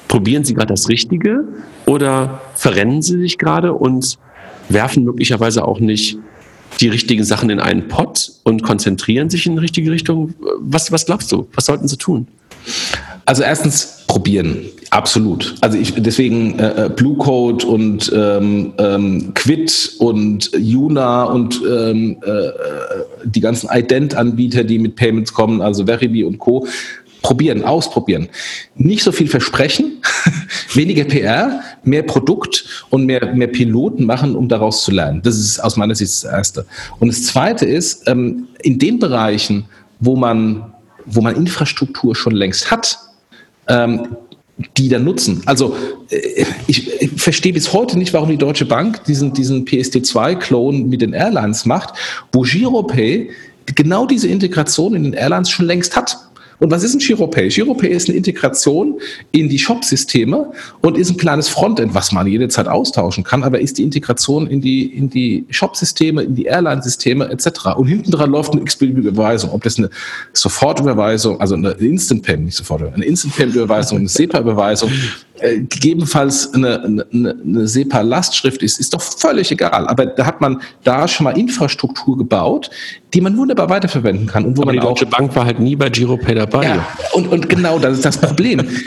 probieren 0.08 0.44
Sie 0.44 0.54
gerade 0.54 0.72
das 0.72 0.88
Richtige 0.88 1.44
oder 1.86 2.40
verrennen 2.54 3.02
Sie 3.02 3.18
sich 3.18 3.38
gerade 3.38 3.74
und 3.74 4.18
werfen 4.68 5.04
möglicherweise 5.04 5.64
auch 5.64 5.80
nicht 5.80 6.18
die 6.80 6.88
richtigen 6.88 7.24
Sachen 7.24 7.50
in 7.50 7.60
einen 7.60 7.88
Pott 7.88 8.32
und 8.42 8.62
konzentrieren 8.62 9.30
sich 9.30 9.46
in 9.46 9.52
die 9.52 9.60
richtige 9.60 9.90
Richtung? 9.90 10.34
Was, 10.60 10.90
was 10.92 11.06
glaubst 11.06 11.30
du? 11.32 11.46
Was 11.54 11.66
sollten 11.66 11.88
Sie 11.88 11.96
tun? 11.96 12.26
Also 13.24 13.42
erstens 13.42 14.04
probieren, 14.06 14.64
absolut. 14.90 15.56
Also 15.60 15.76
ich 15.78 15.94
deswegen 15.94 16.58
äh, 16.58 16.86
äh 16.86 16.88
Blue 16.88 17.16
Code 17.16 17.66
und 17.66 18.10
ähm, 18.14 18.72
ähm, 18.78 19.32
Quid 19.34 19.92
und 19.98 20.50
Yuna 20.56 21.24
und 21.24 21.60
ähm, 21.68 22.16
äh, 22.24 22.50
die 23.24 23.40
ganzen 23.40 23.68
Ident-Anbieter, 23.70 24.64
die 24.64 24.78
mit 24.78 24.96
Payments 24.96 25.32
kommen, 25.32 25.60
also 25.60 25.86
Veribi 25.86 26.24
und 26.24 26.38
Co 26.38 26.66
probieren, 27.22 27.64
ausprobieren. 27.64 28.28
Nicht 28.76 29.02
so 29.02 29.12
viel 29.12 29.28
versprechen, 29.28 30.02
weniger 30.74 31.04
PR, 31.04 31.60
mehr 31.82 32.02
Produkt 32.02 32.86
und 32.90 33.06
mehr, 33.06 33.34
mehr 33.34 33.48
Piloten 33.48 34.04
machen, 34.04 34.36
um 34.36 34.48
daraus 34.48 34.84
zu 34.84 34.90
lernen. 34.90 35.22
Das 35.22 35.36
ist 35.36 35.60
aus 35.60 35.76
meiner 35.76 35.94
Sicht 35.94 36.12
das 36.12 36.24
Erste. 36.24 36.66
Und 36.98 37.08
das 37.08 37.24
Zweite 37.24 37.66
ist, 37.66 38.06
ähm, 38.08 38.48
in 38.62 38.78
den 38.78 38.98
Bereichen, 38.98 39.66
wo 40.00 40.16
man, 40.16 40.72
wo 41.06 41.20
man 41.20 41.36
Infrastruktur 41.36 42.14
schon 42.14 42.34
längst 42.34 42.70
hat, 42.70 42.98
ähm, 43.68 44.16
die 44.76 44.88
dann 44.88 45.04
nutzen. 45.04 45.42
Also 45.46 45.76
äh, 46.10 46.44
ich, 46.66 47.00
ich 47.00 47.10
verstehe 47.20 47.52
bis 47.52 47.72
heute 47.72 47.98
nicht, 47.98 48.12
warum 48.12 48.28
die 48.28 48.36
Deutsche 48.36 48.64
Bank 48.64 49.04
diesen, 49.04 49.32
diesen 49.32 49.64
PSD2-Clone 49.64 50.78
mit 50.78 51.00
den 51.00 51.12
Airlines 51.12 51.64
macht, 51.64 51.94
wo 52.32 52.42
Giropay 52.42 53.30
genau 53.74 54.06
diese 54.06 54.28
Integration 54.28 54.94
in 54.94 55.04
den 55.04 55.12
Airlines 55.12 55.50
schon 55.50 55.66
längst 55.66 55.96
hat. 55.96 56.16
Und 56.60 56.70
was 56.70 56.82
ist 56.82 56.94
ein 56.94 56.98
GiroPay? 56.98 57.48
GiroPay 57.48 57.88
ist 57.88 58.08
eine 58.08 58.16
Integration 58.16 59.00
in 59.30 59.48
die 59.48 59.58
Shop-Systeme 59.58 60.52
und 60.80 60.98
ist 60.98 61.10
ein 61.10 61.16
kleines 61.16 61.48
Frontend, 61.48 61.94
was 61.94 62.12
man 62.12 62.26
jederzeit 62.26 62.66
austauschen 62.66 63.24
kann, 63.24 63.44
aber 63.44 63.60
ist 63.60 63.78
die 63.78 63.82
Integration 63.82 64.46
in 64.46 64.60
die, 64.60 64.86
in 64.86 65.08
die 65.08 65.46
Shop-Systeme, 65.50 66.22
in 66.22 66.34
die 66.34 66.44
Airline-Systeme 66.46 67.28
etc. 67.28 67.76
Und 67.76 67.86
hinten 67.86 68.10
dran 68.10 68.30
läuft 68.30 68.52
eine 68.52 68.62
X-Überweisung, 68.62 69.50
ob 69.50 69.62
das 69.62 69.78
eine 69.78 69.90
Sofortüberweisung, 70.32 71.40
also 71.40 71.54
eine 71.54 71.70
Instant 71.72 72.22
Payment, 72.22 72.46
nicht 72.46 72.56
sofort, 72.56 72.82
eine 72.82 73.04
Instant 73.04 73.36
Payment 73.36 73.56
Überweisung, 73.56 73.98
eine 73.98 74.08
SEPA-Überweisung, 74.08 74.90
äh, 75.40 75.58
gegebenenfalls 75.60 76.52
eine, 76.54 76.82
eine, 76.82 77.36
eine 77.44 77.68
SEPA-Lastschrift 77.68 78.62
ist, 78.62 78.80
ist 78.80 78.94
doch 78.94 79.02
völlig 79.02 79.50
egal. 79.50 79.86
Aber 79.88 80.06
da 80.06 80.26
hat 80.26 80.40
man 80.40 80.60
da 80.84 81.08
schon 81.08 81.24
mal 81.24 81.38
Infrastruktur 81.38 82.18
gebaut, 82.18 82.70
die 83.14 83.20
man 83.20 83.36
wunderbar 83.36 83.68
weiterverwenden 83.70 84.26
kann. 84.26 84.44
Und 84.44 84.56
wo 84.56 84.62
Aber 84.62 84.72
man 84.72 84.80
die 84.80 84.86
Deutsche 84.86 85.06
auch, 85.06 85.10
Bank 85.10 85.34
war 85.36 85.44
halt 85.44 85.60
nie 85.60 85.76
bei 85.76 85.88
GiroPay 85.88 86.34
dabei. 86.34 86.64
Ja, 86.64 86.86
und, 87.12 87.28
und 87.28 87.48
genau 87.48 87.78
das 87.78 87.94
ist 87.94 88.04
das 88.04 88.18
Problem. 88.18 88.66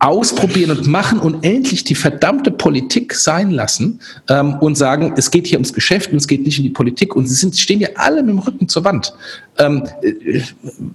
ausprobieren 0.00 0.70
und 0.70 0.86
machen 0.86 1.18
und 1.18 1.44
endlich 1.44 1.84
die 1.84 1.94
verdammte 1.94 2.50
Politik 2.50 3.14
sein 3.14 3.50
lassen 3.50 4.00
ähm, 4.28 4.54
und 4.54 4.76
sagen, 4.76 5.12
es 5.16 5.30
geht 5.30 5.46
hier 5.46 5.58
ums 5.58 5.74
Geschäft 5.74 6.10
und 6.10 6.16
es 6.16 6.26
geht 6.26 6.42
nicht 6.44 6.58
in 6.58 6.64
die 6.64 6.70
Politik 6.70 7.14
und 7.14 7.26
sie 7.26 7.34
sind, 7.34 7.56
stehen 7.56 7.80
ja 7.80 7.90
alle 7.96 8.22
mit 8.22 8.30
dem 8.30 8.38
Rücken 8.38 8.68
zur 8.68 8.84
Wand 8.84 9.12
ähm, 9.60 9.84
äh, 10.02 10.40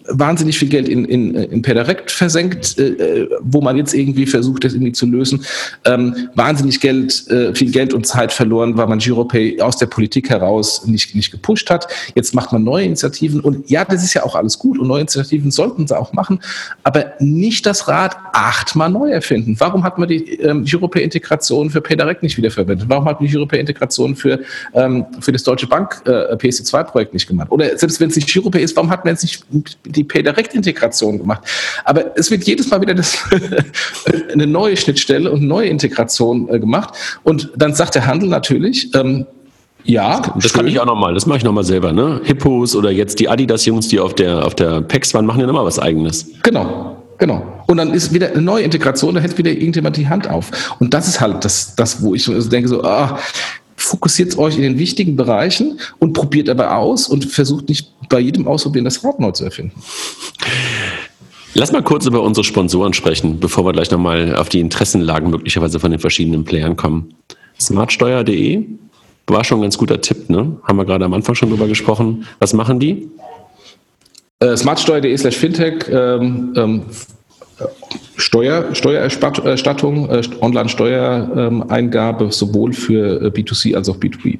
wahnsinnig 0.08 0.58
viel 0.58 0.70
Geld 0.70 0.90
in, 0.90 1.06
in, 1.06 1.36
in 1.36 1.62
Pedirect 1.62 2.12
versenkt, 2.12 2.78
äh, 2.78 3.28
wo 3.42 3.62
man 3.62 3.78
jetzt 3.78 3.94
irgendwie 3.94 4.26
versucht, 4.26 4.64
das 4.64 4.74
irgendwie 4.74 4.92
zu 4.92 5.06
lösen. 5.06 5.46
Ähm, 5.86 6.30
wahnsinnig 6.36 6.80
Geld, 6.80 7.28
äh, 7.30 7.54
viel 7.54 7.72
Geld 7.72 7.94
und 7.94 8.08
Zeit 8.08 8.34
verloren, 8.34 8.76
weil 8.78 8.88
man 8.88 9.00
GiroPay 9.00 9.62
aus 9.62 9.78
der 9.78 9.86
Politik 9.86 10.30
heraus 10.30 10.86
nicht, 10.86 11.16
nicht 11.16 11.32
gepusht 11.32 11.70
hat. 11.70 11.88
Jetzt 12.16 12.34
macht 12.34 12.52
man 12.52 12.64
neue 12.64 12.86
Initiativen 12.86 13.40
und 13.40 13.70
ja, 13.70 13.86
das 13.86 14.04
ist 14.04 14.14
ja 14.14 14.24
auch 14.24 14.36
alles 14.36 14.58
gut 14.58 14.80
und 14.80 14.88
neue 14.88 15.02
Initiativen 15.02 15.52
sollten 15.52 15.88
sie 15.88 15.98
auch 15.98 16.14
machen, 16.14 16.40
aber 16.84 17.14
nicht 17.20 17.66
das 17.66 17.88
Rad 17.88 18.18
achtmal 18.34 18.90
neu 18.90 19.10
erfinden. 19.12 19.56
Warum 19.60 19.84
hat 19.84 19.98
man 19.98 20.10
die 20.10 20.40
ähm, 20.40 20.66
GiroPay-Integration 20.66 21.70
für 21.70 21.82
PayDirect 21.82 22.24
nicht 22.24 22.38
wiederverwendet? 22.38 22.90
Warum 22.90 23.06
hat 23.06 23.20
man 23.20 23.28
die 23.28 23.32
GiroPay-Integration 23.32 24.16
für, 24.16 24.40
ähm, 24.74 25.06
für 25.20 25.32
das 25.32 25.44
Deutsche 25.44 25.68
Bank 25.68 26.02
äh, 26.06 26.36
PSD2-Projekt 26.36 27.14
nicht 27.14 27.28
gemacht? 27.28 27.52
Oder 27.52 27.78
selbst 27.78 28.00
wenn 28.00 28.10
es 28.10 28.16
nicht 28.16 28.28
GiroPay 28.28 28.55
ist, 28.60 28.76
warum 28.76 28.90
hat 28.90 29.06
man 29.06 29.14
jetzt 29.14 29.24
nicht 29.24 29.46
die 29.86 30.04
PayDirect-Integration 30.04 31.20
gemacht? 31.20 31.44
Aber 31.84 32.18
es 32.18 32.32
wird 32.32 32.44
jedes 32.44 32.70
Mal 32.70 32.82
wieder 32.82 32.94
das 32.94 33.18
eine 34.34 34.48
neue 34.48 34.78
Schnittstelle 34.78 35.32
und 35.32 35.44
neue 35.44 35.68
Integration 35.68 36.50
äh, 36.50 36.60
gemacht. 36.60 36.94
Und 37.24 37.52
dann 37.56 37.74
sagt 37.74 37.96
der 37.96 38.06
Handel 38.06 38.30
natürlich, 38.30 38.94
ähm, 38.96 39.26
ja, 39.86 40.20
das, 40.20 40.44
das 40.44 40.54
kann 40.54 40.68
ich 40.68 40.80
auch 40.80 40.86
nochmal. 40.86 41.14
Das 41.14 41.26
mache 41.26 41.38
ich 41.38 41.44
nochmal 41.44 41.64
selber. 41.64 41.94
Ne? 41.94 42.20
Hippos 42.24 42.76
oder 42.76 42.92
jetzt 42.92 43.20
die 43.20 43.30
Adidas-Jungs, 43.30 43.88
die 43.88 44.00
auf 44.00 44.16
der, 44.16 44.46
auf 44.46 44.56
der 44.56 44.82
PEX 44.82 45.14
waren, 45.14 45.26
machen 45.26 45.42
ja 45.42 45.48
nochmal 45.48 45.66
was 45.66 45.78
Eigenes. 45.78 46.28
Genau, 46.42 47.04
genau. 47.20 47.64
Und 47.68 47.78
dann 47.78 47.94
ist 47.94 48.12
wieder 48.12 48.32
eine 48.32 48.42
neue 48.42 48.64
Integration, 48.64 49.14
da 49.14 49.22
hält 49.22 49.38
wieder 49.38 49.52
irgendjemand 49.52 49.98
die 49.98 50.08
Hand 50.08 50.30
auf. 50.30 50.76
Und 50.80 50.94
das 50.94 51.08
ist 51.08 51.22
halt 51.22 51.46
das, 51.46 51.76
das 51.76 52.02
wo 52.02 52.16
ich 52.16 52.26
denke 52.26 52.68
so, 52.68 52.84
ah, 52.84 53.20
fokussiert 53.76 54.38
euch 54.38 54.56
in 54.56 54.64
den 54.64 54.80
wichtigen 54.80 55.16
Bereichen 55.16 55.80
und 56.00 56.14
probiert 56.14 56.50
aber 56.50 56.76
aus 56.78 57.08
und 57.08 57.26
versucht 57.26 57.70
nicht 57.70 57.95
bei 58.10 58.20
jedem 58.20 58.48
Ausprobieren 58.48 58.86
das 58.86 59.04
Rad 59.04 59.20
neu 59.20 59.32
zu 59.32 59.46
erfinden. 59.46 59.82
Lass 61.54 61.72
mal 61.72 61.82
kurz 61.82 62.06
über 62.06 62.22
unsere 62.22 62.44
Sponsoren 62.44 62.94
sprechen, 62.94 63.40
bevor 63.40 63.66
wir 63.66 63.72
gleich 63.72 63.90
nochmal 63.90 64.36
auf 64.36 64.50
die 64.50 64.60
Interessenlagen 64.60 65.30
möglicherweise 65.30 65.80
von 65.80 65.92
den 65.92 66.00
verschiedenen 66.02 66.44
Playern 66.44 66.76
kommen. 66.76 67.14
Smartsteuer.de 67.60 68.66
war 69.28 69.44
schon 69.44 69.60
ein 69.60 69.62
ganz 69.64 69.78
guter 69.78 70.02
Tipp, 70.02 70.30
ne? 70.30 70.58
Haben 70.64 70.78
wir 70.78 70.86
gerade 70.86 71.06
am 71.06 71.14
Anfang 71.14 71.34
schon 71.34 71.50
drüber 71.50 71.68
gesprochen. 71.68 72.28
Was 72.40 72.54
machen 72.54 72.80
die? 72.80 73.10
Äh, 74.40 74.58
smartsteuer.de 74.58 75.16
slash 75.18 75.38
fintech, 75.38 75.86
ähm, 75.90 76.54
ähm, 76.58 76.82
Steuer, 78.18 78.76
Steuererstattung, 78.76 80.10
äh, 80.10 80.22
Online-Steuereingabe 80.42 82.32
sowohl 82.32 82.74
für 82.74 83.22
äh, 83.22 83.28
B2C 83.30 83.76
als 83.76 83.88
auch 83.88 83.98
B2B. 83.98 84.40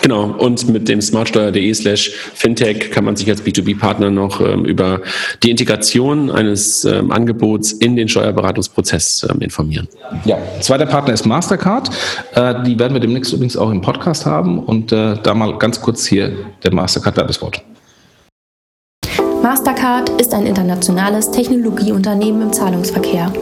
Genau, 0.00 0.34
und 0.38 0.68
mit 0.68 0.88
dem 0.88 1.00
smartsteuer.de 1.00 1.74
slash 1.74 2.10
fintech 2.34 2.90
kann 2.90 3.04
man 3.04 3.16
sich 3.16 3.28
als 3.28 3.44
B2B-Partner 3.44 4.10
noch 4.10 4.40
ähm, 4.40 4.64
über 4.64 5.00
die 5.42 5.50
Integration 5.50 6.30
eines 6.30 6.84
ähm, 6.84 7.12
Angebots 7.12 7.72
in 7.72 7.96
den 7.96 8.08
Steuerberatungsprozess 8.08 9.26
ähm, 9.30 9.40
informieren. 9.40 9.88
Ja, 10.24 10.38
zweiter 10.60 10.86
Partner 10.86 11.12
ist 11.12 11.26
Mastercard. 11.26 11.90
Äh, 12.34 12.62
die 12.64 12.78
werden 12.78 12.94
wir 12.94 13.00
demnächst 13.00 13.32
übrigens 13.32 13.56
auch 13.56 13.70
im 13.70 13.82
Podcast 13.82 14.24
haben 14.24 14.58
und 14.60 14.92
äh, 14.92 15.16
da 15.22 15.34
mal 15.34 15.58
ganz 15.58 15.80
kurz 15.80 16.06
hier 16.06 16.32
der 16.64 16.72
Mastercard-Werbespot. 16.72 17.62
Mastercard 19.42 20.08
ist 20.20 20.32
ein 20.34 20.46
internationales 20.46 21.30
Technologieunternehmen 21.30 22.42
im 22.42 22.52
Zahlungsverkehr. 22.52 23.32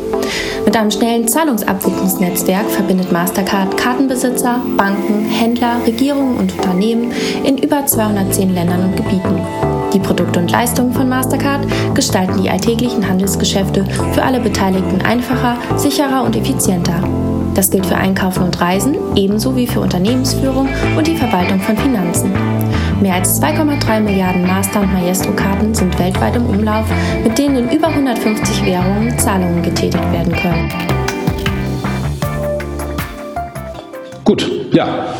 Mit 0.64 0.76
einem 0.76 0.90
schnellen 0.90 1.26
Zahlungsabwicklungsnetzwerk 1.26 2.70
verbindet 2.70 3.10
Mastercard 3.10 3.76
Kartenbesitzer, 3.76 4.60
Banken, 4.76 5.24
Händler, 5.24 5.80
Regierungen 5.86 6.36
und 6.36 6.52
Unternehmen 6.52 7.12
in 7.44 7.58
über 7.58 7.86
210 7.86 8.54
Ländern 8.54 8.84
und 8.84 8.96
Gebieten. 8.96 9.40
Die 9.92 9.98
Produkte 9.98 10.38
und 10.38 10.50
Leistungen 10.50 10.92
von 10.92 11.08
Mastercard 11.08 11.66
gestalten 11.94 12.42
die 12.42 12.50
alltäglichen 12.50 13.08
Handelsgeschäfte 13.08 13.84
für 14.12 14.22
alle 14.22 14.40
Beteiligten 14.40 15.00
einfacher, 15.02 15.56
sicherer 15.76 16.22
und 16.22 16.36
effizienter. 16.36 17.02
Das 17.54 17.70
gilt 17.70 17.86
für 17.86 17.96
Einkaufen 17.96 18.44
und 18.44 18.60
Reisen, 18.60 18.96
ebenso 19.16 19.56
wie 19.56 19.66
für 19.66 19.80
Unternehmensführung 19.80 20.68
und 20.96 21.06
die 21.06 21.16
Verwaltung 21.16 21.60
von 21.60 21.76
Finanzen. 21.76 22.32
Mehr 23.00 23.14
als 23.14 23.40
2,3 23.40 24.00
Milliarden 24.00 24.46
Master- 24.46 24.82
und 24.82 24.92
Maestro-Karten 24.92 25.74
sind 25.74 25.98
weltweit 25.98 26.36
im 26.36 26.44
Umlauf, 26.44 26.84
mit 27.24 27.38
denen 27.38 27.56
in 27.56 27.70
über 27.74 27.88
150 27.88 28.66
Währungen 28.66 29.18
Zahlungen 29.18 29.62
getätigt 29.62 30.12
werden 30.12 30.34
können. 30.34 30.68
Gut, 34.22 34.50
ja. 34.72 35.14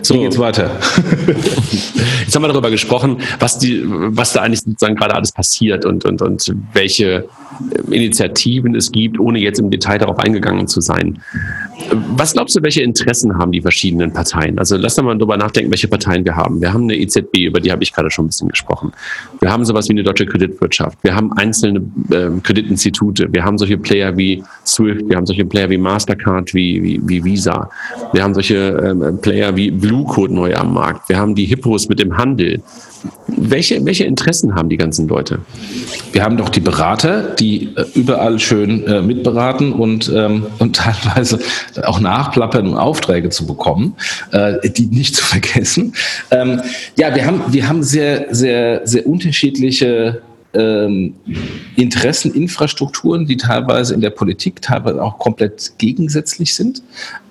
So 0.00 0.14
Wie 0.14 0.20
geht's 0.20 0.38
weiter. 0.38 0.70
Jetzt 2.24 2.34
haben 2.34 2.42
wir 2.42 2.48
darüber 2.48 2.70
gesprochen, 2.70 3.18
was, 3.38 3.58
die, 3.58 3.82
was 3.86 4.32
da 4.32 4.40
eigentlich 4.40 4.60
sozusagen 4.60 4.96
gerade 4.96 5.14
alles 5.14 5.32
passiert 5.32 5.84
und, 5.84 6.06
und, 6.06 6.22
und 6.22 6.54
welche 6.72 7.28
Initiativen 7.90 8.74
es 8.74 8.92
gibt, 8.92 9.18
ohne 9.18 9.40
jetzt 9.40 9.58
im 9.58 9.70
Detail 9.70 9.98
darauf 9.98 10.18
eingegangen 10.18 10.68
zu 10.68 10.80
sein. 10.80 11.20
Was 11.90 12.34
glaubst 12.34 12.56
du, 12.56 12.62
welche 12.62 12.82
Interessen 12.82 13.38
haben 13.38 13.52
die 13.52 13.60
verschiedenen 13.60 14.12
Parteien? 14.12 14.58
Also 14.58 14.76
lass 14.76 14.96
doch 14.96 15.04
mal 15.04 15.16
darüber 15.16 15.36
nachdenken, 15.36 15.70
welche 15.70 15.88
Parteien 15.88 16.24
wir 16.24 16.36
haben. 16.36 16.60
Wir 16.60 16.72
haben 16.72 16.84
eine 16.84 16.96
EZB, 16.96 17.46
über 17.46 17.60
die 17.60 17.72
habe 17.72 17.82
ich 17.82 17.92
gerade 17.92 18.10
schon 18.10 18.26
ein 18.26 18.28
bisschen 18.28 18.48
gesprochen. 18.48 18.92
Wir 19.40 19.50
haben 19.50 19.64
sowas 19.64 19.88
wie 19.88 19.92
eine 19.92 20.02
deutsche 20.02 20.26
Kreditwirtschaft. 20.26 20.98
Wir 21.02 21.14
haben 21.14 21.32
einzelne 21.34 21.80
äh, 22.10 22.30
Kreditinstitute. 22.42 23.28
Wir 23.32 23.44
haben 23.44 23.56
solche 23.58 23.78
Player 23.78 24.16
wie 24.16 24.42
SWIFT. 24.66 25.08
Wir 25.08 25.16
haben 25.16 25.26
solche 25.26 25.44
Player 25.44 25.70
wie 25.70 25.78
Mastercard, 25.78 26.52
wie, 26.54 26.82
wie, 26.82 27.00
wie 27.04 27.24
Visa. 27.24 27.70
Wir 28.12 28.22
haben 28.22 28.34
solche 28.34 28.56
ähm, 28.56 29.18
Player 29.20 29.54
wie 29.56 29.70
Blue 29.70 30.04
Code 30.04 30.34
neu 30.34 30.54
am 30.54 30.74
Markt. 30.74 31.08
Wir 31.08 31.18
haben 31.18 31.34
die 31.34 31.46
Hippos 31.46 31.88
mit 31.88 32.00
dem 32.00 32.16
Handel. 32.16 32.62
Welche, 33.26 33.84
welche 33.84 34.04
Interessen 34.04 34.54
haben 34.54 34.68
die 34.68 34.76
ganzen 34.76 35.08
Leute? 35.08 35.40
Wir 36.12 36.24
haben 36.24 36.36
doch 36.36 36.48
die 36.48 36.60
Berater, 36.60 37.22
die 37.22 37.74
äh, 37.76 37.84
überall 37.94 38.38
schön 38.38 38.86
äh, 38.86 39.02
mitberaten 39.02 39.72
und, 39.72 40.10
ähm, 40.14 40.46
und 40.58 40.76
teilweise 40.76 41.38
auch 41.84 42.00
nachplappern, 42.00 42.66
um 42.66 42.76
Aufträge 42.76 43.30
zu 43.30 43.46
bekommen, 43.46 43.94
äh, 44.32 44.70
die 44.70 44.86
nicht 44.86 45.14
zu 45.14 45.24
vergessen. 45.24 45.94
Ähm, 46.30 46.60
ja, 46.96 47.14
wir 47.14 47.26
haben, 47.26 47.42
wir 47.48 47.68
haben 47.68 47.82
sehr, 47.82 48.26
sehr, 48.30 48.86
sehr 48.86 49.06
unterschiedliche 49.06 50.22
ähm, 50.54 51.14
Interesseninfrastrukturen, 51.76 53.26
die 53.26 53.36
teilweise 53.36 53.94
in 53.94 54.00
der 54.00 54.10
Politik 54.10 54.62
teilweise 54.62 55.02
auch 55.02 55.18
komplett 55.18 55.72
gegensätzlich 55.78 56.54
sind. 56.54 56.82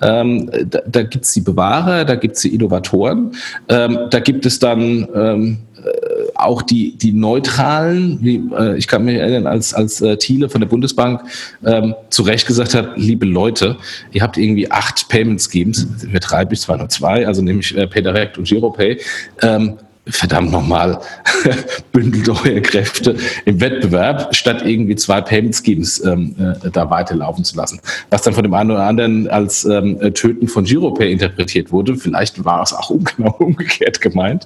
Ähm, 0.01 0.49
da 0.69 0.81
da 0.87 1.03
gibt 1.03 1.25
es 1.25 1.33
die 1.33 1.41
Bewahrer, 1.41 2.05
da 2.05 2.15
gibt 2.15 2.35
es 2.35 2.41
die 2.41 2.53
Innovatoren, 2.53 3.31
ähm, 3.69 3.99
da 4.09 4.19
gibt 4.19 4.45
es 4.45 4.59
dann 4.59 5.07
ähm, 5.13 5.57
äh, 5.77 6.31
auch 6.35 6.61
die, 6.61 6.95
die 6.97 7.13
Neutralen, 7.13 8.19
wie, 8.21 8.41
äh, 8.57 8.77
ich 8.77 8.87
kann 8.87 9.05
mich 9.05 9.15
erinnern, 9.15 9.47
als, 9.47 9.73
als 9.73 10.01
äh, 10.01 10.17
Thiele 10.17 10.49
von 10.49 10.61
der 10.61 10.67
Bundesbank 10.67 11.21
ähm, 11.65 11.95
zu 12.09 12.23
Recht 12.23 12.45
gesagt 12.47 12.73
hat, 12.73 12.97
liebe 12.97 13.25
Leute, 13.25 13.77
ihr 14.11 14.21
habt 14.21 14.37
irgendwie 14.37 14.69
acht 14.69 15.09
Payment 15.09 15.41
Schemes, 15.41 15.87
wir 16.01 16.19
treiben 16.19 16.49
bis 16.49 16.61
zwar 16.61 16.77
nur 16.77 16.89
zwei, 16.89 17.25
also 17.25 17.41
nämlich 17.41 17.75
äh, 17.75 17.87
PayDirect 17.87 18.37
und 18.37 18.47
GiroPay, 18.47 18.99
ähm, 19.41 19.77
verdammt 20.09 20.51
nochmal, 20.51 20.99
bündelt 21.91 22.29
eure 22.29 22.61
Kräfte 22.61 23.15
im 23.45 23.59
Wettbewerb, 23.59 24.35
statt 24.35 24.63
irgendwie 24.65 24.95
zwei 24.95 25.21
Payment 25.21 25.55
Schemes 25.55 26.03
ähm, 26.03 26.35
äh, 26.39 26.69
da 26.71 26.89
weiterlaufen 26.89 27.43
zu 27.43 27.55
lassen. 27.55 27.79
Was 28.09 28.21
dann 28.21 28.33
von 28.33 28.43
dem 28.43 28.53
einen 28.53 28.71
oder 28.71 28.83
anderen 28.83 29.27
als 29.27 29.65
ähm, 29.65 29.99
Töten 30.13 30.47
von 30.47 30.65
Giropay 30.65 31.11
interpretiert 31.11 31.71
wurde. 31.71 31.95
Vielleicht 31.95 32.43
war 32.43 32.61
es 32.61 32.73
auch 32.73 32.91
genau 33.15 33.35
umgekehrt 33.39 34.01
gemeint. 34.01 34.45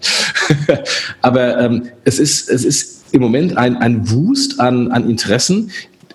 Aber 1.22 1.60
ähm, 1.60 1.90
es, 2.04 2.20
ist, 2.20 2.50
es 2.50 2.66
ist 2.66 3.02
im 3.14 3.22
Moment 3.22 3.58
ein, 3.58 3.78
ein 3.78 4.10
Wust 4.10 4.60
an, 4.60 4.92
an 4.92 5.10
Interessen, 5.10 5.72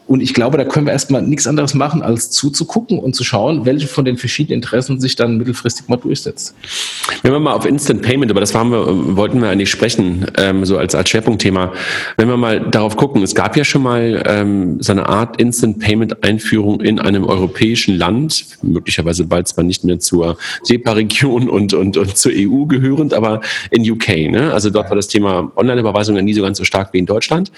und 0.06 0.20
ich 0.20 0.34
glaube, 0.34 0.56
da 0.56 0.64
können 0.64 0.86
wir 0.86 0.92
erstmal 0.92 1.22
nichts 1.22 1.46
anderes 1.46 1.74
machen, 1.74 2.02
als 2.02 2.30
zuzugucken 2.30 2.98
und 2.98 3.16
zu 3.16 3.24
schauen, 3.24 3.66
welche 3.66 3.88
von 3.88 4.04
den 4.04 4.16
verschiedenen 4.16 4.56
Interessen 4.56 5.00
sich 5.00 5.16
dann 5.16 5.36
mittelfristig 5.36 5.88
mal 5.88 5.96
durchsetzt. 5.96 6.54
Wenn 7.22 7.32
wir 7.32 7.40
mal 7.40 7.54
auf 7.54 7.66
Instant 7.66 8.02
Payment, 8.02 8.30
aber 8.30 8.40
das 8.40 8.54
waren 8.54 8.70
wir, 8.70 9.16
wollten 9.16 9.40
wir 9.40 9.48
eigentlich 9.48 9.70
sprechen, 9.70 10.26
ähm, 10.38 10.64
so 10.64 10.78
als, 10.78 10.94
als 10.94 11.10
Schwerpunktthema. 11.10 11.72
Wenn 12.16 12.28
wir 12.28 12.36
mal 12.36 12.60
darauf 12.70 12.96
gucken, 12.96 13.22
es 13.22 13.34
gab 13.34 13.56
ja 13.56 13.64
schon 13.64 13.82
mal 13.82 14.22
ähm, 14.26 14.80
so 14.80 14.92
eine 14.92 15.08
Art 15.08 15.40
Instant 15.40 15.80
Payment 15.80 16.22
Einführung 16.22 16.80
in 16.80 17.00
einem 17.00 17.24
europäischen 17.24 17.96
Land, 17.96 18.46
möglicherweise 18.62 19.24
bald 19.24 19.48
zwar 19.48 19.64
nicht 19.64 19.82
mehr 19.82 19.98
zur 19.98 20.38
SEPA-Region 20.62 21.48
und, 21.48 21.74
und, 21.74 21.96
und 21.96 22.16
zur 22.16 22.32
EU 22.32 22.66
gehörend, 22.66 23.12
aber 23.12 23.40
in 23.70 23.90
UK. 23.90 24.30
Ne? 24.30 24.52
Also 24.52 24.70
dort 24.70 24.88
war 24.88 24.96
das 24.96 25.08
Thema 25.08 25.50
Online-Überweisung 25.56 26.14
ja 26.14 26.22
nie 26.22 26.34
so 26.34 26.42
ganz 26.42 26.58
so 26.58 26.64
stark 26.64 26.92
wie 26.92 26.98
in 26.98 27.06
Deutschland. 27.06 27.50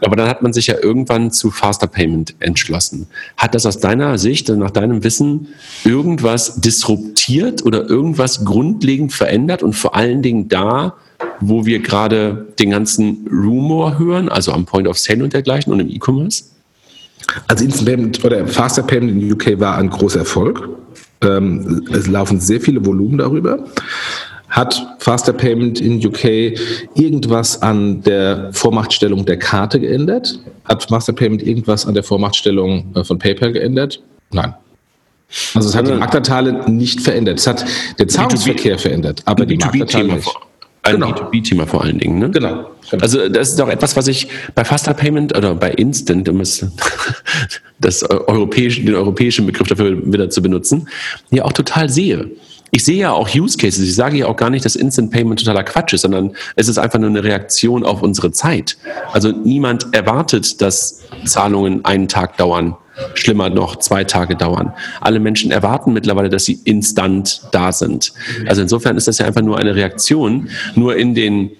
Aber 0.00 0.16
dann 0.16 0.28
hat 0.28 0.40
man 0.40 0.54
sich 0.54 0.68
ja 0.68 0.76
irgendwann 0.82 1.30
zu 1.30 1.50
Fast 1.50 1.81
Faster 1.82 1.86
Payment 1.86 2.34
entschlossen. 2.38 3.06
Hat 3.36 3.54
das 3.54 3.66
aus 3.66 3.78
deiner 3.80 4.18
Sicht, 4.18 4.48
nach 4.48 4.70
deinem 4.70 5.02
Wissen, 5.02 5.48
irgendwas 5.84 6.60
disruptiert 6.60 7.64
oder 7.64 7.88
irgendwas 7.88 8.44
grundlegend 8.44 9.12
verändert 9.12 9.62
und 9.62 9.74
vor 9.74 9.94
allen 9.94 10.22
Dingen 10.22 10.48
da, 10.48 10.94
wo 11.40 11.66
wir 11.66 11.80
gerade 11.80 12.46
den 12.58 12.70
ganzen 12.70 13.26
Rumor 13.30 13.98
hören, 13.98 14.28
also 14.28 14.52
am 14.52 14.64
Point 14.64 14.86
of 14.86 14.98
Sale 14.98 15.24
und 15.24 15.32
dergleichen 15.32 15.72
und 15.72 15.80
im 15.80 15.88
E-Commerce? 15.88 16.44
Also 17.48 17.64
Instant 17.64 17.88
Payment 17.88 18.24
oder 18.24 18.46
Faster 18.46 18.82
Payment 18.82 19.22
in 19.22 19.32
UK 19.32 19.58
war 19.58 19.76
ein 19.78 19.90
großer 19.90 20.20
Erfolg. 20.20 20.68
Ähm, 21.22 21.86
es 21.92 22.06
laufen 22.06 22.40
sehr 22.40 22.60
viele 22.60 22.84
Volumen 22.84 23.18
darüber. 23.18 23.64
Hat 24.52 24.86
Faster 24.98 25.32
Payment 25.32 25.80
in 25.80 26.06
UK 26.06 26.58
irgendwas 26.94 27.62
an 27.62 28.02
der 28.02 28.50
Vormachtstellung 28.52 29.24
der 29.24 29.38
Karte 29.38 29.80
geändert? 29.80 30.38
Hat 30.66 30.84
Faster 30.84 31.14
Payment 31.14 31.42
irgendwas 31.42 31.86
an 31.86 31.94
der 31.94 32.02
Vormachtstellung 32.02 32.94
äh, 32.94 33.02
von 33.02 33.18
PayPal 33.18 33.52
geändert? 33.52 34.02
Nein. 34.30 34.54
Also 35.54 35.70
es 35.70 35.74
hat 35.74 35.88
die 35.88 35.92
Marktanteile 35.92 36.70
nicht 36.70 37.00
verändert. 37.00 37.38
Es 37.38 37.46
hat 37.46 37.64
den 37.98 38.10
Zahlungsverkehr 38.10 38.78
verändert, 38.78 39.22
aber 39.24 39.46
die 39.46 39.56
Marktanteile 39.56 40.16
nicht. 40.16 40.30
Ein 40.82 40.96
genau. 40.96 41.12
B2B-Thema 41.12 41.66
vor 41.66 41.82
allen 41.84 41.98
Dingen. 41.98 42.18
Ne? 42.18 42.30
Genau, 42.30 42.66
genau, 42.90 43.02
Also 43.02 43.28
das 43.30 43.52
ist 43.52 43.60
auch 43.60 43.68
etwas, 43.68 43.96
was 43.96 44.06
ich 44.06 44.28
bei 44.54 44.66
Faster 44.66 44.92
Payment 44.92 45.34
oder 45.34 45.54
bei 45.54 45.70
Instant, 45.70 46.28
um 46.28 46.40
es 46.40 46.66
das 47.80 48.02
europäische, 48.02 48.82
den 48.82 48.96
europäischen 48.96 49.46
Begriff 49.46 49.68
dafür 49.68 50.12
wieder 50.12 50.28
zu 50.28 50.42
benutzen, 50.42 50.88
ja 51.30 51.44
auch 51.44 51.52
total 51.52 51.88
sehe 51.88 52.32
ich 52.74 52.84
sehe 52.84 52.96
ja 52.96 53.12
auch 53.12 53.28
Use 53.34 53.58
Cases. 53.58 53.86
Ich 53.86 53.94
sage 53.94 54.16
ja 54.16 54.26
auch 54.26 54.36
gar 54.36 54.48
nicht, 54.48 54.64
dass 54.64 54.76
Instant 54.76 55.10
Payment 55.10 55.38
totaler 55.38 55.62
Quatsch 55.62 55.92
ist, 55.92 56.00
sondern 56.00 56.32
es 56.56 56.68
ist 56.68 56.78
einfach 56.78 56.98
nur 56.98 57.10
eine 57.10 57.22
Reaktion 57.22 57.84
auf 57.84 58.02
unsere 58.02 58.32
Zeit. 58.32 58.78
Also 59.12 59.30
niemand 59.30 59.94
erwartet, 59.94 60.62
dass 60.62 61.02
Zahlungen 61.26 61.84
einen 61.84 62.08
Tag 62.08 62.38
dauern. 62.38 62.74
Schlimmer 63.12 63.50
noch, 63.50 63.76
zwei 63.76 64.04
Tage 64.04 64.36
dauern. 64.36 64.72
Alle 65.02 65.20
Menschen 65.20 65.50
erwarten 65.50 65.92
mittlerweile, 65.92 66.30
dass 66.30 66.46
sie 66.46 66.60
instant 66.64 67.42
da 67.52 67.72
sind. 67.72 68.14
Also 68.46 68.62
insofern 68.62 68.96
ist 68.96 69.06
das 69.06 69.18
ja 69.18 69.26
einfach 69.26 69.42
nur 69.42 69.58
eine 69.58 69.74
Reaktion. 69.74 70.48
Nur 70.74 70.96
in 70.96 71.14
den 71.14 71.50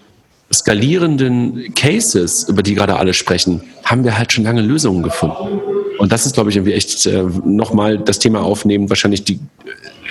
skalierenden 0.51 1.75
Cases, 1.75 2.49
über 2.49 2.63
die 2.63 2.75
gerade 2.75 2.97
alle 2.97 3.13
sprechen, 3.13 3.63
haben 3.85 4.05
wir 4.05 4.17
halt 4.17 4.33
schon 4.33 4.45
lange 4.45 4.63
Lösungen 4.63 5.03
gefunden. 5.03 5.61
Und 5.99 6.11
das 6.11 6.25
ist, 6.25 6.33
glaube 6.33 6.49
ich, 6.49 6.57
irgendwie 6.57 6.73
echt 6.73 7.05
äh, 7.05 7.23
nochmal 7.45 7.99
das 7.99 8.19
Thema 8.19 8.43
aufnehmen, 8.43 8.89
wahrscheinlich 8.89 9.25
die 9.25 9.41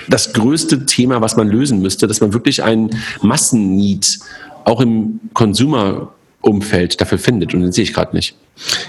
das 0.08 0.32
größte 0.32 0.86
Thema, 0.86 1.20
was 1.20 1.36
man 1.36 1.48
lösen 1.48 1.80
müsste, 1.80 2.06
dass 2.06 2.20
man 2.20 2.32
wirklich 2.32 2.62
einen 2.62 2.90
Massenneed 3.22 4.18
auch 4.64 4.80
im 4.80 5.20
Consumer 5.34 6.12
Umfeld 6.42 7.00
dafür 7.00 7.18
findet 7.18 7.54
und 7.54 7.62
den 7.62 7.72
sehe 7.72 7.84
ich 7.84 7.94
gerade 7.94 8.14
nicht. 8.14 8.34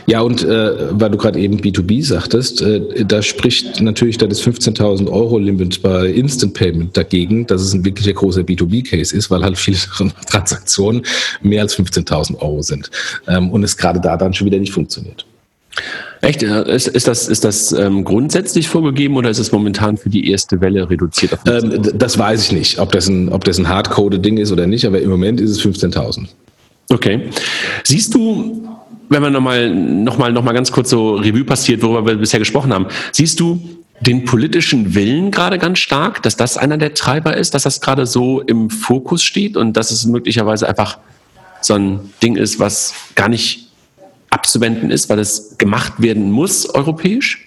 Ja, 0.08 0.22
und 0.22 0.44
äh, 0.44 1.00
weil 1.00 1.12
du 1.12 1.18
gerade 1.18 1.40
eben 1.40 1.60
B2B 1.60 2.04
sagtest, 2.04 2.62
äh, 2.62 3.06
da 3.06 3.22
spricht 3.22 3.80
natürlich 3.80 4.18
da 4.18 4.28
das 4.28 4.44
15.000 4.44 5.10
Euro 5.10 5.38
Limit 5.38 5.82
bei 5.82 6.08
Instant 6.08 6.54
Payment 6.54 6.98
dagegen, 6.98 7.48
dass 7.48 7.62
es 7.62 7.74
ein 7.74 7.86
wirklicher 7.86 8.14
großer 8.14 8.42
B2B-Case 8.42 9.16
ist, 9.16 9.32
weil 9.32 9.44
halt 9.44 9.58
viele 9.58 9.78
Transaktionen 10.30 11.04
mehr 11.42 11.62
als 11.62 11.78
15.000 11.78 12.40
Euro 12.40 12.62
sind 12.62 12.90
ähm, 13.28 13.52
und 13.52 13.64
es 13.64 13.78
gerade 13.78 14.02
da 14.02 14.18
dann 14.18 14.34
schon 14.34 14.48
wieder 14.48 14.60
nicht 14.60 14.74
funktioniert. 14.74 15.26
Echt? 16.22 16.44
Ist, 16.44 16.88
ist 16.88 17.08
das, 17.08 17.28
ist 17.28 17.44
das 17.44 17.72
ähm, 17.74 18.04
grundsätzlich 18.04 18.70
vorgegeben 18.70 19.18
oder 19.18 19.30
ist 19.30 19.40
es 19.40 19.52
momentan 19.52 19.98
für 19.98 20.10
die 20.10 20.30
erste 20.30 20.62
Welle 20.62 20.90
reduziert? 20.90 21.38
Ähm, 21.48 21.82
das 21.96 22.18
weiß 22.18 22.46
ich 22.46 22.52
nicht, 22.52 22.80
ob 22.80 22.92
das 22.92 23.08
ein, 23.08 23.30
ob 23.30 23.44
das 23.44 23.58
ein 23.58 23.68
Hardcode-Ding 23.68 24.38
ist 24.38 24.52
oder 24.52 24.68
nicht, 24.68 24.86
aber 24.86 25.02
im 25.02 25.10
Moment 25.10 25.42
ist 25.42 25.52
es 25.52 25.62
15.000. 25.62 26.28
Okay. 26.90 27.30
Siehst 27.84 28.14
du, 28.14 28.68
wenn 29.10 29.22
man 29.22 29.34
nochmal 29.34 29.70
noch 29.70 30.18
mal, 30.18 30.32
noch 30.32 30.44
mal 30.44 30.54
ganz 30.54 30.72
kurz 30.72 30.90
so 30.90 31.16
Revue 31.16 31.44
passiert, 31.44 31.82
worüber 31.82 32.06
wir 32.06 32.16
bisher 32.16 32.40
gesprochen 32.40 32.74
haben, 32.74 32.88
siehst 33.12 33.40
du 33.40 33.60
den 34.00 34.26
politischen 34.26 34.96
Willen 34.96 35.32
gerade 35.32 35.58
ganz 35.58 35.80
stark, 35.80 36.22
dass 36.24 36.36
das 36.36 36.58
einer 36.58 36.78
der 36.78 36.94
Treiber 36.94 37.36
ist, 37.36 37.54
dass 37.54 37.64
das 37.64 37.82
gerade 37.82 38.06
so 38.06 38.42
im 38.42 38.70
Fokus 38.70 39.24
steht 39.24 39.58
und 39.58 39.74
dass 39.74 39.92
es 39.92 40.06
möglicherweise 40.06 40.68
einfach 40.68 41.00
so 41.62 41.76
ein 41.76 42.00
Ding 42.22 42.36
ist, 42.36 42.60
was 42.60 42.94
gar 43.16 43.30
nicht 43.30 43.63
abzuwenden 44.34 44.92
ist, 44.92 45.10
weil 45.10 45.20
es 45.20 45.58
gemacht 45.58 45.94
werden 46.02 46.32
muss 46.32 46.70
europäisch? 46.70 47.46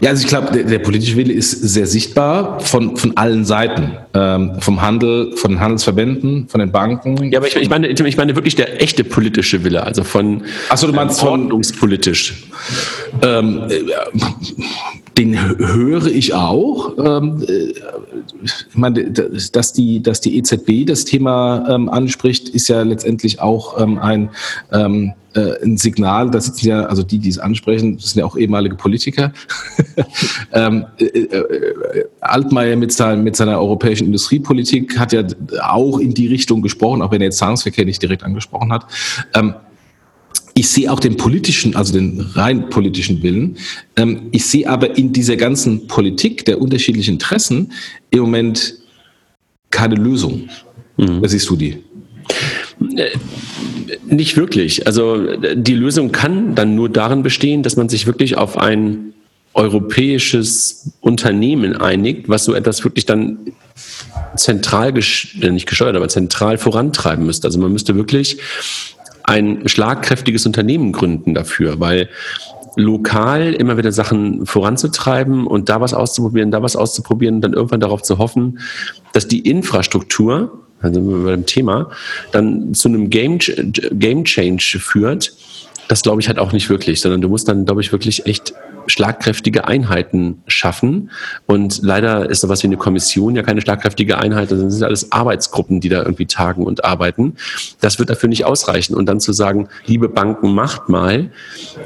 Ja, 0.00 0.10
also 0.10 0.22
ich 0.22 0.28
glaube, 0.28 0.52
der, 0.52 0.64
der, 0.64 0.78
politische 0.78 1.16
Wille 1.16 1.32
ist 1.32 1.50
sehr 1.50 1.86
sichtbar 1.86 2.60
von, 2.60 2.96
von 2.96 3.16
allen 3.16 3.44
Seiten. 3.44 3.96
Ähm, 4.12 4.60
vom 4.60 4.82
Handel, 4.82 5.36
von 5.36 5.52
den 5.52 5.60
Handelsverbänden, 5.60 6.48
von 6.48 6.60
den 6.60 6.70
Banken. 6.70 7.32
Ja, 7.32 7.38
aber 7.38 7.48
ich, 7.48 7.56
ich, 7.56 7.70
meine, 7.70 7.88
ich 7.88 8.16
meine 8.16 8.34
wirklich 8.34 8.56
der 8.56 8.82
echte 8.82 9.04
politische 9.04 9.64
Wille, 9.64 9.82
also 9.84 10.04
von 10.04 10.42
Achso, 10.68 10.86
du 10.86 10.92
meinst 10.92 11.22
ähm, 11.22 11.28
ordnungspolitisch. 11.28 12.44
Ähm, 13.22 13.62
äh, 13.68 13.80
den 15.18 15.58
höre 15.58 16.06
ich 16.06 16.32
auch. 16.32 16.96
Ähm, 16.98 17.42
äh, 17.46 17.72
ich 18.44 18.76
meine, 18.76 19.10
dass 19.10 19.72
die, 19.72 20.02
dass 20.02 20.20
die 20.20 20.38
EZB 20.38 20.86
das 20.86 21.04
Thema 21.04 21.66
ähm, 21.68 21.88
anspricht, 21.88 22.48
ist 22.48 22.68
ja 22.68 22.82
letztendlich 22.82 23.40
auch 23.40 23.80
ähm, 23.80 23.98
ein 23.98 24.30
äh, 25.34 25.62
ein 25.62 25.76
Signal, 25.76 26.30
da 26.30 26.40
sitzen 26.40 26.68
ja, 26.68 26.86
also 26.86 27.02
die, 27.02 27.18
die 27.18 27.28
es 27.28 27.38
ansprechen, 27.38 27.96
das 27.96 28.10
sind 28.10 28.20
ja 28.20 28.26
auch 28.26 28.36
ehemalige 28.36 28.76
Politiker. 28.76 29.32
äh, 30.52 30.80
Altmaier 32.20 32.76
mit, 32.76 32.92
sein, 32.92 33.22
mit 33.22 33.36
seiner 33.36 33.58
europäischen 33.60 34.06
Industriepolitik 34.06 34.98
hat 34.98 35.12
ja 35.12 35.24
auch 35.62 35.98
in 35.98 36.14
die 36.14 36.28
Richtung 36.28 36.62
gesprochen, 36.62 37.02
auch 37.02 37.10
wenn 37.10 37.20
er 37.20 37.26
jetzt 37.26 37.38
Zahlungsverkehr 37.38 37.84
nicht 37.84 38.02
direkt 38.02 38.22
angesprochen 38.22 38.72
hat. 38.72 38.86
Ich 40.58 40.70
sehe 40.70 40.90
auch 40.90 40.98
den 40.98 41.16
politischen, 41.16 41.76
also 41.76 41.92
den 41.92 42.20
rein 42.34 42.68
politischen 42.68 43.22
Willen. 43.22 43.58
Ähm, 43.94 44.22
ich 44.32 44.44
sehe 44.44 44.68
aber 44.68 44.98
in 44.98 45.12
dieser 45.12 45.36
ganzen 45.36 45.86
Politik 45.86 46.44
der 46.46 46.60
unterschiedlichen 46.60 47.14
Interessen 47.14 47.70
im 48.10 48.22
Moment 48.22 48.74
keine 49.70 49.94
Lösung. 49.94 50.48
Mhm. 50.96 51.22
Wie 51.22 51.28
siehst 51.28 51.48
du 51.48 51.54
die? 51.54 51.76
Äh, 52.96 53.10
nicht 54.08 54.36
wirklich. 54.36 54.84
Also 54.84 55.36
die 55.36 55.74
Lösung 55.74 56.10
kann 56.10 56.56
dann 56.56 56.74
nur 56.74 56.88
darin 56.88 57.22
bestehen, 57.22 57.62
dass 57.62 57.76
man 57.76 57.88
sich 57.88 58.08
wirklich 58.08 58.36
auf 58.36 58.58
ein 58.58 59.14
europäisches 59.54 60.90
Unternehmen 61.00 61.76
einigt, 61.76 62.28
was 62.28 62.42
so 62.42 62.52
etwas 62.54 62.82
wirklich 62.82 63.06
dann 63.06 63.52
zentral, 64.34 64.92
äh, 64.96 65.50
nicht 65.50 65.68
gesteuert, 65.68 65.94
aber 65.94 66.08
zentral 66.08 66.58
vorantreiben 66.58 67.24
müsste. 67.26 67.46
Also 67.46 67.60
man 67.60 67.72
müsste 67.72 67.94
wirklich 67.94 68.38
ein 69.28 69.68
schlagkräftiges 69.68 70.46
Unternehmen 70.46 70.92
gründen 70.92 71.34
dafür, 71.34 71.78
weil 71.80 72.08
lokal 72.76 73.52
immer 73.52 73.76
wieder 73.76 73.92
Sachen 73.92 74.46
voranzutreiben 74.46 75.46
und 75.46 75.68
da 75.68 75.80
was 75.80 75.92
auszuprobieren, 75.92 76.50
da 76.50 76.62
was 76.62 76.76
auszuprobieren, 76.76 77.40
dann 77.40 77.52
irgendwann 77.52 77.80
darauf 77.80 78.02
zu 78.02 78.18
hoffen, 78.18 78.60
dass 79.12 79.28
die 79.28 79.40
Infrastruktur 79.40 80.64
wir 80.80 81.24
bei 81.24 81.32
dem 81.32 81.44
Thema, 81.44 81.90
dann 82.30 82.72
zu 82.72 82.88
einem 82.88 83.10
Game, 83.10 83.38
Game 83.38 84.24
Change 84.24 84.78
führt, 84.80 85.32
das 85.88 86.02
glaube 86.02 86.20
ich 86.20 86.28
halt 86.28 86.38
auch 86.38 86.52
nicht 86.52 86.70
wirklich, 86.70 87.00
sondern 87.00 87.20
du 87.20 87.28
musst 87.28 87.48
dann, 87.48 87.64
glaube 87.64 87.80
ich, 87.80 87.90
wirklich 87.90 88.26
echt 88.26 88.54
schlagkräftige 88.88 89.68
Einheiten 89.68 90.42
schaffen. 90.46 91.10
Und 91.46 91.80
leider 91.82 92.28
ist 92.28 92.40
sowas 92.40 92.62
wie 92.62 92.66
eine 92.66 92.76
Kommission 92.76 93.36
ja 93.36 93.42
keine 93.42 93.60
schlagkräftige 93.60 94.18
Einheit, 94.18 94.48
sondern 94.48 94.70
sind 94.70 94.82
alles 94.82 95.12
Arbeitsgruppen, 95.12 95.80
die 95.80 95.88
da 95.88 96.02
irgendwie 96.02 96.26
tagen 96.26 96.64
und 96.64 96.84
arbeiten. 96.84 97.34
Das 97.80 97.98
wird 97.98 98.10
dafür 98.10 98.28
nicht 98.28 98.44
ausreichen. 98.44 98.94
Und 98.94 99.06
dann 99.06 99.20
zu 99.20 99.32
sagen, 99.32 99.68
liebe 99.86 100.08
Banken, 100.08 100.54
macht 100.54 100.88
mal, 100.88 101.30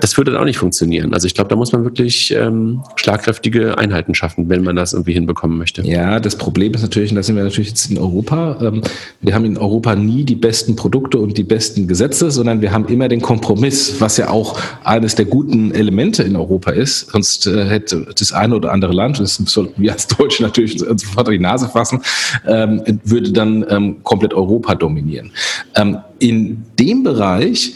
das 0.00 0.16
würde 0.16 0.30
dann 0.30 0.40
auch 0.40 0.44
nicht 0.46 0.58
funktionieren. 0.58 1.12
Also 1.12 1.26
ich 1.26 1.34
glaube, 1.34 1.48
da 1.48 1.56
muss 1.56 1.72
man 1.72 1.84
wirklich 1.84 2.32
ähm, 2.32 2.82
schlagkräftige 2.96 3.76
Einheiten 3.78 4.14
schaffen, 4.14 4.48
wenn 4.48 4.62
man 4.62 4.76
das 4.76 4.92
irgendwie 4.92 5.12
hinbekommen 5.12 5.58
möchte. 5.58 5.82
Ja, 5.82 6.20
das 6.20 6.36
Problem 6.36 6.72
ist 6.74 6.82
natürlich, 6.82 7.10
und 7.10 7.16
da 7.16 7.22
sind 7.22 7.36
wir 7.36 7.42
natürlich 7.42 7.70
jetzt 7.70 7.90
in 7.90 7.98
Europa, 7.98 8.58
ähm, 8.62 8.82
wir 9.20 9.34
haben 9.34 9.44
in 9.44 9.58
Europa 9.58 9.96
nie 9.96 10.24
die 10.24 10.36
besten 10.36 10.76
Produkte 10.76 11.18
und 11.18 11.36
die 11.36 11.42
besten 11.42 11.88
Gesetze, 11.88 12.30
sondern 12.30 12.60
wir 12.60 12.72
haben 12.72 12.86
immer 12.86 13.08
den 13.08 13.20
Kompromiss, 13.20 14.00
was 14.00 14.16
ja 14.16 14.30
auch 14.30 14.58
eines 14.84 15.16
der 15.16 15.24
guten 15.24 15.72
Elemente 15.72 16.22
in 16.22 16.36
Europa 16.36 16.70
ist 16.70 16.91
ist. 16.92 17.10
Sonst 17.10 17.46
äh, 17.46 17.64
hätte 17.64 18.06
das 18.18 18.32
eine 18.32 18.56
oder 18.56 18.72
andere 18.72 18.92
Land, 18.92 19.18
das 19.18 19.36
sollten 19.36 19.80
wir 19.80 19.92
als 19.92 20.06
Deutsche 20.06 20.42
natürlich 20.42 20.78
sofort 20.78 21.28
die 21.28 21.38
Nase 21.38 21.68
fassen, 21.68 22.02
ähm, 22.46 22.82
würde 23.04 23.32
dann 23.32 23.64
ähm, 23.68 24.02
komplett 24.02 24.34
Europa 24.34 24.74
dominieren. 24.74 25.32
Ähm, 25.74 25.98
in 26.18 26.64
dem 26.78 27.02
Bereich 27.02 27.74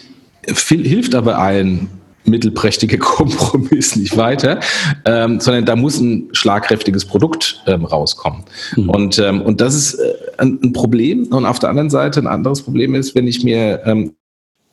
hilft 0.68 1.14
aber 1.14 1.38
ein 1.38 1.88
mittelprächtiger 2.24 2.98
Kompromiss 2.98 3.96
nicht 3.96 4.16
weiter, 4.16 4.60
ähm, 5.04 5.40
sondern 5.40 5.64
da 5.64 5.76
muss 5.76 6.00
ein 6.00 6.28
schlagkräftiges 6.32 7.04
Produkt 7.04 7.62
ähm, 7.66 7.84
rauskommen. 7.84 8.42
Mhm. 8.76 8.90
Und, 8.90 9.18
ähm, 9.18 9.42
und 9.42 9.60
das 9.60 9.74
ist 9.74 9.94
äh, 9.94 10.14
ein, 10.38 10.58
ein, 10.62 10.72
Problem. 10.72 11.26
Und 11.28 11.46
auf 11.46 11.58
der 11.58 11.70
anderen 11.70 11.90
Seite 11.90 12.20
ein 12.20 12.26
anderes 12.26 12.62
Problem 12.62 12.94
ist, 12.94 13.14
wenn 13.14 13.26
ich 13.26 13.44
mir 13.44 13.80
ähm, 13.84 14.12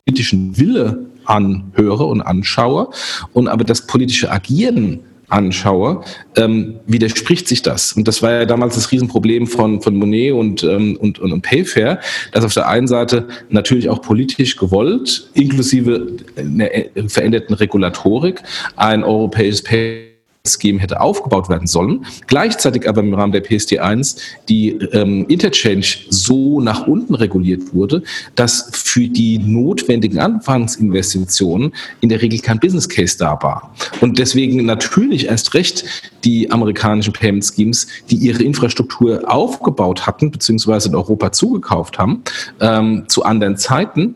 politischen 0.05 0.57
Wille 0.57 1.05
anhöre 1.25 2.05
und 2.05 2.21
anschaue 2.21 2.89
und 3.33 3.47
aber 3.47 3.63
das 3.63 3.87
politische 3.87 4.31
Agieren 4.31 5.01
anschaue, 5.33 6.01
ähm, 6.35 6.75
widerspricht 6.85 7.47
sich 7.47 7.61
das. 7.61 7.93
Und 7.93 8.07
das 8.07 8.21
war 8.21 8.31
ja 8.31 8.45
damals 8.45 8.75
das 8.75 8.91
Riesenproblem 8.91 9.47
von, 9.47 9.81
von 9.81 9.95
Monet 9.95 10.33
und, 10.33 10.63
ähm, 10.63 10.95
und, 10.97 11.19
und, 11.19 11.31
und 11.31 11.41
Payfair, 11.41 11.99
dass 12.31 12.45
auf 12.45 12.53
der 12.53 12.67
einen 12.67 12.87
Seite 12.87 13.27
natürlich 13.49 13.89
auch 13.89 14.01
politisch 14.01 14.55
gewollt, 14.57 15.29
inklusive 15.33 16.07
einer 16.37 16.69
veränderten 17.07 17.55
Regulatorik, 17.55 18.43
ein 18.75 19.03
europäisches 19.03 19.63
Pay 19.63 20.12
Scheme 20.45 20.79
hätte 20.79 20.99
aufgebaut 20.99 21.47
werden 21.47 21.67
sollen. 21.67 22.05
Gleichzeitig 22.27 22.89
aber 22.89 22.99
im 22.99 23.13
Rahmen 23.13 23.31
der 23.31 23.45
PSD1 23.45 24.17
die 24.49 24.71
ähm, 24.91 25.25
Interchange 25.29 25.85
so 26.09 26.59
nach 26.59 26.85
unten 26.85 27.15
reguliert 27.15 27.73
wurde, 27.73 28.03
dass 28.35 28.69
für 28.73 29.07
die 29.07 29.37
notwendigen 29.37 30.19
Anfangsinvestitionen 30.19 31.73
in 32.01 32.09
der 32.09 32.21
Regel 32.21 32.39
kein 32.39 32.59
Business 32.59 32.89
Case 32.89 33.17
da 33.17 33.41
war. 33.41 33.73
Und 34.01 34.19
deswegen 34.19 34.65
natürlich 34.65 35.27
erst 35.27 35.53
recht 35.53 35.85
die 36.25 36.51
amerikanischen 36.51 37.13
Payment 37.13 37.45
Schemes, 37.45 37.87
die 38.11 38.17
ihre 38.17 38.43
Infrastruktur 38.43 39.23
aufgebaut 39.25 40.05
hatten, 40.05 40.29
beziehungsweise 40.29 40.89
in 40.89 40.95
Europa 40.95 41.31
zugekauft 41.31 41.97
haben, 41.97 42.21
ähm, 42.59 43.05
zu 43.07 43.23
anderen 43.23 43.55
Zeiten, 43.55 44.15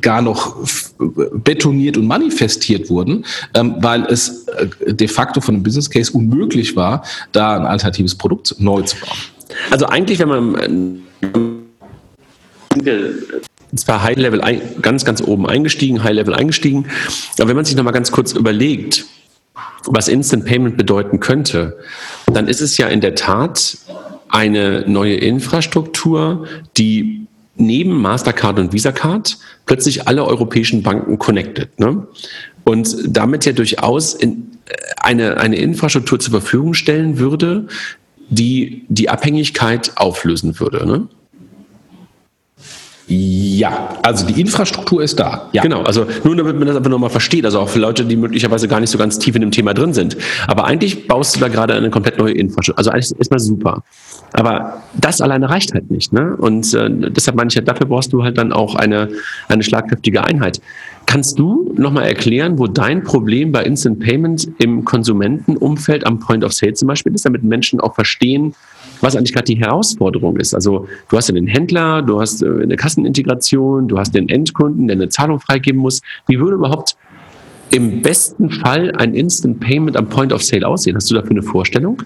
gar 0.00 0.22
noch 0.22 0.56
betoniert 0.98 1.96
und 1.96 2.06
manifestiert 2.06 2.90
wurden, 2.90 3.24
ähm, 3.54 3.76
weil 3.78 4.04
es 4.04 4.46
äh, 4.48 4.92
de 4.92 5.08
facto 5.08 5.40
von 5.40 5.54
einem 5.54 5.62
Business 5.62 5.88
Case 5.88 6.12
unmöglich 6.12 6.76
war, 6.76 7.04
da 7.32 7.56
ein 7.56 7.66
alternatives 7.66 8.14
Produkt 8.14 8.56
neu 8.58 8.82
zu 8.82 8.96
bauen. 8.96 9.16
Also 9.70 9.86
eigentlich, 9.86 10.18
wenn 10.18 10.28
man 10.28 11.02
zwar 13.74 14.02
High 14.02 14.16
Level 14.16 14.42
ganz, 14.82 15.04
ganz 15.04 15.22
oben 15.22 15.46
eingestiegen, 15.46 16.02
High 16.02 16.14
Level 16.14 16.34
eingestiegen, 16.34 16.86
aber 17.38 17.48
wenn 17.48 17.56
man 17.56 17.64
sich 17.64 17.76
nochmal 17.76 17.92
ganz 17.92 18.10
kurz 18.10 18.32
überlegt, 18.32 19.06
was 19.86 20.08
Instant 20.08 20.44
Payment 20.44 20.76
bedeuten 20.76 21.20
könnte, 21.20 21.78
dann 22.26 22.48
ist 22.48 22.60
es 22.60 22.76
ja 22.76 22.88
in 22.88 23.00
der 23.00 23.14
Tat 23.14 23.78
eine 24.28 24.84
neue 24.86 25.14
Infrastruktur, 25.14 26.46
die 26.76 27.25
neben 27.56 28.00
Mastercard 28.00 28.58
und 28.58 28.72
Visa 28.72 28.92
Card 28.92 29.38
plötzlich 29.66 30.06
alle 30.06 30.24
europäischen 30.24 30.82
Banken 30.82 31.18
connected. 31.18 31.78
Ne? 31.78 32.06
Und 32.64 32.96
damit 33.06 33.44
ja 33.44 33.52
durchaus 33.52 34.14
in 34.14 34.50
äh, 34.66 34.74
eine, 34.98 35.38
eine 35.38 35.56
Infrastruktur 35.56 36.18
zur 36.18 36.32
Verfügung 36.32 36.74
stellen 36.74 37.18
würde, 37.18 37.66
die 38.28 38.84
die 38.88 39.08
Abhängigkeit 39.08 39.92
auflösen 39.96 40.58
würde. 40.58 40.86
Ne? 40.86 41.08
Ja, 43.08 43.96
also 44.02 44.26
die 44.26 44.40
Infrastruktur 44.40 45.00
ist 45.00 45.20
da. 45.20 45.48
Ja. 45.52 45.62
Genau, 45.62 45.82
also 45.82 46.06
nur 46.24 46.34
damit 46.34 46.58
man 46.58 46.66
das 46.66 46.76
einfach 46.76 46.90
nochmal 46.90 47.10
versteht, 47.10 47.44
also 47.44 47.60
auch 47.60 47.68
für 47.68 47.78
Leute, 47.78 48.04
die 48.04 48.16
möglicherweise 48.16 48.66
gar 48.66 48.80
nicht 48.80 48.90
so 48.90 48.98
ganz 48.98 49.20
tief 49.20 49.36
in 49.36 49.42
dem 49.42 49.52
Thema 49.52 49.74
drin 49.74 49.94
sind. 49.94 50.16
Aber 50.48 50.64
eigentlich 50.64 51.06
baust 51.06 51.36
du 51.36 51.40
da 51.40 51.46
gerade 51.46 51.74
eine 51.74 51.90
komplett 51.90 52.18
neue 52.18 52.32
Infrastruktur. 52.32 52.78
Also 52.78 52.90
eigentlich 52.90 53.12
ist 53.12 53.30
mal 53.30 53.38
super. 53.38 53.84
Aber 54.32 54.82
das 54.94 55.20
alleine 55.20 55.48
reicht 55.48 55.72
halt 55.74 55.90
nicht. 55.90 56.12
Ne? 56.12 56.36
Und 56.36 56.72
äh, 56.74 56.90
deshalb 56.90 57.36
meine 57.36 57.48
ich, 57.48 57.54
dafür 57.64 57.86
brauchst 57.86 58.12
du 58.12 58.22
halt 58.22 58.38
dann 58.38 58.52
auch 58.52 58.74
eine, 58.74 59.08
eine 59.48 59.62
schlagkräftige 59.62 60.24
Einheit. 60.24 60.60
Kannst 61.06 61.38
du 61.38 61.72
nochmal 61.76 62.04
erklären, 62.04 62.58
wo 62.58 62.66
dein 62.66 63.04
Problem 63.04 63.52
bei 63.52 63.62
Instant 63.62 64.00
Payment 64.00 64.48
im 64.58 64.84
Konsumentenumfeld 64.84 66.04
am 66.04 66.18
Point 66.18 66.42
of 66.44 66.52
Sale 66.52 66.74
zum 66.74 66.88
Beispiel 66.88 67.14
ist, 67.14 67.24
damit 67.24 67.44
Menschen 67.44 67.80
auch 67.80 67.94
verstehen, 67.94 68.54
was 69.00 69.14
eigentlich 69.14 69.32
gerade 69.32 69.44
die 69.44 69.58
Herausforderung 69.58 70.36
ist. 70.36 70.54
Also 70.54 70.88
du 71.08 71.16
hast 71.16 71.28
ja 71.28 71.34
den 71.34 71.46
Händler, 71.46 72.02
du 72.02 72.20
hast 72.20 72.42
äh, 72.42 72.46
eine 72.46 72.76
Kassenintegration, 72.76 73.88
du 73.88 73.98
hast 73.98 74.14
den 74.14 74.28
Endkunden, 74.28 74.88
der 74.88 74.96
eine 74.96 75.08
Zahlung 75.08 75.38
freigeben 75.38 75.80
muss. 75.80 76.02
Wie 76.26 76.40
würde 76.40 76.56
überhaupt 76.56 76.96
im 77.70 78.02
besten 78.02 78.50
Fall 78.50 78.92
ein 78.96 79.14
Instant 79.14 79.60
Payment 79.60 79.96
am 79.96 80.08
Point 80.08 80.32
of 80.32 80.42
Sale 80.42 80.66
aussehen? 80.66 80.96
Hast 80.96 81.10
du 81.10 81.14
dafür 81.14 81.32
eine 81.32 81.42
Vorstellung? 81.42 82.02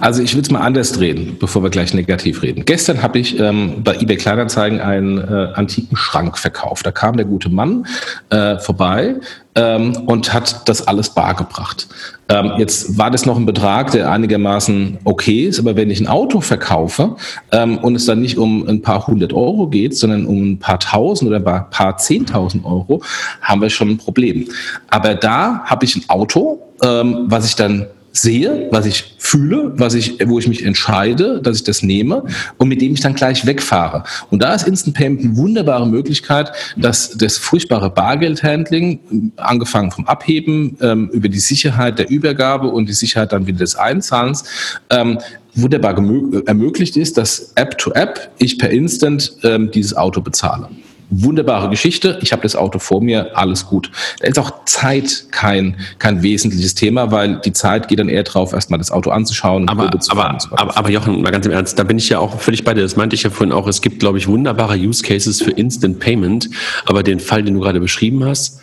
Also 0.00 0.22
ich 0.22 0.34
würde 0.34 0.46
es 0.46 0.50
mal 0.50 0.60
anders 0.60 0.92
drehen, 0.92 1.36
bevor 1.38 1.62
wir 1.62 1.70
gleich 1.70 1.94
negativ 1.94 2.42
reden. 2.42 2.64
Gestern 2.64 3.02
habe 3.02 3.18
ich 3.18 3.38
ähm, 3.38 3.82
bei 3.82 3.94
eBay 3.96 4.16
Kleinanzeigen 4.16 4.80
einen 4.80 5.18
äh, 5.18 5.48
antiken 5.54 5.96
Schrank 5.96 6.38
verkauft. 6.38 6.86
Da 6.86 6.90
kam 6.90 7.16
der 7.16 7.26
gute 7.26 7.48
Mann 7.48 7.86
äh, 8.30 8.58
vorbei 8.58 9.16
ähm, 9.54 9.96
und 10.06 10.32
hat 10.32 10.68
das 10.68 10.86
alles 10.86 11.10
bar 11.10 11.34
gebracht. 11.34 11.88
Ähm, 12.28 12.52
jetzt 12.58 12.96
war 12.96 13.10
das 13.10 13.26
noch 13.26 13.36
ein 13.36 13.46
Betrag, 13.46 13.90
der 13.90 14.10
einigermaßen 14.10 14.98
okay 15.04 15.44
ist, 15.44 15.58
aber 15.58 15.76
wenn 15.76 15.90
ich 15.90 16.00
ein 16.00 16.08
Auto 16.08 16.40
verkaufe 16.40 17.16
ähm, 17.52 17.78
und 17.78 17.94
es 17.94 18.06
dann 18.06 18.20
nicht 18.20 18.38
um 18.38 18.66
ein 18.66 18.82
paar 18.82 19.06
hundert 19.06 19.32
Euro 19.32 19.68
geht, 19.68 19.96
sondern 19.96 20.26
um 20.26 20.52
ein 20.52 20.58
paar 20.58 20.80
tausend 20.80 21.28
oder 21.28 21.38
ein 21.38 21.70
paar 21.70 21.96
zehntausend 21.98 22.64
Euro, 22.64 23.02
haben 23.42 23.60
wir 23.60 23.70
schon 23.70 23.90
ein 23.90 23.98
Problem. 23.98 24.48
Aber 24.88 25.14
da 25.14 25.60
habe 25.64 25.84
ich 25.84 25.96
ein 25.96 26.04
Auto, 26.08 26.60
ähm, 26.82 27.26
was 27.26 27.46
ich 27.46 27.56
dann 27.56 27.86
sehe, 28.14 28.68
was 28.70 28.86
ich 28.86 29.16
fühle, 29.18 29.72
was 29.76 29.94
ich, 29.94 30.18
wo 30.26 30.38
ich 30.38 30.46
mich 30.46 30.64
entscheide, 30.64 31.42
dass 31.42 31.56
ich 31.56 31.64
das 31.64 31.82
nehme 31.82 32.22
und 32.58 32.68
mit 32.68 32.80
dem 32.80 32.94
ich 32.94 33.00
dann 33.00 33.14
gleich 33.14 33.44
wegfahre. 33.44 34.04
Und 34.30 34.42
da 34.42 34.54
ist 34.54 34.68
Instant 34.68 34.96
Payment 34.96 35.20
eine 35.24 35.36
wunderbare 35.36 35.86
Möglichkeit, 35.86 36.52
dass 36.76 37.10
das 37.10 37.36
furchtbare 37.36 37.90
Bargeldhandling, 37.90 39.32
angefangen 39.36 39.90
vom 39.90 40.06
Abheben, 40.06 40.78
ähm, 40.80 41.10
über 41.12 41.28
die 41.28 41.40
Sicherheit 41.40 41.98
der 41.98 42.08
Übergabe 42.08 42.68
und 42.68 42.88
die 42.88 42.92
Sicherheit 42.92 43.32
dann 43.32 43.46
wieder 43.48 43.58
des 43.58 43.74
Einzahlens, 43.74 44.44
ähm, 44.90 45.18
wunderbar 45.56 45.96
ermöglicht 46.46 46.96
ist, 46.96 47.18
dass 47.18 47.52
App 47.56 47.78
to 47.78 47.92
App 47.92 48.30
ich 48.38 48.58
per 48.58 48.70
Instant 48.70 49.36
ähm, 49.42 49.70
dieses 49.72 49.96
Auto 49.96 50.20
bezahle 50.20 50.68
wunderbare 51.10 51.68
Geschichte. 51.68 52.18
Ich 52.22 52.32
habe 52.32 52.42
das 52.42 52.56
Auto 52.56 52.78
vor 52.78 53.02
mir, 53.02 53.36
alles 53.36 53.66
gut. 53.66 53.90
Da 54.20 54.28
ist 54.28 54.38
auch 54.38 54.64
Zeit 54.64 55.26
kein, 55.30 55.76
kein 55.98 56.22
wesentliches 56.22 56.74
Thema, 56.74 57.10
weil 57.10 57.40
die 57.44 57.52
Zeit 57.52 57.88
geht 57.88 57.98
dann 57.98 58.08
eher 58.08 58.22
drauf, 58.22 58.52
erstmal 58.52 58.78
das 58.78 58.90
Auto 58.90 59.10
anzuschauen. 59.10 59.68
Aber, 59.68 59.90
aber, 60.08 60.38
aber, 60.50 60.76
aber 60.76 60.90
Jochen, 60.90 61.22
mal 61.22 61.30
ganz 61.30 61.46
im 61.46 61.52
Ernst, 61.52 61.78
da 61.78 61.84
bin 61.84 61.98
ich 61.98 62.08
ja 62.08 62.18
auch 62.18 62.40
völlig 62.40 62.64
bei 62.64 62.74
dir. 62.74 62.82
Das 62.82 62.96
meinte 62.96 63.14
ich 63.14 63.22
ja 63.22 63.30
vorhin 63.30 63.52
auch. 63.52 63.66
Es 63.66 63.80
gibt, 63.80 64.00
glaube 64.00 64.18
ich, 64.18 64.28
wunderbare 64.28 64.76
Use 64.76 65.02
Cases 65.02 65.40
für 65.42 65.50
Instant 65.50 66.00
Payment. 66.00 66.48
Aber 66.86 67.02
den 67.02 67.20
Fall, 67.20 67.42
den 67.42 67.54
du 67.54 67.60
gerade 67.60 67.80
beschrieben 67.80 68.24
hast, 68.24 68.60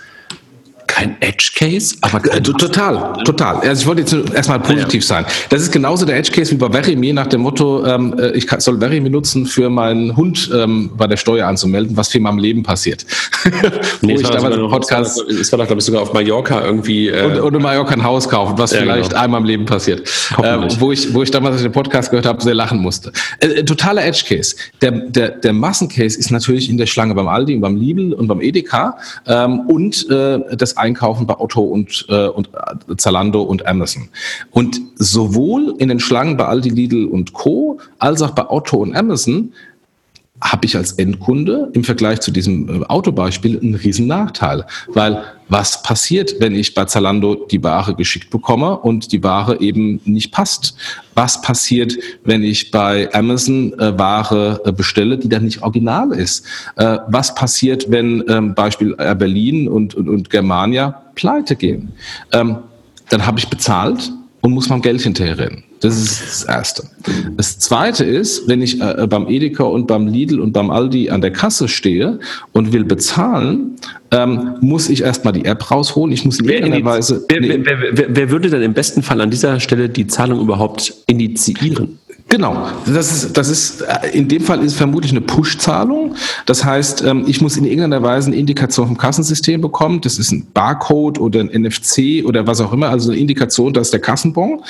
kein 1.02 1.16
Edge 1.20 1.52
Case, 1.56 1.96
aber 2.02 2.20
kein 2.20 2.44
total, 2.44 3.14
total. 3.24 3.56
Also 3.68 3.82
ich 3.82 3.88
wollte 3.88 4.02
jetzt 4.02 4.34
erstmal 4.34 4.60
positiv 4.60 5.04
sein. 5.04 5.26
Das 5.50 5.62
ist 5.62 5.72
genauso 5.72 6.06
der 6.06 6.18
Edge 6.18 6.32
Case 6.32 6.52
wie 6.52 6.56
bei 6.56 6.70
Verimi 6.70 7.12
nach 7.12 7.28
dem 7.28 7.42
Motto, 7.42 7.86
ähm, 7.86 8.16
äh, 8.20 8.32
ich 8.32 8.48
soll 8.60 8.80
Verimi 8.80 9.10
nutzen 9.10 9.46
für 9.46 9.70
meinen 9.70 10.16
Hund 10.16 10.52
ähm, 10.54 10.92
bei 10.96 11.08
der 11.08 11.18
Steuer 11.18 11.48
anzumelden, 11.48 11.98
was 11.98 12.10
für 12.10 12.20
mein 12.20 12.38
Leben 12.38 12.62
passiert. 12.62 13.06
nee, 14.02 14.22
war 14.24 14.32
damals 14.32 14.58
Podcast, 14.58 15.22
es 15.30 15.52
war 15.52 15.58
doch, 15.58 15.66
glaube 15.66 15.80
ich, 15.80 15.86
sogar 15.86 16.04
auf 16.04 16.14
Mallorca 16.14 16.64
irgendwie. 16.64 17.08
Äh, 17.08 17.26
und, 17.26 17.40
und 17.40 17.56
in 17.56 17.62
Mallorca 17.62 17.94
ein 17.94 18.04
Haus 18.04 18.30
kaufen, 18.30 18.58
was 18.58 18.72
ja, 18.72 18.82
vielleicht 18.82 19.10
genau. 19.10 19.24
einmal 19.24 19.42
im 19.42 19.48
Leben 19.48 19.66
passiert. 19.66 20.08
Äh, 20.38 20.60
wo, 20.78 20.92
ich, 20.92 21.14
wo 21.14 21.24
ich 21.24 21.32
damals 21.32 21.62
den 21.62 21.72
Podcast 21.72 22.12
gehört 22.12 22.28
habe, 22.28 22.42
sehr 22.44 22.54
lachen 22.54 22.80
musste. 22.80 23.12
Äh, 23.40 23.48
äh, 23.48 23.66
totaler 23.66 24.06
Edge 24.06 24.24
Case. 24.28 24.56
Der, 24.82 24.92
der, 24.92 25.30
der 25.30 25.54
Massencase 25.54 26.18
ist 26.20 26.32
natürlich 26.32 26.70
in 26.70 26.78
der 26.78 26.86
Schlange 26.86 27.16
beim 27.16 27.28
Aldi, 27.28 27.58
beim 27.58 27.76
Lidl 27.76 28.14
und 28.14 28.28
beim 28.28 28.42
Edeka 28.42 28.98
ähm, 29.26 29.62
und 29.62 30.08
äh, 30.10 30.40
das 30.56 30.78
einkaufen 30.92 31.26
bei 31.26 31.40
Otto 31.40 31.62
und, 31.62 32.06
äh, 32.10 32.28
und 32.28 32.50
äh, 32.54 32.96
Zalando 32.98 33.42
und 33.42 33.66
Amazon. 33.66 34.10
Und 34.52 34.82
sowohl 34.96 35.76
in 35.80 35.90
den 35.90 36.00
Schlangen 36.00 36.38
bei 36.38 36.46
Aldi, 36.46 36.70
Lidl 36.70 37.06
und 37.06 37.34
Co. 37.34 37.80
als 38.00 38.22
auch 38.22 38.32
bei 38.32 38.50
Otto 38.50 38.78
und 38.78 38.96
Amazon 38.96 39.54
habe 40.42 40.66
ich 40.66 40.76
als 40.76 40.94
Endkunde 40.94 41.70
im 41.74 41.84
Vergleich 41.84 42.20
zu 42.22 42.32
diesem 42.32 42.82
äh, 42.82 42.86
Autobeispiel 42.86 43.60
einen 43.60 43.76
riesen 43.76 44.08
Nachteil. 44.08 44.66
Weil 44.88 45.24
was 45.50 45.84
passiert, 45.84 46.36
wenn 46.40 46.56
ich 46.56 46.74
bei 46.74 46.86
Zalando 46.86 47.36
die 47.36 47.64
Ware 47.64 47.94
geschickt 47.94 48.30
bekomme 48.30 48.78
und 48.80 49.12
die 49.12 49.22
Ware 49.24 49.60
eben 49.60 50.02
nicht 50.06 50.32
passt? 50.32 50.76
Was 51.14 51.42
passiert, 51.42 51.98
wenn 52.24 52.44
ich 52.44 52.72
bei 52.72 53.14
Amazon 53.14 53.74
äh, 53.74 53.98
Ware 54.00 54.62
äh, 54.66 54.72
bestelle, 54.72 55.18
die 55.18 55.30
dann 55.30 55.44
nicht 55.44 55.62
original 55.62 56.12
ist? 56.12 56.46
Äh, 56.78 56.98
was 57.08 57.36
passiert, 57.36 57.92
wenn 57.92 58.24
ähm, 58.28 58.56
Beispiel 58.56 58.96
Air 58.98 59.16
Berlin 59.16 59.68
und, 59.68 59.94
und, 59.94 60.10
und 60.10 60.30
Germania 60.30 61.04
pleite 61.16 61.56
gehen? 61.56 61.92
Ähm, 62.32 62.58
dann 63.10 63.26
habe 63.26 63.38
ich 63.38 63.48
bezahlt 63.48 64.12
und 64.42 64.54
muss 64.54 64.70
mein 64.70 64.82
Geld 64.82 65.02
hinterherrennen. 65.02 65.64
Das 65.82 65.98
ist 65.98 66.22
das 66.22 66.44
Erste. 66.44 66.84
Das 67.36 67.58
Zweite 67.58 68.06
ist, 68.06 68.48
wenn 68.48 68.62
ich 68.62 68.80
äh, 68.80 69.08
beim 69.10 69.28
Edeka 69.28 69.64
und 69.64 69.88
beim 69.88 70.08
Lidl 70.08 70.40
und 70.40 70.54
beim 70.54 70.70
Aldi 70.70 71.10
an 71.10 71.22
der 71.22 71.32
Kasse 71.32 71.68
stehe 71.68 72.20
und 72.54 72.72
will 72.72 72.84
bezahlen, 72.84 73.78
ähm, 74.12 74.58
muss 74.62 74.90
ich 74.90 75.02
erstmal 75.02 75.34
die 75.34 75.46
App 75.46 75.72
rausholen. 75.72 76.14
Ich 76.14 76.24
muss 76.24 76.40
in 76.40 76.50
irgendeiner 76.50 76.86
Weise. 76.86 77.26
Wer, 77.28 77.42
wer, 77.42 77.66
wer, 77.66 78.16
wer, 78.16 78.30
würde 78.30 78.52
denn 78.52 78.62
im 78.62 78.74
besten 78.74 79.02
Fall 79.02 79.22
an 79.22 79.32
dieser 79.32 79.60
Stelle 79.60 79.90
die 79.90 80.06
Zahlung 80.06 80.40
überhaupt 80.40 80.94
initiieren? 81.08 81.98
Genau, 82.32 82.70
das 82.86 83.12
ist, 83.12 83.36
das 83.38 83.50
ist, 83.50 83.82
äh, 83.82 84.08
in 84.14 84.30
dem 84.30 84.42
Fall 84.42 84.60
ist 84.60 84.72
es 84.72 84.78
vermutlich 84.78 85.12
eine 85.12 85.20
Push-Zahlung. 85.20 86.16
Das 86.46 86.64
heißt, 86.64 87.02
ähm, 87.02 87.26
ich 87.28 87.42
muss 87.42 87.58
in 87.58 87.66
irgendeiner 87.66 88.02
Weise 88.04 88.28
eine 88.28 88.38
Indikation 88.38 88.88
vom 88.88 88.98
Kassensystem 88.98 89.60
bekommen. 89.60 90.00
Das 90.00 90.18
ist 90.18 90.32
ein 90.32 90.48
Barcode 90.54 91.20
oder 91.20 91.42
ein 91.42 91.48
NFC 91.48 92.24
oder 92.26 92.48
was 92.48 92.62
auch 92.62 92.72
immer, 92.72 92.88
also 92.88 93.12
eine 93.12 93.20
Indikation, 93.20 93.74
das 93.74 93.88
ist 93.88 93.92
der 93.92 94.00
Kassenbon. 94.00 94.64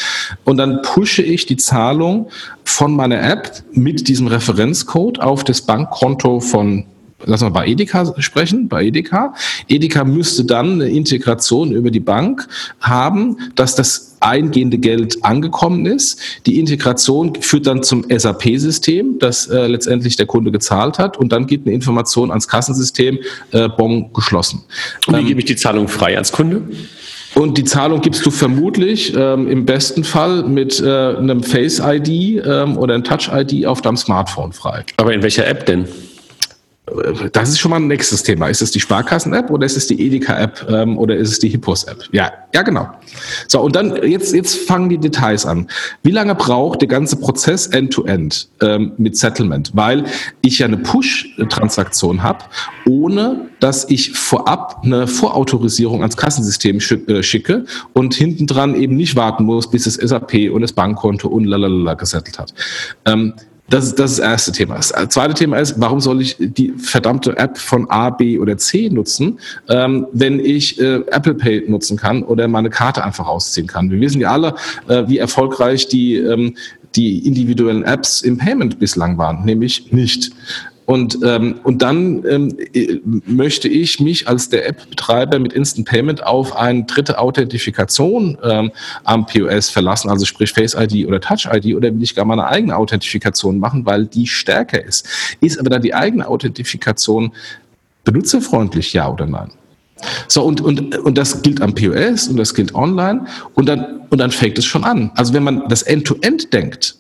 Und 0.43 0.57
dann 0.57 0.82
pushe 0.82 1.22
ich 1.22 1.45
die 1.45 1.55
Zahlung 1.55 2.30
von 2.64 2.95
meiner 2.95 3.22
App 3.22 3.62
mit 3.74 4.07
diesem 4.07 4.26
Referenzcode 4.26 5.20
auf 5.20 5.43
das 5.43 5.62
Bankkonto 5.62 6.39
von 6.39 6.86
lassen 7.26 7.46
wir 7.46 7.52
bei 7.52 7.68
Edeka 7.68 8.14
sprechen, 8.20 8.68
bei 8.68 8.86
Edeka. 8.86 9.34
Edeka 9.68 10.04
müsste 10.04 10.46
dann 10.46 10.74
eine 10.74 10.90
Integration 10.90 11.72
über 11.72 11.92
die 11.92 12.00
Bank 12.00 12.48
haben, 12.80 13.38
dass 13.56 13.76
das 13.76 14.18
eingehende 14.22 14.78
Geld 14.78 15.24
angekommen 15.24 15.86
ist. 15.86 16.20
Die 16.46 16.60
Integration 16.60 17.36
führt 17.42 17.68
dann 17.68 17.84
zum 17.84 18.06
SAP-System, 18.10 19.20
das 19.20 19.48
äh, 19.48 19.68
letztendlich 19.68 20.16
der 20.16 20.28
Kunde 20.28 20.52
gezahlt 20.52 21.00
hat 21.00 21.18
und 21.18 21.32
dann 21.32 21.48
geht 21.48 21.66
eine 21.66 21.74
Information 21.74 22.30
ans 22.30 22.48
Kassensystem, 22.48 23.20
äh, 23.52 23.68
Bon 23.70 24.14
geschlossen. 24.14 24.64
Und 25.08 25.16
wie 25.16 25.22
ähm, 25.22 25.28
gebe 25.28 25.40
ich 25.40 25.46
die 25.46 25.56
Zahlung 25.56 25.88
frei 25.88 26.18
als 26.18 26.32
Kunde? 26.32 26.62
Und 27.34 27.58
die 27.58 27.64
Zahlung 27.64 28.02
gibst 28.02 28.26
du 28.26 28.32
vermutlich 28.32 29.14
ähm, 29.16 29.48
im 29.48 29.66
besten 29.66 30.04
Fall 30.04 30.44
mit 30.44 30.82
äh, 30.82 30.86
einem 30.86 31.44
Face-ID 31.44 32.46
ähm, 32.46 32.78
oder 32.78 32.94
einem 32.94 33.04
Touch-ID 33.04 33.66
auf 33.66 33.82
deinem 33.82 33.98
Smartphone 33.98 34.52
frei. 34.52 34.84
Aber 34.98 35.14
in 35.14 35.24
welcher 35.24 35.48
App 35.48 35.66
denn? 35.66 35.86
Das 37.32 37.50
ist 37.50 37.60
schon 37.60 37.72
mal 37.72 37.78
ein 37.78 37.88
nächstes 37.88 38.24
Thema. 38.24 38.48
Ist 38.48 38.62
es 38.62 38.72
die 38.72 38.80
Sparkassen-App 38.80 39.50
oder 39.50 39.66
ist 39.66 39.78
es 39.78 39.88
die 39.88 40.06
Edeka-App 40.06 40.68
ähm, 40.70 40.98
oder 40.98 41.16
ist 41.16 41.30
es 41.30 41.39
die 41.39 41.50
Hippos-App? 41.50 42.10
Ja, 42.12 42.32
ja, 42.54 42.62
genau. 42.64 42.89
So, 43.48 43.62
und 43.62 43.76
dann 43.76 43.96
jetzt, 44.04 44.34
jetzt 44.34 44.56
fangen 44.68 44.89
die 44.89 44.98
Details 44.98 45.46
an. 45.46 45.68
Wie 46.04 46.12
lange 46.12 46.36
braucht 46.36 46.82
der 46.82 46.88
ganze 46.88 47.16
Prozess 47.16 47.68
end-to-end 47.68 48.50
-End, 48.60 48.76
ähm, 48.76 48.92
mit 48.98 49.18
Settlement? 49.18 49.72
Weil 49.74 50.06
ich 50.42 50.60
ja 50.60 50.68
eine 50.68 50.78
Push-Transaktion 50.78 52.24
habe, 52.24 52.46
ohne 52.88 53.50
dass 53.60 53.89
ich 53.89 54.12
vorab 54.12 54.82
eine 54.84 55.08
Vorautorisierung 55.08 56.02
ans 56.02 56.18
Kassensystem 56.18 56.80
äh, 57.08 57.24
schicke 57.24 57.66
und 57.94 58.14
hinten 58.14 58.48
dran 58.48 58.76
eben 58.76 58.96
nicht 58.96 59.16
warten 59.16 59.46
muss, 59.46 59.70
bis 59.70 59.84
das 59.84 59.96
SAP 59.96 60.52
und 60.52 60.62
das 60.62 60.74
Bankkonto 60.74 61.28
und 61.28 61.46
lalala 61.46 61.94
gesettelt 61.94 62.39
hat. 62.39 62.54
Ähm, 63.06 63.34
das 63.72 63.86
ist, 63.86 64.00
das 64.00 64.12
ist 64.12 64.20
das 64.20 64.26
erste 64.26 64.52
Thema. 64.52 64.76
Das 64.76 64.92
zweite 65.10 65.34
Thema 65.34 65.58
ist, 65.58 65.80
warum 65.80 66.00
soll 66.02 66.22
ich 66.22 66.36
die 66.40 66.74
verdammte 66.78 67.38
App 67.38 67.58
von 67.58 67.90
A, 67.90 68.10
B 68.10 68.38
oder 68.38 68.58
C 68.58 68.90
nutzen, 68.90 69.40
ähm, 69.70 70.06
wenn 70.12 70.40
ich 70.40 70.80
äh, 70.80 70.96
Apple 71.08 71.36
Pay 71.36 71.70
nutzen 71.70 71.98
kann 71.98 72.24
oder 72.24 72.48
meine 72.48 72.70
Karte 72.70 73.04
einfach 73.04 73.28
rausziehen 73.28 73.68
kann? 73.68 73.90
Wir 73.90 74.00
wissen 74.00 74.20
ja 74.22 74.32
alle, 74.32 74.56
äh, 74.88 75.08
wie 75.08 75.18
erfolgreich 75.18 75.88
die, 75.88 76.18
ähm, 76.18 76.56
die 76.96 77.26
individuellen 77.26 77.84
Apps 77.84 78.22
im 78.22 78.38
Payment 78.38 78.78
bislang 78.80 79.18
waren, 79.18 79.46
nämlich 79.46 79.92
nicht. 79.94 80.32
Und, 80.92 81.20
ähm, 81.24 81.56
und 81.64 81.82
dann 81.82 82.26
ähm, 82.26 83.22
möchte 83.26 83.70
ich 83.70 84.02
mich 84.02 84.28
als 84.28 84.50
der 84.50 84.68
App-Betreiber 84.68 85.39
mit 85.39 85.54
Instant 85.54 85.88
Payment 85.88 86.22
auf 86.22 86.54
eine 86.54 86.84
dritte 86.84 87.18
Authentifikation 87.18 88.38
ähm, 88.44 88.74
am 89.06 89.26
POS 89.26 89.70
verlassen, 89.70 90.10
also 90.10 90.26
sprich 90.26 90.52
Face 90.52 90.76
ID 90.78 91.08
oder 91.08 91.22
Touch 91.22 91.48
ID, 91.50 91.78
oder 91.78 91.94
will 91.94 92.04
ich 92.04 92.14
gar 92.14 92.26
meine 92.26 92.46
eigene 92.46 92.76
Authentifikation 92.76 93.58
machen, 93.58 93.86
weil 93.86 94.06
die 94.06 94.28
stärker 94.28 94.84
ist. 94.84 95.08
Ist 95.39 95.62
aber 95.62 95.70
dann 95.70 95.82
die 95.82 95.94
eigene 95.94 96.28
Authentifikation 96.28 97.32
benutzerfreundlich, 98.04 98.92
ja 98.92 99.10
oder 99.10 99.28
nein? 99.28 99.52
So, 100.28 100.44
und, 100.44 100.60
und, 100.60 100.98
und 100.98 101.18
das 101.18 101.42
gilt 101.42 101.62
am 101.62 101.74
POS 101.74 102.28
und 102.28 102.36
das 102.36 102.54
gilt 102.54 102.76
online 102.76 103.28
und 103.54 103.70
dann, 103.70 104.02
und 104.10 104.18
dann 104.18 104.32
fängt 104.32 104.58
es 104.58 104.66
schon 104.66 104.84
an. 104.84 105.12
Also 105.16 105.34
wenn 105.34 105.44
man 105.44 105.70
das 105.70 105.84
End-to-End 105.84 106.48
-End 106.48 106.50
denkt, 106.52 106.96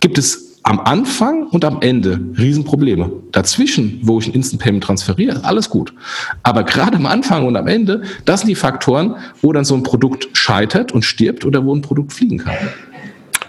gibt 0.00 0.16
es 0.16 0.45
am 0.66 0.80
Anfang 0.80 1.46
und 1.46 1.64
am 1.64 1.80
Ende 1.80 2.18
Riesenprobleme. 2.36 3.12
Dazwischen, 3.30 4.00
wo 4.02 4.18
ich 4.18 4.26
ein 4.26 4.34
Instant 4.34 4.60
Payment 4.60 4.82
transferiere, 4.82 5.44
alles 5.44 5.70
gut. 5.70 5.94
Aber 6.42 6.64
gerade 6.64 6.96
am 6.96 7.06
Anfang 7.06 7.46
und 7.46 7.56
am 7.56 7.68
Ende, 7.68 8.02
das 8.24 8.40
sind 8.40 8.48
die 8.48 8.56
Faktoren, 8.56 9.14
wo 9.42 9.52
dann 9.52 9.64
so 9.64 9.76
ein 9.76 9.84
Produkt 9.84 10.28
scheitert 10.32 10.90
und 10.90 11.04
stirbt 11.04 11.44
oder 11.44 11.64
wo 11.64 11.72
ein 11.72 11.82
Produkt 11.82 12.12
fliegen 12.12 12.38
kann. 12.38 12.56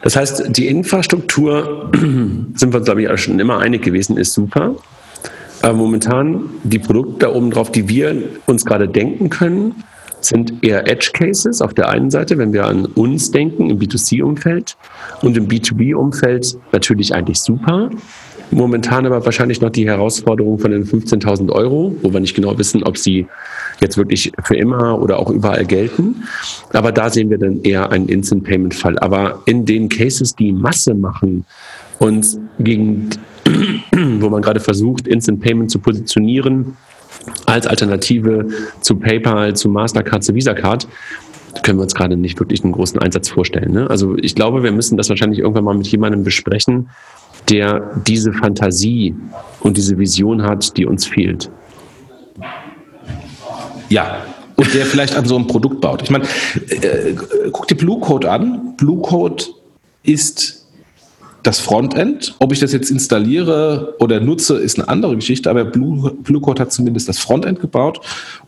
Das 0.03 0.15
heißt, 0.15 0.55
die 0.55 0.67
Infrastruktur, 0.67 1.89
sind 2.53 2.71
wir, 2.71 2.81
glaube 2.81 3.01
ich, 3.01 3.19
schon 3.19 3.39
immer 3.39 3.57
einig 3.57 3.81
gewesen, 3.81 4.17
ist 4.17 4.33
super. 4.33 4.75
Aber 5.63 5.73
momentan 5.73 6.51
die 6.63 6.77
Produkte 6.77 7.25
da 7.25 7.33
oben 7.33 7.49
drauf, 7.49 7.71
die 7.71 7.89
wir 7.89 8.15
uns 8.45 8.63
gerade 8.63 8.87
denken 8.87 9.31
können, 9.31 9.83
sind 10.21 10.63
eher 10.63 10.87
Edge 10.87 11.11
Cases 11.13 11.61
auf 11.61 11.73
der 11.73 11.89
einen 11.89 12.09
Seite, 12.09 12.37
wenn 12.37 12.53
wir 12.53 12.65
an 12.65 12.85
uns 12.85 13.31
denken 13.31 13.69
im 13.69 13.79
B2C-Umfeld 13.79 14.77
und 15.21 15.37
im 15.37 15.47
B2B-Umfeld 15.47 16.57
natürlich 16.71 17.13
eigentlich 17.13 17.39
super. 17.39 17.89
Momentan 18.51 19.05
aber 19.05 19.25
wahrscheinlich 19.25 19.59
noch 19.59 19.71
die 19.71 19.87
Herausforderung 19.87 20.57
von 20.57 20.71
den 20.71 20.85
15.000 20.85 21.51
Euro, 21.51 21.95
wo 22.01 22.13
wir 22.13 22.21
nicht 22.21 22.35
genau 22.35 22.57
wissen, 22.57 22.83
ob 22.83 22.97
sie 22.97 23.27
jetzt 23.81 23.97
wirklich 23.97 24.31
für 24.43 24.55
immer 24.55 25.01
oder 25.01 25.19
auch 25.19 25.29
überall 25.29 25.65
gelten. 25.65 26.23
Aber 26.71 26.91
da 26.93 27.09
sehen 27.09 27.29
wir 27.29 27.37
dann 27.37 27.61
eher 27.63 27.91
einen 27.91 28.07
Instant 28.07 28.45
Payment 28.45 28.73
Fall. 28.73 28.97
Aber 28.99 29.41
in 29.45 29.65
den 29.65 29.89
Cases, 29.89 30.33
die 30.33 30.53
Masse 30.53 30.93
machen 30.93 31.45
und 31.99 32.39
gegen, 32.59 33.09
wo 34.19 34.29
man 34.29 34.41
gerade 34.41 34.61
versucht, 34.61 35.07
Instant 35.07 35.41
Payment 35.41 35.69
zu 35.69 35.79
positionieren, 35.79 36.77
als 37.45 37.67
Alternative 37.67 38.47
zu 38.81 38.95
PayPal, 38.95 39.55
zu 39.55 39.69
Mastercard, 39.69 40.23
zu 40.23 40.33
Visa 40.35 40.53
Card, 40.53 40.87
können 41.63 41.79
wir 41.79 41.83
uns 41.83 41.95
gerade 41.95 42.17
nicht 42.17 42.39
wirklich 42.39 42.63
einen 42.63 42.73
großen 42.73 42.99
Einsatz 42.99 43.29
vorstellen. 43.29 43.71
Ne? 43.71 43.89
Also 43.89 44.15
ich 44.17 44.35
glaube, 44.35 44.63
wir 44.63 44.71
müssen 44.71 44.97
das 44.97 45.09
wahrscheinlich 45.09 45.39
irgendwann 45.39 45.63
mal 45.63 45.75
mit 45.75 45.87
jemandem 45.87 46.23
besprechen, 46.23 46.89
der 47.49 48.01
diese 48.05 48.33
Fantasie 48.33 49.15
und 49.61 49.77
diese 49.77 49.97
Vision 49.97 50.43
hat, 50.43 50.77
die 50.77 50.85
uns 50.85 51.05
fehlt. 51.05 51.49
Ja, 53.89 54.23
und 54.55 54.73
der 54.73 54.85
vielleicht 54.85 55.15
an 55.15 55.25
so 55.25 55.35
einem 55.35 55.47
Produkt 55.47 55.81
baut. 55.81 56.01
Ich 56.01 56.09
meine, 56.09 56.25
äh, 56.69 57.13
guck 57.51 57.67
dir 57.67 57.75
Blue 57.75 57.99
Code 57.99 58.29
an. 58.29 58.75
Blue 58.75 59.01
Code 59.01 59.43
ist 60.03 60.56
das 61.43 61.59
Frontend. 61.59 62.35
Ob 62.39 62.51
ich 62.51 62.59
das 62.59 62.73
jetzt 62.73 62.89
installiere 62.91 63.95
oder 63.99 64.19
nutze, 64.19 64.57
ist 64.57 64.77
eine 64.77 64.89
andere 64.89 65.15
Geschichte, 65.15 65.49
aber 65.49 65.65
Blue, 65.65 66.13
Blue 66.23 66.41
Code 66.41 66.61
hat 66.61 66.71
zumindest 66.71 67.07
das 67.07 67.19
Frontend 67.19 67.59
gebaut 67.59 68.01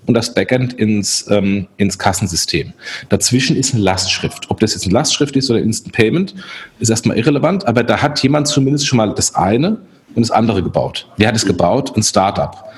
und 0.06 0.14
das 0.14 0.34
Backend 0.34 0.74
ins, 0.74 1.26
ähm, 1.30 1.68
ins 1.78 1.98
Kassensystem. 1.98 2.74
Dazwischen 3.10 3.56
ist 3.56 3.74
eine 3.74 3.84
Lastschrift. 3.84 4.50
Ob 4.50 4.60
das 4.60 4.74
jetzt 4.74 4.86
eine 4.86 4.94
Lastschrift 4.94 5.36
ist 5.36 5.50
oder 5.50 5.60
Instant 5.60 5.94
Payment, 5.94 6.36
ist 6.80 6.90
erstmal 6.90 7.18
irrelevant, 7.18 7.66
aber 7.68 7.84
da 7.84 8.02
hat 8.02 8.22
jemand 8.22 8.48
zumindest 8.48 8.88
schon 8.88 8.98
mal 8.98 9.14
das 9.14 9.36
eine 9.36 9.78
und 10.16 10.22
das 10.22 10.32
andere 10.32 10.64
gebaut. 10.64 11.08
Wer 11.18 11.28
hat 11.30 11.36
es 11.36 11.46
gebaut? 11.46 11.96
Ein 11.96 12.04
Startup. 12.04 12.70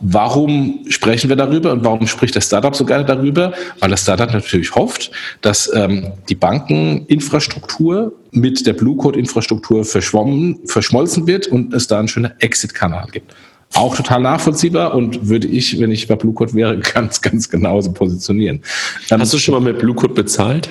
Warum 0.00 0.84
sprechen 0.88 1.28
wir 1.30 1.36
darüber 1.36 1.72
und 1.72 1.84
warum 1.84 2.06
spricht 2.06 2.36
das 2.36 2.46
Startup 2.46 2.76
so 2.76 2.84
gerne 2.84 3.04
darüber? 3.04 3.52
Weil 3.80 3.90
das 3.90 4.02
Startup 4.02 4.30
natürlich 4.30 4.74
hofft, 4.74 5.10
dass 5.40 5.72
ähm, 5.74 6.12
die 6.28 6.34
Bankeninfrastruktur 6.34 8.12
mit 8.36 8.66
der 8.66 8.74
Blue 8.74 8.96
Code 8.96 9.18
Infrastruktur 9.18 9.84
verschwommen, 9.84 10.60
verschmolzen 10.66 11.26
wird 11.26 11.48
und 11.48 11.74
es 11.74 11.86
da 11.86 11.98
einen 11.98 12.08
schönen 12.08 12.32
Exit-Kanal 12.38 13.08
gibt. 13.10 13.34
Auch 13.74 13.96
total 13.96 14.20
nachvollziehbar 14.20 14.94
und 14.94 15.28
würde 15.28 15.48
ich, 15.48 15.80
wenn 15.80 15.90
ich 15.90 16.06
bei 16.06 16.14
Blue 16.14 16.32
Code 16.32 16.54
wäre, 16.54 16.78
ganz, 16.94 17.20
ganz 17.20 17.48
genauso 17.48 17.92
positionieren. 17.92 18.62
Hast 19.10 19.32
du 19.32 19.38
schon 19.38 19.54
mal 19.54 19.60
mit 19.60 19.80
Blue 19.80 19.94
Code 19.94 20.14
bezahlt? 20.14 20.68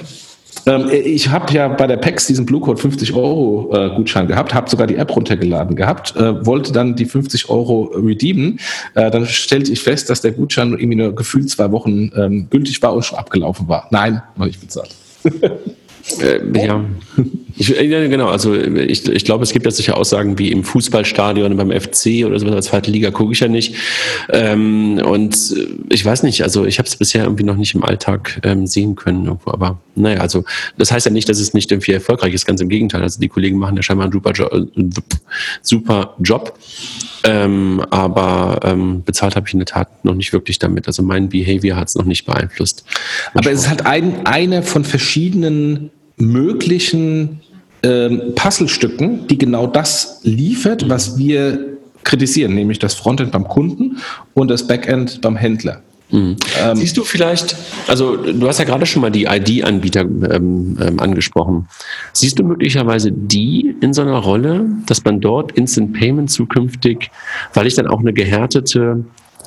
Ähm, 0.65 0.89
ich 0.91 1.29
habe 1.29 1.53
ja 1.53 1.67
bei 1.67 1.87
der 1.87 1.97
PEX 1.97 2.27
diesen 2.27 2.45
Blue 2.45 2.61
Code 2.61 2.81
50 2.81 3.13
Euro 3.13 3.71
äh, 3.73 3.95
Gutschein 3.95 4.27
gehabt, 4.27 4.53
habe 4.53 4.69
sogar 4.69 4.87
die 4.87 4.95
App 4.95 5.15
runtergeladen 5.15 5.75
gehabt, 5.75 6.15
äh, 6.15 6.45
wollte 6.45 6.71
dann 6.71 6.95
die 6.95 7.05
50 7.05 7.49
Euro 7.49 7.91
redeemen. 7.95 8.59
Äh, 8.93 9.11
dann 9.11 9.25
stellte 9.25 9.71
ich 9.71 9.81
fest, 9.81 10.09
dass 10.09 10.21
der 10.21 10.31
Gutschein 10.31 10.71
irgendwie 10.71 10.95
nur 10.95 11.13
gefühlt 11.13 11.49
zwei 11.49 11.71
Wochen 11.71 12.11
ähm, 12.15 12.47
gültig 12.49 12.81
war 12.81 12.93
und 12.93 13.03
schon 13.03 13.19
abgelaufen 13.19 13.67
war. 13.67 13.87
Nein, 13.91 14.21
noch 14.35 14.45
nicht 14.45 14.61
bezahlt. 14.61 14.95
Äh, 16.19 16.65
ja. 16.65 16.85
Ich, 17.57 17.69
ja, 17.69 18.07
genau. 18.07 18.27
Also 18.27 18.53
ich, 18.53 19.07
ich 19.07 19.23
glaube, 19.23 19.43
es 19.43 19.53
gibt 19.53 19.65
ja 19.65 19.71
sicher 19.71 19.95
Aussagen 19.97 20.37
wie 20.37 20.51
im 20.51 20.63
Fußballstadion 20.63 21.55
beim 21.55 21.71
FC 21.71 22.25
oder 22.25 22.37
sowas 22.37 22.53
als 22.53 22.65
zweite 22.65 22.91
Liga 22.91 23.11
gucke 23.11 23.31
ich 23.31 23.39
ja 23.39 23.47
nicht. 23.47 23.75
Ähm, 24.29 25.01
und 25.03 25.55
ich 25.89 26.03
weiß 26.03 26.23
nicht, 26.23 26.43
also 26.43 26.65
ich 26.65 26.79
habe 26.79 26.87
es 26.87 26.97
bisher 26.97 27.23
irgendwie 27.23 27.45
noch 27.45 27.55
nicht 27.55 27.73
im 27.73 27.83
Alltag 27.83 28.41
ähm, 28.43 28.67
sehen 28.67 28.95
können. 28.95 29.25
Irgendwo. 29.25 29.51
Aber 29.51 29.79
naja, 29.95 30.19
also 30.19 30.43
das 30.77 30.91
heißt 30.91 31.05
ja 31.05 31.11
nicht, 31.11 31.29
dass 31.29 31.39
es 31.39 31.53
nicht 31.53 31.71
irgendwie 31.71 31.93
erfolgreich 31.93 32.33
ist, 32.33 32.45
ganz 32.45 32.59
im 32.59 32.69
Gegenteil. 32.69 33.01
Also 33.01 33.21
die 33.21 33.29
Kollegen 33.29 33.57
machen 33.57 33.77
ja 33.77 33.83
scheinbar 33.83 34.05
einen 34.05 34.13
super, 34.13 34.33
jo 34.33 34.47
äh, 34.47 34.65
super 35.61 36.15
Job. 36.19 36.59
Ähm, 37.23 37.81
aber 37.89 38.59
ähm, 38.63 39.03
bezahlt 39.03 39.35
habe 39.35 39.47
ich 39.47 39.53
in 39.53 39.59
der 39.59 39.65
Tat 39.65 40.03
noch 40.03 40.13
nicht 40.13 40.33
wirklich 40.33 40.59
damit. 40.59 40.87
Also 40.87 41.01
mein 41.03 41.29
Behavior 41.29 41.77
hat 41.77 41.87
es 41.87 41.95
noch 41.95 42.05
nicht 42.05 42.25
beeinflusst. 42.25 42.83
Aber 43.33 43.49
es 43.51 43.61
ist 43.61 43.69
halt 43.69 43.85
ein, 43.85 44.25
eine 44.25 44.61
von 44.61 44.83
verschiedenen 44.83 45.89
möglichen 46.17 47.41
ähm, 47.83 48.33
Puzzlestücken, 48.35 49.27
die 49.27 49.37
genau 49.37 49.67
das 49.67 50.19
liefert, 50.23 50.89
was 50.89 51.17
wir 51.17 51.77
kritisieren, 52.03 52.53
nämlich 52.53 52.79
das 52.79 52.93
Frontend 52.93 53.31
beim 53.31 53.47
Kunden 53.47 53.97
und 54.33 54.49
das 54.49 54.67
Backend 54.67 55.21
beim 55.21 55.35
Händler. 55.35 55.81
Mhm. 56.11 56.35
Ähm, 56.61 56.75
Siehst 56.77 56.97
du 56.97 57.03
vielleicht, 57.03 57.55
also 57.87 58.15
du 58.15 58.47
hast 58.47 58.59
ja 58.59 58.65
gerade 58.65 58.85
schon 58.85 59.01
mal 59.01 59.09
die 59.09 59.25
ID-Anbieter 59.25 60.01
ähm, 60.01 60.77
ähm, 60.79 60.99
angesprochen. 60.99 61.67
Siehst 62.13 62.37
du 62.37 62.43
möglicherweise 62.43 63.11
die 63.11 63.75
in 63.81 63.91
so 63.93 64.03
einer 64.03 64.17
Rolle, 64.17 64.65
dass 64.85 65.03
man 65.03 65.19
dort 65.19 65.53
Instant 65.53 65.93
Payment 65.93 66.29
zukünftig, 66.29 67.09
weil 67.53 67.65
ich 67.65 67.73
dann 67.73 67.87
auch 67.87 67.99
eine 67.99 68.13
gehärtete, 68.13 69.03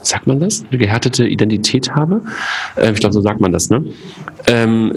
sagt 0.09 0.26
man 0.26 0.40
das, 0.40 0.64
eine 0.68 0.78
gehärtete 0.78 1.26
Identität 1.26 1.90
habe? 1.94 2.22
Äh, 2.76 2.92
ich 2.92 3.00
glaube, 3.00 3.12
so 3.12 3.20
sagt 3.20 3.40
man 3.40 3.52
das, 3.52 3.70
ne? 3.70 3.84
Ähm, 4.46 4.92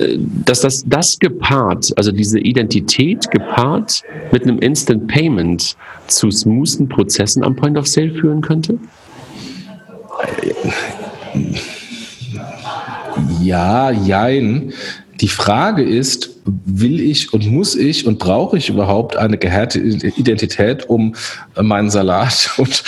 dass 0.46 0.62
das, 0.62 0.84
das 0.86 1.20
gepaart, 1.20 1.94
also 1.98 2.12
diese 2.12 2.40
Identität 2.40 3.30
gepaart 3.32 4.04
mit 4.32 4.44
einem 4.44 4.60
Instant 4.60 5.08
Payment 5.08 5.76
zu 6.08 6.32
smoothen 6.32 6.88
Prozessen 6.88 7.44
am 7.44 7.56
Point 7.56 7.78
of 7.78 7.88
Sale 7.88 8.12
führen 8.12 8.42
könnte? 8.42 8.78
Ja, 13.42 13.92
jein. 13.92 14.74
Die 15.22 15.28
Frage 15.28 15.84
ist, 15.84 16.32
will 16.46 17.00
ich 17.00 17.32
und 17.34 17.46
muss 17.46 17.76
ich 17.76 18.08
und 18.08 18.18
brauche 18.18 18.58
ich 18.58 18.70
überhaupt 18.70 19.16
eine 19.16 19.38
gehärtete 19.38 20.08
Identität, 20.08 20.90
um 20.90 21.16
meinen 21.60 21.92
Salat 21.92 22.52
und, 22.58 22.84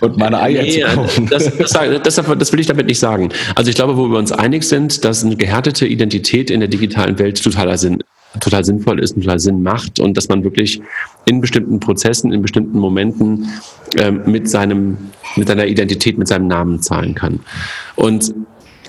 und 0.00 0.16
meine 0.16 0.40
Eier 0.40 0.62
nee, 0.62 0.80
zu 0.80 0.94
kaufen? 0.94 1.26
Das, 1.28 1.56
das, 1.56 1.72
das, 2.02 2.14
das, 2.14 2.52
will 2.52 2.60
ich 2.60 2.66
damit 2.66 2.86
nicht 2.86 3.00
sagen. 3.00 3.30
Also 3.56 3.68
ich 3.68 3.74
glaube, 3.74 3.96
wo 3.96 4.08
wir 4.08 4.18
uns 4.18 4.30
einig 4.30 4.62
sind, 4.62 5.04
dass 5.04 5.24
eine 5.24 5.36
gehärtete 5.36 5.86
Identität 5.86 6.50
in 6.50 6.60
der 6.60 6.68
digitalen 6.68 7.18
Welt 7.18 7.42
totaler 7.42 7.76
Sinn 7.76 8.02
total 8.38 8.64
sinnvoll 8.64 9.00
ist 9.00 9.16
total 9.16 9.40
Sinn 9.40 9.60
macht 9.60 9.98
und 9.98 10.16
dass 10.16 10.28
man 10.28 10.44
wirklich 10.44 10.80
in 11.26 11.40
bestimmten 11.40 11.80
Prozessen, 11.80 12.32
in 12.32 12.42
bestimmten 12.42 12.78
Momenten 12.78 13.48
ähm, 13.96 14.22
mit 14.26 14.48
seinem, 14.48 14.96
mit 15.34 15.48
seiner 15.48 15.66
Identität, 15.66 16.16
mit 16.16 16.28
seinem 16.28 16.46
Namen 16.46 16.80
zahlen 16.80 17.16
kann. 17.16 17.40
Und 17.96 18.32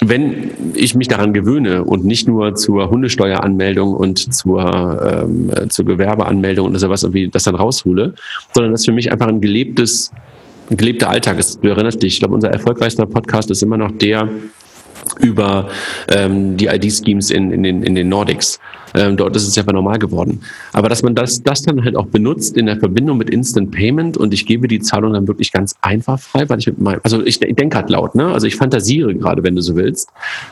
wenn 0.03 0.51
ich 0.73 0.95
mich 0.95 1.07
daran 1.07 1.31
gewöhne 1.31 1.83
und 1.83 2.03
nicht 2.03 2.27
nur 2.27 2.55
zur 2.55 2.89
Hundesteueranmeldung 2.89 3.93
und 3.93 4.33
zur, 4.33 5.23
ähm, 5.23 5.69
zur 5.69 5.85
Gewerbeanmeldung 5.85 6.69
oder 6.69 6.79
sowas 6.79 7.03
irgendwie 7.03 7.29
das 7.29 7.43
dann 7.43 7.55
raushole, 7.55 8.15
sondern 8.53 8.71
das 8.71 8.83
für 8.83 8.91
mich 8.91 9.11
einfach 9.11 9.27
ein 9.27 9.41
gelebtes, 9.41 10.11
ein 10.71 10.77
gelebter 10.77 11.09
Alltag 11.09 11.37
ist. 11.37 11.63
Du 11.63 11.69
erinnerst 11.69 12.01
dich, 12.01 12.13
ich 12.13 12.19
glaube, 12.19 12.33
unser 12.33 12.49
erfolgreichster 12.49 13.05
Podcast 13.05 13.51
ist 13.51 13.61
immer 13.61 13.77
noch 13.77 13.91
der, 13.91 14.27
über 15.19 15.69
ähm, 16.09 16.57
die 16.57 16.65
ID-Schemes 16.65 17.29
in, 17.29 17.51
in, 17.51 17.61
den, 17.61 17.83
in 17.83 17.93
den 17.93 18.09
Nordics. 18.09 18.59
Ähm, 18.93 19.17
dort 19.17 19.35
ist 19.35 19.47
es 19.47 19.55
ja 19.55 19.63
normal 19.71 19.99
geworden. 19.99 20.41
Aber 20.73 20.89
dass 20.89 21.03
man 21.03 21.15
das, 21.15 21.43
das 21.43 21.61
dann 21.61 21.83
halt 21.83 21.95
auch 21.95 22.07
benutzt 22.07 22.57
in 22.57 22.65
der 22.65 22.77
Verbindung 22.77 23.17
mit 23.17 23.29
Instant 23.29 23.71
Payment 23.71 24.17
und 24.17 24.33
ich 24.33 24.45
gebe 24.45 24.67
die 24.67 24.79
Zahlung 24.79 25.13
dann 25.13 25.27
wirklich 25.27 25.51
ganz 25.51 25.75
einfach 25.81 26.19
frei, 26.19 26.49
weil 26.49 26.59
ich 26.59 26.67
mit 26.67 26.79
meinem, 26.79 26.99
also 27.03 27.23
ich, 27.25 27.39
denke 27.39 27.77
halt 27.77 27.89
laut, 27.89 28.15
ne? 28.15 28.27
Also 28.27 28.47
ich 28.47 28.55
fantasiere 28.55 29.13
gerade, 29.15 29.43
wenn 29.43 29.55
du 29.55 29.61
so 29.61 29.75
willst, 29.75 30.09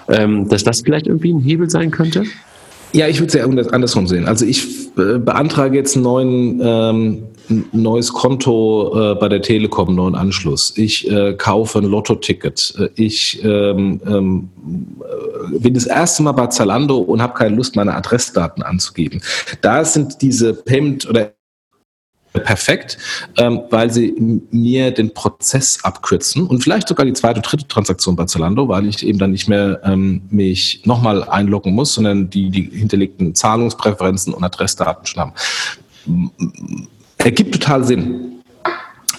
ähm, 0.07 0.47
dass 0.47 0.63
das 0.63 0.81
vielleicht 0.81 1.07
irgendwie 1.07 1.33
ein 1.33 1.39
Hebel 1.39 1.69
sein 1.69 1.91
könnte. 1.91 2.23
Ja, 2.91 3.07
ich 3.07 3.19
würde 3.19 3.27
es 3.27 3.33
ja 3.33 3.71
andersrum 3.71 4.07
sehen. 4.07 4.27
Also 4.27 4.45
ich 4.45 4.65
äh, 4.97 5.19
beantrage 5.19 5.77
jetzt 5.77 5.95
einen 5.95 6.03
neuen, 6.03 6.61
ähm, 6.63 7.23
neues 7.71 8.13
Konto 8.13 9.11
äh, 9.13 9.15
bei 9.15 9.29
der 9.29 9.41
Telekom, 9.41 9.89
einen 9.89 9.97
neuen 9.97 10.15
Anschluss. 10.15 10.73
Ich 10.75 11.09
äh, 11.09 11.33
kaufe 11.33 11.79
ein 11.79 11.85
Lotto-Ticket. 11.85 12.75
Äh, 12.79 12.89
ich 12.95 13.43
ähm, 13.43 14.01
ähm, 14.07 14.49
äh, 15.53 15.59
bin 15.59 15.73
das 15.73 15.85
erste 15.85 16.23
Mal 16.23 16.31
bei 16.31 16.47
Zalando 16.47 16.97
und 16.97 17.21
habe 17.21 17.33
keine 17.33 17.55
Lust, 17.55 17.75
meine 17.75 17.93
Adressdaten 17.95 18.63
anzugeben. 18.63 19.21
Da 19.61 19.85
sind 19.85 20.21
diese 20.21 20.53
Payment- 20.53 21.07
oder 21.07 21.33
perfekt, 22.33 22.97
ähm, 23.37 23.61
weil 23.69 23.91
sie 23.91 24.13
mir 24.51 24.91
den 24.91 25.13
Prozess 25.13 25.79
abkürzen 25.83 26.45
und 26.45 26.63
vielleicht 26.63 26.87
sogar 26.87 27.05
die 27.05 27.13
zweite, 27.13 27.41
dritte 27.41 27.67
Transaktion 27.67 28.15
bei 28.15 28.25
Zalando, 28.25 28.67
weil 28.67 28.87
ich 28.87 29.05
eben 29.05 29.17
dann 29.17 29.31
nicht 29.31 29.47
mehr 29.47 29.81
ähm, 29.83 30.21
mich 30.29 30.81
nochmal 30.85 31.23
einloggen 31.23 31.73
muss, 31.73 31.93
sondern 31.93 32.29
die, 32.29 32.49
die 32.49 32.63
hinterlegten 32.63 33.33
Zahlungspräferenzen 33.33 34.33
und 34.33 34.43
Adressdaten 34.43 35.05
schon 35.05 35.21
haben. 35.21 35.33
Ergibt 37.17 37.53
total 37.53 37.83
Sinn. 37.83 38.39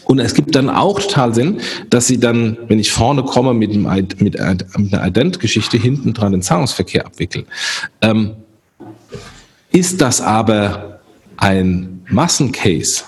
Und 0.04 0.18
es 0.18 0.34
gibt 0.34 0.56
dann 0.56 0.68
auch 0.68 0.98
total 0.98 1.34
Sinn, 1.34 1.60
dass 1.88 2.08
sie 2.08 2.18
dann, 2.18 2.58
wenn 2.66 2.80
ich 2.80 2.90
vorne 2.90 3.22
komme 3.22 3.54
mit, 3.54 3.70
einem, 3.70 4.08
mit, 4.18 4.40
einer 4.40 5.06
Ident-Geschichte, 5.06 5.76
hinten 5.76 6.14
dran 6.14 6.32
den 6.32 6.42
Zahlungsverkehr 6.42 7.06
abwickeln. 7.06 7.44
Ähm, 8.00 8.32
ist 9.70 10.00
das 10.00 10.20
aber 10.20 11.00
ein 11.36 11.99
Massencase? 12.10 13.04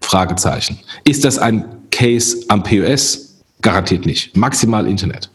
Fragezeichen. 0.00 0.78
Ist 1.04 1.24
das 1.24 1.38
ein 1.38 1.64
Case 1.90 2.38
am 2.48 2.62
POS? 2.62 3.26
Garantiert 3.62 4.06
nicht. 4.06 4.36
Maximal 4.36 4.86
Internet. 4.86 5.30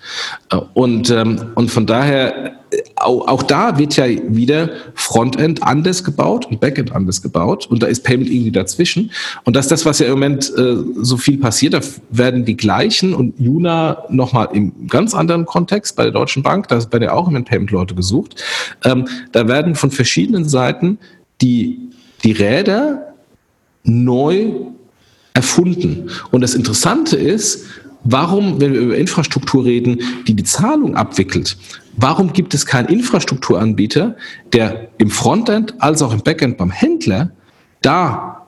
Äh, 0.52 0.58
und, 0.74 1.10
ähm, 1.10 1.52
und 1.56 1.70
von 1.70 1.86
daher, 1.86 2.54
äh, 2.72 2.78
auch, 2.96 3.44
da 3.44 3.78
wird 3.78 3.98
ja 3.98 4.06
wieder 4.08 4.70
Frontend 4.94 5.64
anders 5.64 6.04
gebaut 6.04 6.46
und 6.46 6.62
Backend 6.62 6.94
anders 6.94 7.22
gebaut. 7.22 7.68
Und 7.68 7.84
da 7.84 7.88
ist 7.88 8.04
Payment 8.04 8.30
irgendwie 8.30 8.52
dazwischen. 8.52 9.12
Und 9.44 9.56
das 9.56 9.66
ist 9.66 9.72
das, 9.72 9.86
was 9.86 10.00
ja 10.00 10.06
im 10.06 10.14
Moment 10.14 10.50
äh, 10.56 10.78
so 11.02 11.18
viel 11.18 11.40
passiert. 11.40 11.74
Da 11.74 11.82
werden 12.12 12.46
die 12.46 12.56
gleichen 12.56 13.14
und 13.14 13.38
Juna 13.38 14.04
nochmal 14.10 14.50
im 14.54 14.88
ganz 14.88 15.14
anderen 15.14 15.46
Kontext 15.46 15.98
bei 15.98 16.04
der 16.04 16.14
Deutschen 16.14 16.44
Bank, 16.44 16.70
da 16.70 16.80
werden 16.92 17.04
ja 17.04 17.14
auch 17.14 17.28
im 17.28 17.44
Payment-Leute 17.44 17.96
gesucht. 17.96 18.42
Ähm, 18.86 19.08
da 19.34 19.48
werden 19.48 19.76
von 19.76 19.92
verschiedenen 19.92 20.48
Seiten 20.48 21.00
die, 21.42 21.92
die 22.24 22.32
Räder 22.32 23.14
neu 23.84 24.52
erfunden. 25.34 26.10
Und 26.32 26.42
das 26.42 26.54
Interessante 26.54 27.18
ist, 27.18 27.66
warum, 28.04 28.60
wenn 28.60 28.74
wir 28.74 28.82
über 28.82 28.98
Infrastruktur 28.98 29.66
reden, 29.66 30.02
die 30.28 30.34
die 30.34 30.44
Zahlung 30.44 30.96
abwickelt, 30.96 31.58
warum 31.98 32.34
gibt 32.34 32.54
es 32.54 32.66
keinen 32.66 32.88
Infrastrukturanbieter, 32.88 34.16
der 34.54 34.90
im 34.98 35.10
Frontend 35.10 35.76
als 35.82 36.02
auch 36.02 36.14
im 36.14 36.22
Backend 36.22 36.58
beim 36.58 36.72
Händler 36.72 37.32
da 37.82 38.48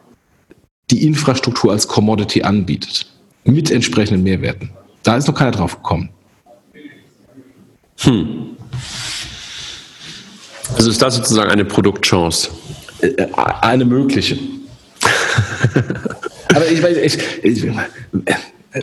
die 0.92 1.06
Infrastruktur 1.06 1.72
als 1.72 1.88
Commodity 1.88 2.44
anbietet, 2.44 3.08
mit 3.46 3.72
entsprechenden 3.72 4.24
Mehrwerten? 4.24 4.72
Da 5.04 5.18
ist 5.18 5.28
noch 5.28 5.36
keiner 5.36 5.52
drauf 5.52 5.78
gekommen. 5.78 6.10
Hm. 8.00 8.58
Also 10.76 10.90
ist 10.90 11.02
das 11.02 11.16
sozusagen 11.16 11.52
eine 11.52 11.66
Produktchance? 11.66 12.50
Äh, 13.04 13.28
eine 13.62 13.86
mögliche. 13.86 14.38
Aber 16.56 16.68
ich 16.72 16.82
weiß, 16.82 16.98
ich, 16.98 17.44
ich, 17.44 17.66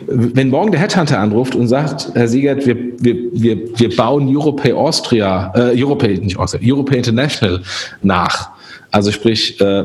wenn 0.07 0.51
morgen 0.51 0.71
der 0.71 0.81
Headhunter 0.81 1.19
anruft 1.19 1.55
und 1.55 1.69
sagt, 1.69 2.11
Herr 2.15 2.29
Siegert, 2.29 2.67
wir, 2.67 2.77
wir, 2.99 3.17
wir, 3.33 3.79
wir 3.79 3.97
bauen 3.97 4.29
Europay 4.29 4.73
Austria, 4.73 5.53
äh, 5.55 5.83
Europay, 5.83 6.19
nicht 6.19 6.39
Austria, 6.39 6.61
Europay 6.63 6.99
International 6.99 7.63
nach. 8.03 8.51
Also 8.91 9.11
sprich 9.11 9.61
äh, 9.61 9.85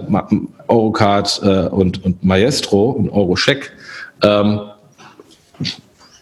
Eurocard 0.67 1.41
äh, 1.43 1.67
und, 1.67 2.03
und 2.03 2.23
Maestro 2.23 2.91
und 2.91 3.09
Eurocheck. 3.09 3.71
Ähm, 4.21 4.61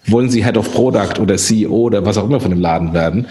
wollen 0.08 0.30
Sie 0.30 0.44
Head 0.44 0.58
of 0.58 0.74
Product 0.74 1.20
oder 1.22 1.38
CEO 1.38 1.72
oder 1.72 2.06
was 2.06 2.18
auch 2.18 2.26
immer 2.26 2.40
von 2.40 2.52
dem 2.52 2.60
Laden 2.60 2.94
werden? 2.94 3.28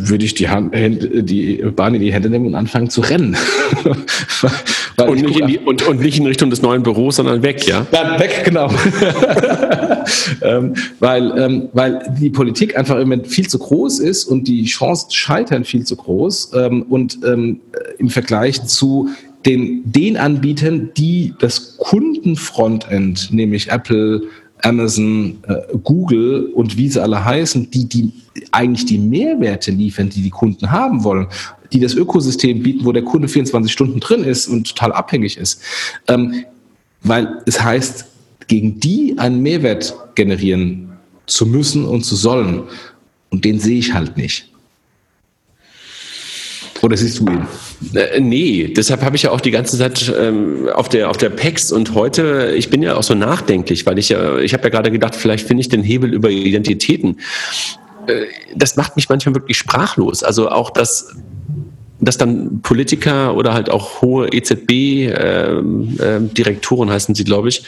Würde 0.00 0.24
ich 0.24 0.34
die, 0.34 0.48
Hand, 0.48 0.74
die 0.74 1.62
Bahn 1.74 1.94
in 1.94 2.00
die 2.00 2.12
Hände 2.12 2.30
nehmen 2.30 2.46
und 2.46 2.54
anfangen 2.54 2.90
zu 2.90 3.00
rennen. 3.00 3.36
und, 4.96 5.22
nicht 5.22 5.38
in 5.38 5.46
die, 5.46 5.58
und, 5.58 5.86
und, 5.86 6.00
nicht 6.00 6.18
in 6.18 6.26
Richtung 6.26 6.50
des 6.50 6.62
neuen 6.62 6.82
Büros, 6.82 7.16
sondern 7.16 7.42
weg, 7.42 7.66
ja? 7.66 7.86
Ja, 7.92 8.18
weg, 8.18 8.42
genau. 8.44 8.70
ähm, 10.42 10.74
weil, 11.00 11.32
ähm, 11.38 11.68
weil 11.72 12.02
die 12.20 12.30
Politik 12.30 12.76
einfach 12.76 12.96
im 12.96 13.02
Moment 13.02 13.26
viel 13.26 13.48
zu 13.48 13.58
groß 13.58 14.00
ist 14.00 14.24
und 14.24 14.48
die 14.48 14.64
Chance 14.64 15.08
scheitern 15.10 15.64
viel 15.64 15.84
zu 15.84 15.96
groß 15.96 16.52
ähm, 16.54 16.82
und 16.88 17.18
ähm, 17.24 17.60
im 17.98 18.10
Vergleich 18.10 18.64
zu 18.64 19.08
den, 19.44 19.82
den 19.84 20.16
Anbietern, 20.16 20.90
die 20.96 21.34
das 21.38 21.76
Kundenfrontend, 21.76 23.32
nämlich 23.32 23.70
Apple, 23.70 24.22
Amazon, 24.62 25.38
äh, 25.46 25.76
Google 25.82 26.50
und 26.54 26.76
wie 26.76 26.88
sie 26.88 27.02
alle 27.02 27.24
heißen, 27.24 27.70
die, 27.70 27.86
die 27.86 28.12
eigentlich 28.52 28.86
die 28.86 28.98
Mehrwerte 28.98 29.70
liefern, 29.70 30.08
die 30.08 30.22
die 30.22 30.30
Kunden 30.30 30.70
haben 30.70 31.04
wollen, 31.04 31.26
die 31.72 31.80
das 31.80 31.94
Ökosystem 31.94 32.62
bieten, 32.62 32.84
wo 32.84 32.92
der 32.92 33.02
Kunde 33.02 33.28
24 33.28 33.72
Stunden 33.72 34.00
drin 34.00 34.24
ist 34.24 34.48
und 34.48 34.68
total 34.68 34.92
abhängig 34.92 35.36
ist. 35.36 35.60
Ähm, 36.08 36.44
weil 37.02 37.42
es 37.46 37.62
heißt, 37.62 38.06
gegen 38.46 38.80
die 38.80 39.14
einen 39.18 39.42
Mehrwert 39.42 39.94
generieren 40.14 40.90
zu 41.26 41.46
müssen 41.46 41.84
und 41.84 42.04
zu 42.04 42.16
sollen. 42.16 42.62
Und 43.30 43.44
den 43.44 43.58
sehe 43.58 43.78
ich 43.78 43.92
halt 43.92 44.16
nicht. 44.16 44.50
Oder 46.82 46.96
siehst 46.96 47.20
du 47.20 47.26
ihn? 47.28 47.46
Äh, 47.94 48.20
nee, 48.20 48.72
deshalb 48.74 49.02
habe 49.02 49.16
ich 49.16 49.22
ja 49.22 49.30
auch 49.30 49.40
die 49.40 49.50
ganze 49.50 49.78
Zeit 49.78 50.12
ähm, 50.18 50.68
auf 50.74 50.88
der 50.88 51.10
auf 51.10 51.16
der 51.16 51.30
PEX 51.30 51.72
und 51.72 51.94
heute, 51.94 52.52
ich 52.56 52.70
bin 52.70 52.82
ja 52.82 52.96
auch 52.96 53.02
so 53.02 53.14
nachdenklich, 53.14 53.86
weil 53.86 53.98
ich 53.98 54.08
ja, 54.08 54.38
ich 54.38 54.52
habe 54.52 54.64
ja 54.64 54.68
gerade 54.70 54.90
gedacht, 54.90 55.14
vielleicht 55.14 55.46
finde 55.46 55.62
ich 55.62 55.68
den 55.68 55.82
Hebel 55.82 56.12
über 56.12 56.30
Identitäten. 56.30 57.20
Äh, 58.06 58.26
das 58.54 58.76
macht 58.76 58.96
mich 58.96 59.08
manchmal 59.08 59.34
wirklich 59.34 59.58
sprachlos. 59.58 60.22
Also 60.22 60.50
auch 60.50 60.70
das 60.70 61.16
dass 62.00 62.18
dann 62.18 62.60
Politiker 62.62 63.36
oder 63.36 63.54
halt 63.54 63.70
auch 63.70 64.02
hohe 64.02 64.32
EZB-Direktoren 64.32 66.82
ähm, 66.82 66.88
ähm, 66.88 66.94
heißen 66.94 67.14
sie, 67.14 67.24
glaube 67.24 67.48
ich, 67.48 67.62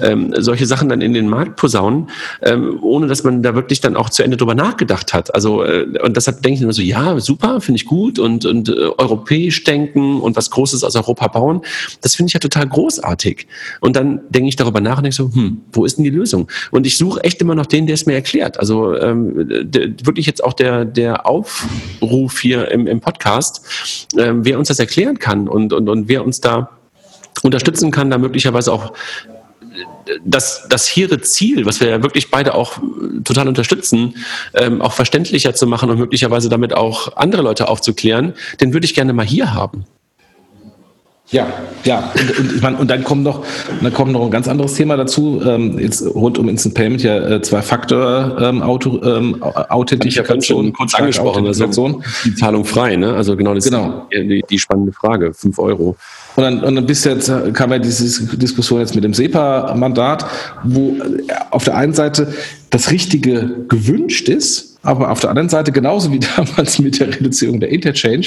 ähm, 0.00 0.32
solche 0.38 0.66
Sachen 0.66 0.88
dann 0.88 1.02
in 1.02 1.12
den 1.12 1.28
Markt 1.28 1.56
posaunen, 1.56 2.08
ähm, 2.42 2.78
ohne 2.80 3.06
dass 3.06 3.24
man 3.24 3.42
da 3.42 3.54
wirklich 3.54 3.80
dann 3.80 3.96
auch 3.96 4.10
zu 4.10 4.22
Ende 4.22 4.36
drüber 4.36 4.54
nachgedacht 4.54 5.12
hat. 5.12 5.34
Also 5.34 5.64
äh, 5.64 5.86
und 6.02 6.16
deshalb 6.16 6.42
denke 6.42 6.56
ich 6.56 6.62
immer 6.62 6.72
so, 6.72 6.82
ja, 6.82 7.18
super, 7.20 7.60
finde 7.60 7.76
ich 7.76 7.86
gut 7.86 8.18
und, 8.18 8.46
und 8.46 8.68
äh, 8.68 8.72
europäisch 8.72 9.64
denken 9.64 10.20
und 10.20 10.36
was 10.36 10.50
Großes 10.50 10.84
aus 10.84 10.96
Europa 10.96 11.28
bauen, 11.28 11.62
das 12.00 12.14
finde 12.14 12.28
ich 12.28 12.34
ja 12.34 12.40
total 12.40 12.68
großartig. 12.68 13.46
Und 13.80 13.96
dann 13.96 14.20
denke 14.30 14.48
ich 14.48 14.56
darüber 14.56 14.80
nach 14.80 14.98
und 14.98 15.04
denke 15.04 15.16
so, 15.16 15.30
hm, 15.32 15.62
wo 15.72 15.84
ist 15.84 15.96
denn 15.96 16.04
die 16.04 16.10
Lösung? 16.10 16.48
Und 16.70 16.86
ich 16.86 16.96
suche 16.96 17.22
echt 17.22 17.40
immer 17.42 17.54
noch 17.54 17.66
den, 17.66 17.86
der 17.86 17.94
es 17.94 18.06
mir 18.06 18.14
erklärt. 18.14 18.58
Also 18.58 18.96
ähm, 18.96 19.46
der, 19.64 19.90
wirklich 20.04 20.26
jetzt 20.26 20.42
auch 20.42 20.54
der, 20.54 20.84
der 20.84 21.26
Aufruf 21.26 22.40
hier 22.40 22.70
im, 22.70 22.86
im 22.86 23.00
Podcast, 23.00 23.62
ähm, 24.16 24.44
wer 24.44 24.58
uns 24.58 24.68
das 24.68 24.78
erklären 24.78 25.18
kann 25.18 25.48
und, 25.48 25.72
und, 25.72 25.88
und 25.88 26.08
wer 26.08 26.24
uns 26.24 26.40
da 26.40 26.70
unterstützen 27.42 27.90
kann, 27.90 28.10
da 28.10 28.18
möglicherweise 28.18 28.72
auch 28.72 28.92
das, 30.24 30.66
das 30.68 30.86
hehre 30.88 31.20
Ziel, 31.20 31.66
was 31.66 31.80
wir 31.80 31.88
ja 31.88 32.02
wirklich 32.02 32.30
beide 32.30 32.54
auch 32.54 32.78
total 33.24 33.48
unterstützen, 33.48 34.16
ähm, 34.54 34.80
auch 34.80 34.92
verständlicher 34.92 35.54
zu 35.54 35.66
machen 35.66 35.90
und 35.90 35.98
möglicherweise 35.98 36.48
damit 36.48 36.74
auch 36.74 37.16
andere 37.16 37.42
Leute 37.42 37.68
aufzuklären, 37.68 38.34
den 38.60 38.72
würde 38.72 38.84
ich 38.84 38.94
gerne 38.94 39.12
mal 39.12 39.26
hier 39.26 39.54
haben. 39.54 39.84
Ja, 41.30 41.46
ja. 41.84 42.12
Und, 42.14 42.38
und, 42.38 42.56
ich 42.56 42.62
meine, 42.62 42.76
und 42.76 42.90
dann 42.90 43.02
kommt 43.02 43.22
noch, 43.22 43.44
dann 43.82 43.92
kommt 43.94 44.12
noch 44.12 44.24
ein 44.24 44.30
ganz 44.30 44.46
anderes 44.46 44.74
Thema 44.74 44.96
dazu. 44.96 45.40
Ähm, 45.44 45.78
jetzt 45.78 46.02
rund 46.14 46.38
um 46.38 46.48
Instant 46.50 46.74
Payment 46.74 47.02
ja 47.02 47.16
äh, 47.16 47.42
zwei 47.42 47.62
Faktor 47.62 48.36
ähm, 48.40 48.62
Auto, 48.62 49.00
ähm, 49.02 49.42
Authentifikation. 49.42 50.66
Ja 50.66 50.72
kurz 50.72 50.94
angesprochen, 50.94 51.46
also 51.46 52.02
die 52.24 52.34
Zahlung 52.34 52.64
frei, 52.66 52.96
ne? 52.96 53.14
Also 53.14 53.36
genau 53.36 53.54
das 53.54 53.64
genau. 53.64 54.06
ist 54.10 54.22
die, 54.22 54.44
die 54.48 54.58
spannende 54.58 54.92
Frage. 54.92 55.32
Fünf 55.32 55.58
Euro. 55.58 55.96
Und 56.36 56.42
dann, 56.42 56.62
und 56.62 56.74
dann 56.74 56.86
bis 56.86 57.04
jetzt 57.04 57.32
kam 57.54 57.70
ja 57.70 57.78
diese 57.78 58.36
Diskussion 58.36 58.80
jetzt 58.80 58.94
mit 58.94 59.04
dem 59.04 59.14
SEPA-Mandat, 59.14 60.26
wo 60.64 60.96
auf 61.50 61.64
der 61.64 61.76
einen 61.76 61.94
Seite 61.94 62.34
das 62.70 62.90
Richtige 62.90 63.64
gewünscht 63.68 64.28
ist, 64.28 64.73
aber 64.84 65.10
auf 65.10 65.20
der 65.20 65.30
anderen 65.30 65.48
Seite 65.48 65.72
genauso 65.72 66.12
wie 66.12 66.20
damals 66.36 66.78
mit 66.78 67.00
der 67.00 67.08
Reduzierung 67.08 67.60
der 67.60 67.70
Interchange, 67.70 68.26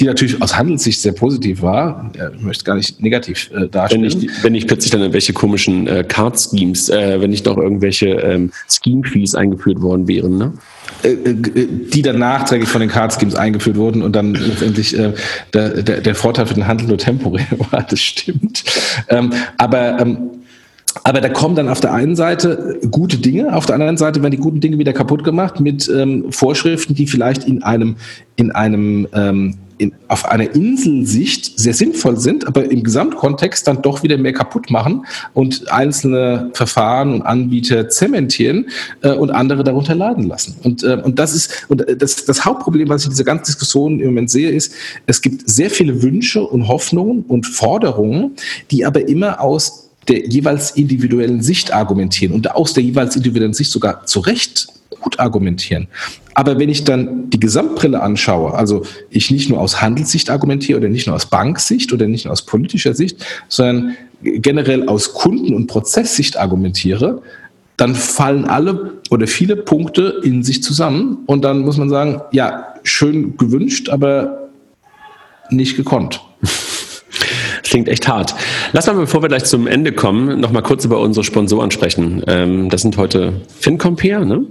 die 0.00 0.04
natürlich 0.04 0.40
aus 0.42 0.56
Handelssicht 0.56 1.00
sehr 1.00 1.12
positiv 1.12 1.62
war, 1.62 2.10
ich 2.36 2.42
möchte 2.42 2.64
gar 2.64 2.74
nicht 2.74 3.00
negativ 3.00 3.50
äh, 3.52 3.68
darstellen. 3.68 4.02
Wenn 4.02 4.18
ich, 4.18 4.42
wenn 4.42 4.54
ich 4.54 4.66
plötzlich 4.66 4.90
dann 4.90 5.00
irgendwelche 5.00 5.32
komischen 5.32 5.86
äh, 5.86 6.04
Card-Schemes, 6.06 6.88
äh, 6.88 7.20
wenn 7.20 7.30
nicht 7.30 7.46
noch 7.46 7.56
irgendwelche 7.56 8.08
ähm, 8.08 8.50
Scheme-Fees 8.68 9.34
eingeführt 9.34 9.80
worden 9.80 10.08
wären, 10.08 10.38
ne? 10.38 10.52
Äh, 11.02 11.10
äh, 11.10 11.68
die 11.92 12.02
dann 12.02 12.18
nachträglich 12.18 12.68
von 12.68 12.80
den 12.80 12.90
Card 12.90 13.12
Schemes 13.12 13.34
eingeführt 13.34 13.76
wurden 13.76 14.02
und 14.02 14.16
dann 14.16 14.34
letztendlich 14.34 14.98
äh, 14.98 15.12
der, 15.52 15.82
der, 15.82 16.00
der 16.00 16.14
Vorteil 16.14 16.46
für 16.46 16.54
den 16.54 16.66
Handel 16.66 16.88
nur 16.88 16.98
temporär 16.98 17.46
war, 17.70 17.82
das 17.82 18.00
stimmt. 18.00 18.64
Ähm, 19.08 19.32
aber 19.58 20.00
ähm, 20.00 20.30
aber 21.04 21.20
da 21.20 21.28
kommen 21.28 21.54
dann 21.54 21.68
auf 21.68 21.80
der 21.80 21.92
einen 21.92 22.16
Seite 22.16 22.78
gute 22.90 23.18
Dinge, 23.18 23.54
auf 23.54 23.66
der 23.66 23.74
anderen 23.74 23.96
Seite 23.96 24.22
werden 24.22 24.32
die 24.32 24.38
guten 24.38 24.60
Dinge 24.60 24.78
wieder 24.78 24.92
kaputt 24.92 25.24
gemacht 25.24 25.60
mit 25.60 25.88
ähm, 25.88 26.30
Vorschriften, 26.30 26.94
die 26.94 27.06
vielleicht 27.06 27.44
in 27.44 27.62
einem, 27.62 27.96
in 28.36 28.50
einem 28.52 29.08
ähm, 29.12 29.54
in, 29.78 29.92
auf 30.08 30.24
einer 30.28 30.54
Inselsicht 30.54 31.58
sehr 31.58 31.72
sinnvoll 31.72 32.18
sind, 32.18 32.46
aber 32.46 32.70
im 32.70 32.82
Gesamtkontext 32.82 33.66
dann 33.66 33.80
doch 33.82 34.02
wieder 34.02 34.18
mehr 34.18 34.32
kaputt 34.32 34.70
machen 34.70 35.06
und 35.34 35.70
einzelne 35.70 36.50
Verfahren 36.52 37.14
und 37.14 37.22
Anbieter 37.22 37.88
zementieren 37.88 38.66
äh, 39.02 39.12
und 39.12 39.30
andere 39.30 39.64
darunter 39.64 39.94
leiden 39.94 40.26
lassen. 40.26 40.56
Und, 40.62 40.82
äh, 40.82 41.00
und 41.02 41.18
das 41.18 41.34
ist 41.34 41.66
und 41.68 41.84
das, 41.98 42.24
das 42.24 42.44
Hauptproblem, 42.44 42.88
was 42.88 43.02
ich 43.02 43.06
in 43.06 43.12
dieser 43.12 43.24
ganzen 43.24 43.46
Diskussion 43.46 44.00
im 44.00 44.06
Moment 44.06 44.30
sehe, 44.30 44.50
ist, 44.50 44.72
es 45.06 45.22
gibt 45.22 45.48
sehr 45.48 45.70
viele 45.70 46.02
Wünsche 46.02 46.42
und 46.42 46.68
Hoffnungen 46.68 47.24
und 47.28 47.46
Forderungen, 47.46 48.32
die 48.70 48.84
aber 48.84 49.08
immer 49.08 49.40
aus 49.40 49.87
der 50.08 50.26
jeweils 50.26 50.72
individuellen 50.72 51.42
Sicht 51.42 51.72
argumentieren 51.72 52.34
und 52.34 52.50
aus 52.50 52.72
der 52.72 52.82
jeweils 52.82 53.16
individuellen 53.16 53.54
Sicht 53.54 53.70
sogar 53.70 54.06
zu 54.06 54.20
Recht 54.20 54.68
gut 55.00 55.20
argumentieren. 55.20 55.88
Aber 56.34 56.58
wenn 56.58 56.68
ich 56.68 56.84
dann 56.84 57.30
die 57.30 57.40
Gesamtbrille 57.40 58.00
anschaue, 58.00 58.54
also 58.54 58.84
ich 59.10 59.30
nicht 59.30 59.48
nur 59.48 59.60
aus 59.60 59.82
Handelssicht 59.82 60.30
argumentiere 60.30 60.78
oder 60.78 60.88
nicht 60.88 61.06
nur 61.06 61.16
aus 61.16 61.26
Banksicht 61.26 61.92
oder 61.92 62.06
nicht 62.06 62.24
nur 62.24 62.32
aus 62.32 62.42
politischer 62.42 62.94
Sicht, 62.94 63.24
sondern 63.48 63.96
generell 64.22 64.88
aus 64.88 65.12
Kunden- 65.14 65.54
und 65.54 65.66
Prozesssicht 65.66 66.36
argumentiere, 66.36 67.22
dann 67.76 67.94
fallen 67.94 68.44
alle 68.44 68.94
oder 69.10 69.26
viele 69.26 69.56
Punkte 69.56 70.20
in 70.24 70.42
sich 70.42 70.62
zusammen 70.62 71.18
und 71.26 71.42
dann 71.42 71.60
muss 71.60 71.76
man 71.76 71.88
sagen, 71.88 72.20
ja, 72.32 72.74
schön 72.82 73.36
gewünscht, 73.36 73.88
aber 73.88 74.48
nicht 75.50 75.76
gekonnt. 75.76 76.20
Klingt 77.78 77.90
echt 77.90 78.08
hart. 78.08 78.34
Lass 78.72 78.88
mal, 78.88 78.94
bevor 78.94 79.22
wir 79.22 79.28
gleich 79.28 79.44
zum 79.44 79.68
Ende 79.68 79.92
kommen, 79.92 80.40
noch 80.40 80.50
mal 80.50 80.62
kurz 80.62 80.84
über 80.84 80.98
unsere 80.98 81.22
Sponsoren 81.22 81.70
sprechen. 81.70 82.24
Ähm, 82.26 82.70
das 82.70 82.82
sind 82.82 82.96
heute 82.96 83.34
FinCompare, 83.60 84.26
ne? 84.26 84.46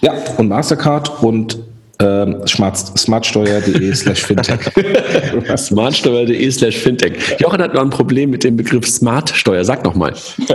Ja, 0.00 0.12
und 0.38 0.48
Mastercard 0.48 1.22
und 1.22 1.60
ähm, 2.00 2.42
smartsteuer.de 2.44 3.94
slash 3.94 4.22
fintech. 4.24 4.58
smartsteuer.de 5.56 6.50
slash 6.50 6.78
fintech. 6.78 7.12
Jochen 7.38 7.62
hat 7.62 7.74
noch 7.74 7.82
ein 7.82 7.90
Problem 7.90 8.30
mit 8.30 8.42
dem 8.42 8.56
Begriff 8.56 8.88
Smartsteuer. 8.88 9.64
Sag 9.64 9.84
noch 9.84 9.94
mal. 9.94 10.12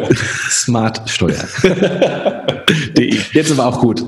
Smartsteuer. 0.49 1.47
Jetzt 3.31 3.51
aber 3.53 3.67
auch 3.67 3.79
gut. 3.79 4.03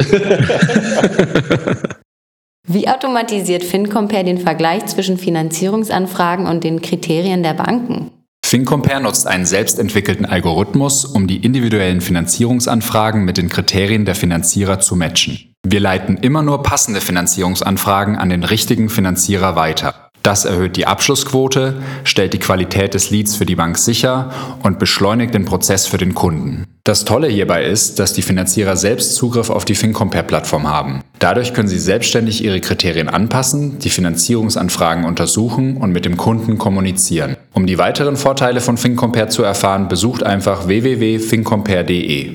Wie 2.68 2.88
automatisiert 2.88 3.64
FinCompare 3.64 4.24
den 4.24 4.38
Vergleich 4.38 4.86
zwischen 4.86 5.18
Finanzierungsanfragen 5.18 6.46
und 6.46 6.64
den 6.64 6.82
Kriterien 6.82 7.42
der 7.42 7.54
Banken? 7.54 8.12
FinCompare 8.46 9.02
nutzt 9.02 9.28
einen 9.28 9.46
selbstentwickelten 9.46 10.26
Algorithmus, 10.26 11.06
um 11.06 11.28
die 11.28 11.38
individuellen 11.38 12.02
Finanzierungsanfragen 12.02 13.24
mit 13.24 13.38
den 13.38 13.50
Kriterien 13.50 14.06
der 14.06 14.16
Finanzierer 14.16 14.80
zu 14.80 14.96
matchen. 14.96 15.54
Wir 15.66 15.80
leiten 15.80 16.18
immer 16.18 16.42
nur 16.42 16.64
passende 16.64 17.02
Finanzierungsanfragen 17.02 18.16
an 18.16 18.30
den 18.30 18.44
richtigen 18.44 18.90
Finanzierer 18.90 19.56
weiter. 19.56 20.09
Das 20.30 20.46
erhöht 20.46 20.78
die 20.78 20.86
Abschlussquote, 20.86 21.82
stellt 22.04 22.34
die 22.34 22.38
Qualität 22.38 22.94
des 22.94 23.10
Leads 23.10 23.36
für 23.36 23.48
die 23.48 23.56
Bank 23.56 23.80
sicher 23.80 24.30
und 24.62 24.78
beschleunigt 24.78 25.34
den 25.34 25.44
Prozess 25.44 25.88
für 25.88 25.98
den 25.98 26.14
Kunden. 26.14 26.66
Das 26.84 27.04
Tolle 27.04 27.28
hierbei 27.28 27.64
ist, 27.64 27.98
dass 27.98 28.14
die 28.14 28.22
Finanzierer 28.22 28.78
selbst 28.78 29.16
Zugriff 29.16 29.50
auf 29.50 29.66
die 29.66 29.74
FinCompare-Plattform 29.74 30.70
haben. 30.70 31.02
Dadurch 31.18 31.56
können 31.56 31.68
sie 31.68 31.80
selbstständig 31.80 32.44
ihre 32.44 32.60
Kriterien 32.60 33.10
anpassen, 33.10 33.80
die 33.80 33.90
Finanzierungsanfragen 33.90 35.04
untersuchen 35.04 35.78
und 35.78 35.94
mit 35.94 36.06
dem 36.06 36.16
Kunden 36.16 36.60
kommunizieren. 36.60 37.36
Um 37.54 37.66
die 37.66 37.80
weiteren 37.80 38.16
Vorteile 38.16 38.62
von 38.62 38.78
FinCompare 38.78 39.30
zu 39.30 39.42
erfahren, 39.42 39.88
besucht 39.88 40.22
einfach 40.22 40.68
www.fincompare.de. 40.68 42.34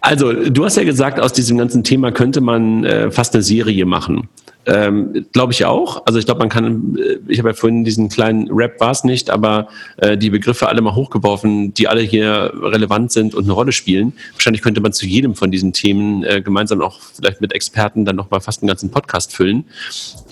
Also, 0.00 0.32
du 0.32 0.64
hast 0.64 0.78
ja 0.78 0.84
gesagt, 0.84 1.20
aus 1.20 1.34
diesem 1.34 1.58
ganzen 1.58 1.84
Thema 1.84 2.12
könnte 2.12 2.40
man 2.40 2.84
äh, 2.84 3.10
fast 3.10 3.34
eine 3.34 3.42
Serie 3.42 3.84
machen. 3.84 4.26
Ähm, 4.66 5.26
glaube 5.32 5.52
ich 5.52 5.64
auch. 5.64 6.06
Also 6.06 6.18
ich 6.18 6.24
glaube, 6.24 6.38
man 6.38 6.48
kann, 6.48 6.96
äh, 6.96 7.18
ich 7.28 7.38
habe 7.38 7.50
ja 7.50 7.54
vorhin 7.54 7.84
diesen 7.84 8.08
kleinen 8.08 8.50
Rap 8.50 8.80
war 8.80 8.90
es 8.90 9.04
nicht, 9.04 9.30
aber 9.30 9.68
äh, 9.98 10.16
die 10.16 10.30
Begriffe 10.30 10.68
alle 10.68 10.80
mal 10.80 10.94
hochgeworfen, 10.94 11.74
die 11.74 11.88
alle 11.88 12.00
hier 12.00 12.52
relevant 12.54 13.12
sind 13.12 13.34
und 13.34 13.44
eine 13.44 13.52
Rolle 13.52 13.72
spielen. 13.72 14.14
Wahrscheinlich 14.32 14.62
könnte 14.62 14.80
man 14.80 14.92
zu 14.92 15.06
jedem 15.06 15.34
von 15.34 15.50
diesen 15.50 15.72
Themen 15.72 16.24
äh, 16.24 16.40
gemeinsam 16.40 16.80
auch 16.80 16.98
vielleicht 17.14 17.40
mit 17.40 17.52
Experten 17.52 18.04
dann 18.04 18.16
nochmal 18.16 18.40
fast 18.40 18.62
einen 18.62 18.68
ganzen 18.68 18.90
Podcast 18.90 19.34
füllen. 19.34 19.64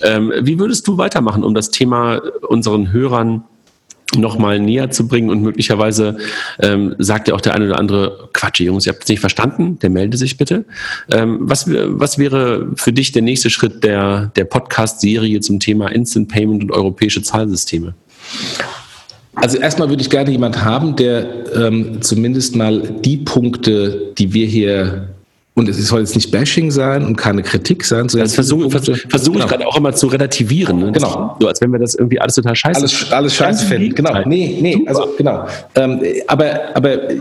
Ähm, 0.01 0.33
wie 0.41 0.57
würdest 0.57 0.87
du 0.87 0.97
weitermachen, 0.97 1.43
um 1.43 1.53
das 1.53 1.69
Thema 1.69 2.21
unseren 2.47 2.91
Hörern 2.91 3.43
nochmal 4.15 4.59
näher 4.59 4.91
zu 4.91 5.07
bringen 5.07 5.29
und 5.29 5.41
möglicherweise 5.41 6.17
ähm, 6.59 6.95
sagt 6.99 7.27
ja 7.27 7.33
auch 7.33 7.41
der 7.41 7.55
eine 7.55 7.65
oder 7.65 7.79
andere, 7.79 8.29
Quatsch, 8.33 8.59
Jungs, 8.61 8.85
ihr 8.85 8.93
habt 8.93 9.03
es 9.03 9.09
nicht 9.09 9.19
verstanden, 9.19 9.79
der 9.79 9.89
melde 9.89 10.17
sich 10.17 10.37
bitte. 10.37 10.65
Ähm, 11.11 11.39
was, 11.41 11.67
was 11.69 12.17
wäre 12.17 12.67
für 12.75 12.93
dich 12.93 13.11
der 13.11 13.21
nächste 13.21 13.49
Schritt 13.49 13.83
der, 13.83 14.31
der 14.35 14.45
Podcast-Serie 14.45 15.39
zum 15.39 15.59
Thema 15.59 15.87
Instant 15.87 16.29
Payment 16.29 16.63
und 16.63 16.71
europäische 16.71 17.21
Zahlsysteme? 17.21 17.93
Also 19.35 19.57
erstmal 19.57 19.89
würde 19.89 20.01
ich 20.01 20.09
gerne 20.09 20.31
jemand 20.31 20.63
haben, 20.63 20.95
der 20.95 21.55
ähm, 21.55 22.01
zumindest 22.01 22.55
mal 22.55 22.81
die 23.03 23.17
Punkte, 23.17 24.13
die 24.17 24.33
wir 24.33 24.45
hier 24.45 25.09
und 25.55 25.69
es 25.69 25.77
soll 25.87 25.99
jetzt 25.99 26.15
nicht 26.15 26.31
Bashing 26.31 26.71
sein 26.71 27.05
und 27.05 27.15
keine 27.15 27.43
Kritik 27.43 27.85
sein. 27.85 28.09
Sondern 28.09 28.25
das 28.25 28.33
versuche 28.33 28.71
versuch, 28.71 28.97
versuch 29.07 29.33
genau. 29.33 29.45
ich 29.45 29.51
gerade 29.51 29.67
auch 29.67 29.77
immer 29.77 29.93
zu 29.93 30.07
relativieren. 30.07 30.79
Ne? 30.79 30.91
Genau. 30.91 31.37
So, 31.39 31.47
als 31.47 31.61
wenn 31.61 31.71
wir 31.71 31.79
das 31.79 31.93
irgendwie 31.93 32.19
alles 32.19 32.35
total 32.35 32.55
scheiße 32.55 32.81
Alles, 32.81 33.11
alles 33.11 33.35
scheiße 33.35 33.65
finden. 33.67 33.93
Genau. 33.93 34.21
Nee, 34.25 34.57
nee, 34.59 34.73
Super. 34.73 34.89
also 34.89 35.13
genau. 35.15 35.47
Ähm, 35.75 36.01
aber 36.27 36.59
aber 36.73 37.09
äh, 37.09 37.19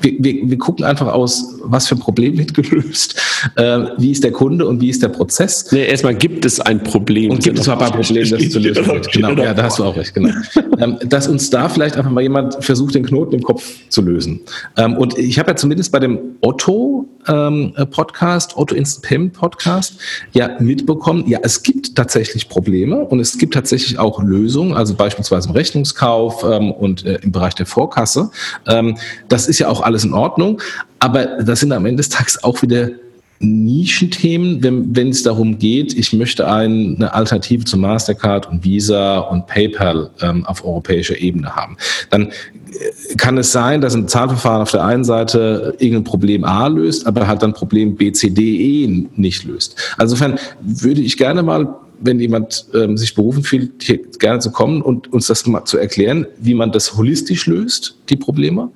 wir, 0.00 0.12
wir, 0.18 0.50
wir 0.50 0.58
gucken 0.58 0.84
einfach 0.84 1.08
aus, 1.08 1.56
was 1.62 1.88
für 1.88 1.96
ein 1.96 1.98
Problem 1.98 2.38
wird 2.38 2.54
gelöst, 2.54 3.20
äh, 3.56 3.80
wie 3.98 4.12
ist 4.12 4.24
der 4.24 4.32
Kunde 4.32 4.66
und 4.66 4.80
wie 4.80 4.88
ist 4.88 5.02
der 5.02 5.08
Prozess. 5.08 5.70
Nee, 5.72 5.86
erstmal 5.86 6.14
gibt 6.14 6.44
es 6.44 6.60
ein 6.60 6.82
Problem. 6.82 7.32
Und 7.32 7.42
gibt 7.42 7.58
es 7.58 7.68
aber 7.68 7.86
ein 7.86 7.92
Problem, 7.92 8.30
das 8.30 8.48
zu 8.48 8.58
lösen 8.58 8.86
wird. 8.86 9.12
Genau, 9.12 9.30
ja, 9.32 9.52
da 9.52 9.64
hast 9.64 9.78
du 9.78 9.84
auch 9.84 9.96
recht. 9.96 10.14
Genau. 10.14 10.30
ähm, 10.78 10.96
dass 11.06 11.28
uns 11.28 11.50
da 11.50 11.68
vielleicht 11.68 11.96
einfach 11.96 12.10
mal 12.10 12.22
jemand 12.22 12.64
versucht, 12.64 12.94
den 12.94 13.04
Knoten 13.04 13.34
im 13.34 13.42
Kopf 13.42 13.62
zu 13.88 14.00
lösen. 14.00 14.40
Ähm, 14.76 14.96
und 14.96 15.18
ich 15.18 15.38
habe 15.38 15.50
ja 15.50 15.56
zumindest 15.56 15.92
bei 15.92 15.98
dem 15.98 16.18
Otto 16.40 17.06
ähm, 17.28 17.72
äh, 17.76 17.86
Podcast, 17.86 18.56
Auto 18.56 18.74
Instant 18.74 19.04
Payment 19.04 19.32
Podcast, 19.32 20.00
ja 20.32 20.56
mitbekommen, 20.60 21.24
ja, 21.26 21.38
es 21.42 21.62
gibt 21.62 21.94
tatsächlich 21.94 22.48
Probleme 22.48 22.96
und 22.96 23.20
es 23.20 23.38
gibt 23.38 23.54
tatsächlich 23.54 23.98
auch 23.98 24.22
Lösungen, 24.22 24.74
also 24.74 24.94
beispielsweise 24.94 25.48
im 25.48 25.54
Rechnungskauf 25.54 26.44
ähm, 26.44 26.72
und 26.72 27.04
äh, 27.04 27.18
im 27.22 27.32
Bereich 27.32 27.54
der 27.54 27.66
Vorkasse. 27.66 28.30
Ähm, 28.66 28.96
das 29.28 29.48
ist 29.48 29.58
ja 29.58 29.68
auch 29.68 29.80
alles 29.80 30.04
in 30.04 30.14
Ordnung, 30.14 30.60
aber 30.98 31.42
das 31.42 31.60
sind 31.60 31.72
am 31.72 31.86
Ende 31.86 31.98
des 31.98 32.08
Tages 32.08 32.42
auch 32.42 32.62
wieder 32.62 32.90
Nischenthemen, 33.38 34.62
wenn, 34.62 35.08
es 35.08 35.22
darum 35.22 35.58
geht, 35.58 35.94
ich 35.94 36.12
möchte 36.12 36.48
eine 36.48 37.12
Alternative 37.12 37.64
zu 37.64 37.76
Mastercard 37.76 38.48
und 38.48 38.64
Visa 38.64 39.18
und 39.18 39.46
PayPal 39.46 40.10
ähm, 40.20 40.44
auf 40.46 40.64
europäischer 40.64 41.18
Ebene 41.18 41.54
haben. 41.54 41.76
Dann 42.10 42.28
äh, 42.28 43.14
kann 43.16 43.38
es 43.38 43.52
sein, 43.52 43.80
dass 43.80 43.94
ein 43.94 44.08
Zahlverfahren 44.08 44.62
auf 44.62 44.70
der 44.70 44.84
einen 44.84 45.04
Seite 45.04 45.74
irgendein 45.78 46.04
Problem 46.04 46.44
A 46.44 46.66
löst, 46.66 47.06
aber 47.06 47.26
halt 47.26 47.42
dann 47.42 47.52
Problem 47.52 47.96
B, 47.96 48.12
C, 48.12 48.30
D, 48.30 48.84
E 48.84 49.06
nicht 49.16 49.44
löst. 49.44 49.76
Also 49.96 50.14
insofern 50.14 50.38
würde 50.60 51.00
ich 51.00 51.16
gerne 51.16 51.42
mal 51.42 51.68
wenn 52.00 52.20
jemand 52.20 52.66
ähm, 52.74 52.96
sich 52.96 53.14
berufen 53.14 53.42
fühlt, 53.42 53.82
hier 53.82 53.98
gerne 54.18 54.40
zu 54.40 54.50
kommen 54.50 54.82
und 54.82 55.12
uns 55.12 55.26
das 55.26 55.46
mal 55.46 55.64
zu 55.64 55.78
erklären, 55.78 56.26
wie 56.38 56.54
man 56.54 56.72
das 56.72 56.96
holistisch 56.96 57.46
löst, 57.46 57.96
die 58.08 58.16
Probleme, 58.16 58.70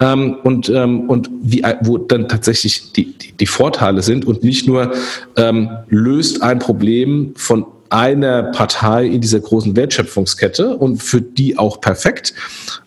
ähm, 0.00 0.36
und, 0.42 0.68
ähm, 0.68 1.08
und 1.08 1.30
wie, 1.42 1.62
wo 1.82 1.98
dann 1.98 2.28
tatsächlich 2.28 2.92
die, 2.92 3.12
die, 3.12 3.32
die 3.32 3.46
Vorteile 3.46 4.02
sind 4.02 4.24
und 4.26 4.42
nicht 4.42 4.66
nur 4.66 4.92
ähm, 5.36 5.70
löst 5.88 6.42
ein 6.42 6.58
Problem 6.58 7.32
von 7.36 7.66
einer 7.90 8.44
Partei 8.44 9.06
in 9.06 9.20
dieser 9.20 9.40
großen 9.40 9.76
Wertschöpfungskette 9.76 10.76
und 10.76 11.02
für 11.02 11.20
die 11.20 11.58
auch 11.58 11.80
perfekt, 11.80 12.34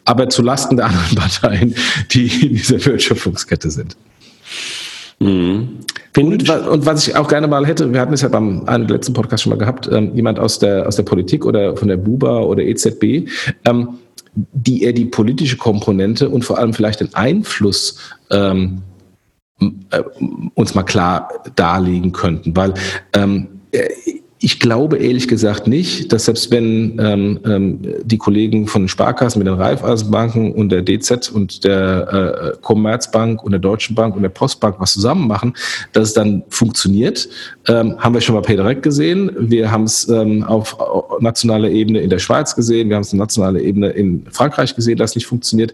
aber 0.03 0.29
zu 0.29 0.41
Lasten 0.41 0.77
der 0.77 0.87
anderen 0.87 1.15
Parteien, 1.15 1.75
die 2.11 2.27
in 2.47 2.55
dieser 2.55 2.85
Wertschöpfungskette 2.85 3.71
sind. 3.71 3.95
Mhm. 5.19 5.79
Und, 6.17 6.49
und, 6.49 6.85
was 6.85 7.07
ich 7.07 7.15
auch 7.15 7.27
gerne 7.27 7.47
mal 7.47 7.65
hätte, 7.65 7.93
wir 7.93 8.01
hatten 8.01 8.13
es 8.13 8.21
ja 8.21 8.27
beim 8.29 8.63
einem 8.65 8.87
letzten 8.87 9.13
Podcast 9.13 9.43
schon 9.43 9.51
mal 9.51 9.59
gehabt, 9.59 9.89
ähm, 9.91 10.15
jemand 10.15 10.39
aus 10.39 10.59
der, 10.59 10.87
aus 10.87 10.95
der 10.95 11.03
Politik 11.03 11.45
oder 11.45 11.77
von 11.77 11.87
der 11.87 11.97
BUBA 11.97 12.39
oder 12.39 12.63
EZB, 12.63 13.29
ähm, 13.65 13.89
die 14.33 14.83
eher 14.83 14.93
die 14.93 15.05
politische 15.05 15.57
Komponente 15.57 16.29
und 16.29 16.43
vor 16.43 16.57
allem 16.57 16.73
vielleicht 16.73 16.99
den 16.99 17.13
Einfluss 17.13 17.97
ähm, 18.31 18.81
äh, 19.91 20.03
uns 20.53 20.75
mal 20.75 20.83
klar 20.83 21.29
darlegen 21.55 22.11
könnten. 22.11 22.55
Weil 22.55 22.73
ähm, 23.13 23.47
äh, 23.71 23.87
ich 24.39 24.59
glaube 24.59 24.97
ehrlich 24.97 25.27
gesagt 25.27 25.67
nicht, 25.67 26.13
dass 26.13 26.25
selbst 26.25 26.51
wenn 26.51 26.99
ähm, 26.99 27.39
ähm, 27.43 27.79
die 28.03 28.19
Kollegen 28.19 28.67
von 28.67 28.83
den 28.83 28.87
Sparkassen 28.87 29.39
mit 29.39 29.47
den 29.47 29.55
Raiffeisenbanken 29.55 30.51
und 30.51 30.69
der 30.69 30.83
DZ 30.83 31.29
und 31.29 31.63
der 31.63 32.53
äh, 32.53 32.57
Commerzbank 32.61 33.43
und 33.43 33.51
der 33.51 33.59
Deutschen 33.59 33.95
Bank 33.95 34.15
und 34.15 34.21
der 34.21 34.29
Postbank 34.29 34.75
was 34.79 34.93
zusammen 34.93 35.27
machen, 35.27 35.55
dass 35.91 36.09
es 36.09 36.13
dann 36.13 36.43
funktioniert. 36.49 37.27
Ähm, 37.67 37.95
haben 37.97 38.13
wir 38.13 38.21
schon 38.21 38.35
mal 38.35 38.41
PayDirect 38.41 38.83
gesehen. 38.83 39.31
Wir 39.39 39.71
haben 39.71 39.85
es 39.85 40.07
ähm, 40.07 40.43
auf 40.43 40.77
nationaler 41.19 41.69
Ebene 41.69 42.01
in 42.01 42.11
der 42.11 42.19
Schweiz 42.19 42.55
gesehen. 42.55 42.89
Wir 42.89 42.95
haben 42.97 43.03
es 43.03 43.13
auf 43.13 43.17
nationaler 43.17 43.59
Ebene 43.59 43.89
in 43.89 44.23
Frankreich 44.29 44.75
gesehen, 44.75 44.99
dass 44.99 45.11
es 45.11 45.15
nicht 45.15 45.25
funktioniert. 45.25 45.73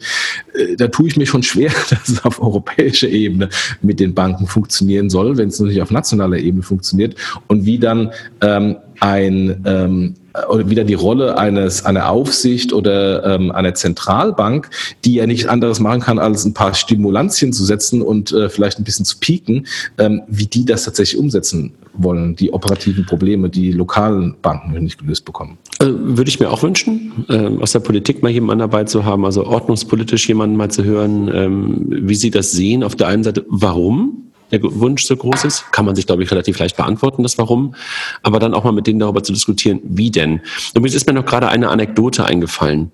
Äh, 0.53 0.77
da 0.77 0.87
tue 0.87 1.07
ich 1.07 1.17
mir 1.17 1.25
schon 1.25 1.43
schwer, 1.43 1.71
dass 1.89 2.07
es 2.07 2.23
auf 2.23 2.41
europäischer 2.41 3.09
Ebene 3.09 3.49
mit 3.81 3.99
den 3.99 4.13
Banken 4.13 4.47
funktionieren 4.47 5.09
soll, 5.09 5.35
wenn 5.37 5.49
es 5.49 5.59
natürlich 5.59 5.81
auf 5.81 5.91
nationaler 5.91 6.37
Ebene 6.37 6.63
funktioniert. 6.63 7.15
Und 7.47 7.65
wie 7.65 7.77
dann 7.77 8.11
äh, 8.39 8.52
ähm, 8.57 8.77
ein 8.99 9.61
ähm, 9.65 10.15
oder 10.49 10.67
wieder 10.69 10.83
die 10.83 10.95
Rolle 10.95 11.37
eines 11.37 11.85
einer 11.85 12.09
Aufsicht 12.09 12.73
oder 12.73 13.23
ähm, 13.23 13.51
einer 13.51 13.75
Zentralbank, 13.75 14.69
die 15.05 15.15
ja 15.15 15.27
nichts 15.27 15.47
anderes 15.47 15.79
machen 15.79 16.01
kann, 16.01 16.17
als 16.17 16.43
ein 16.43 16.53
paar 16.53 16.73
Stimulantien 16.73 17.53
zu 17.53 17.63
setzen 17.65 18.01
und 18.01 18.31
äh, 18.31 18.49
vielleicht 18.49 18.79
ein 18.79 18.83
bisschen 18.83 19.05
zu 19.05 19.19
pieken, 19.19 19.67
ähm, 19.99 20.23
wie 20.27 20.47
die 20.47 20.65
das 20.65 20.85
tatsächlich 20.85 21.19
umsetzen 21.19 21.73
wollen, 21.93 22.35
die 22.35 22.51
operativen 22.51 23.05
Probleme, 23.05 23.49
die 23.49 23.71
lokalen 23.71 24.35
Banken 24.41 24.83
nicht 24.83 24.97
gelöst 24.97 25.25
bekommen. 25.25 25.59
Also, 25.77 25.93
würde 25.99 26.29
ich 26.29 26.39
mir 26.39 26.49
auch 26.49 26.63
wünschen, 26.63 27.25
ähm, 27.29 27.61
aus 27.61 27.73
der 27.73 27.81
Politik 27.81 28.23
mal 28.23 28.29
jemanden 28.29 28.59
dabei 28.59 28.85
zu 28.85 29.05
haben, 29.05 29.25
also 29.25 29.45
ordnungspolitisch 29.45 30.27
jemanden 30.27 30.55
mal 30.55 30.71
zu 30.71 30.83
hören, 30.83 31.29
ähm, 31.31 31.85
wie 31.87 32.15
sie 32.15 32.31
das 32.31 32.51
sehen. 32.51 32.83
Auf 32.83 32.95
der 32.95 33.07
einen 33.07 33.23
Seite, 33.23 33.45
warum? 33.47 34.22
Der 34.53 34.61
Wunsch 34.63 35.03
so 35.05 35.15
groß 35.15 35.43
ist. 35.43 35.71
Kann 35.71 35.85
man 35.85 35.95
sich, 35.95 36.07
glaube 36.07 36.23
ich, 36.23 36.31
relativ 36.31 36.59
leicht 36.59 36.77
beantworten, 36.77 37.23
das 37.23 37.37
Warum. 37.37 37.75
Aber 38.21 38.39
dann 38.39 38.53
auch 38.53 38.63
mal 38.63 38.71
mit 38.71 38.87
denen 38.87 38.99
darüber 38.99 39.23
zu 39.23 39.33
diskutieren, 39.33 39.81
wie 39.83 40.11
denn. 40.11 40.41
Übrigens 40.73 40.95
ist 40.95 41.07
mir 41.07 41.13
noch 41.13 41.25
gerade 41.25 41.49
eine 41.49 41.69
Anekdote 41.69 42.25
eingefallen 42.25 42.91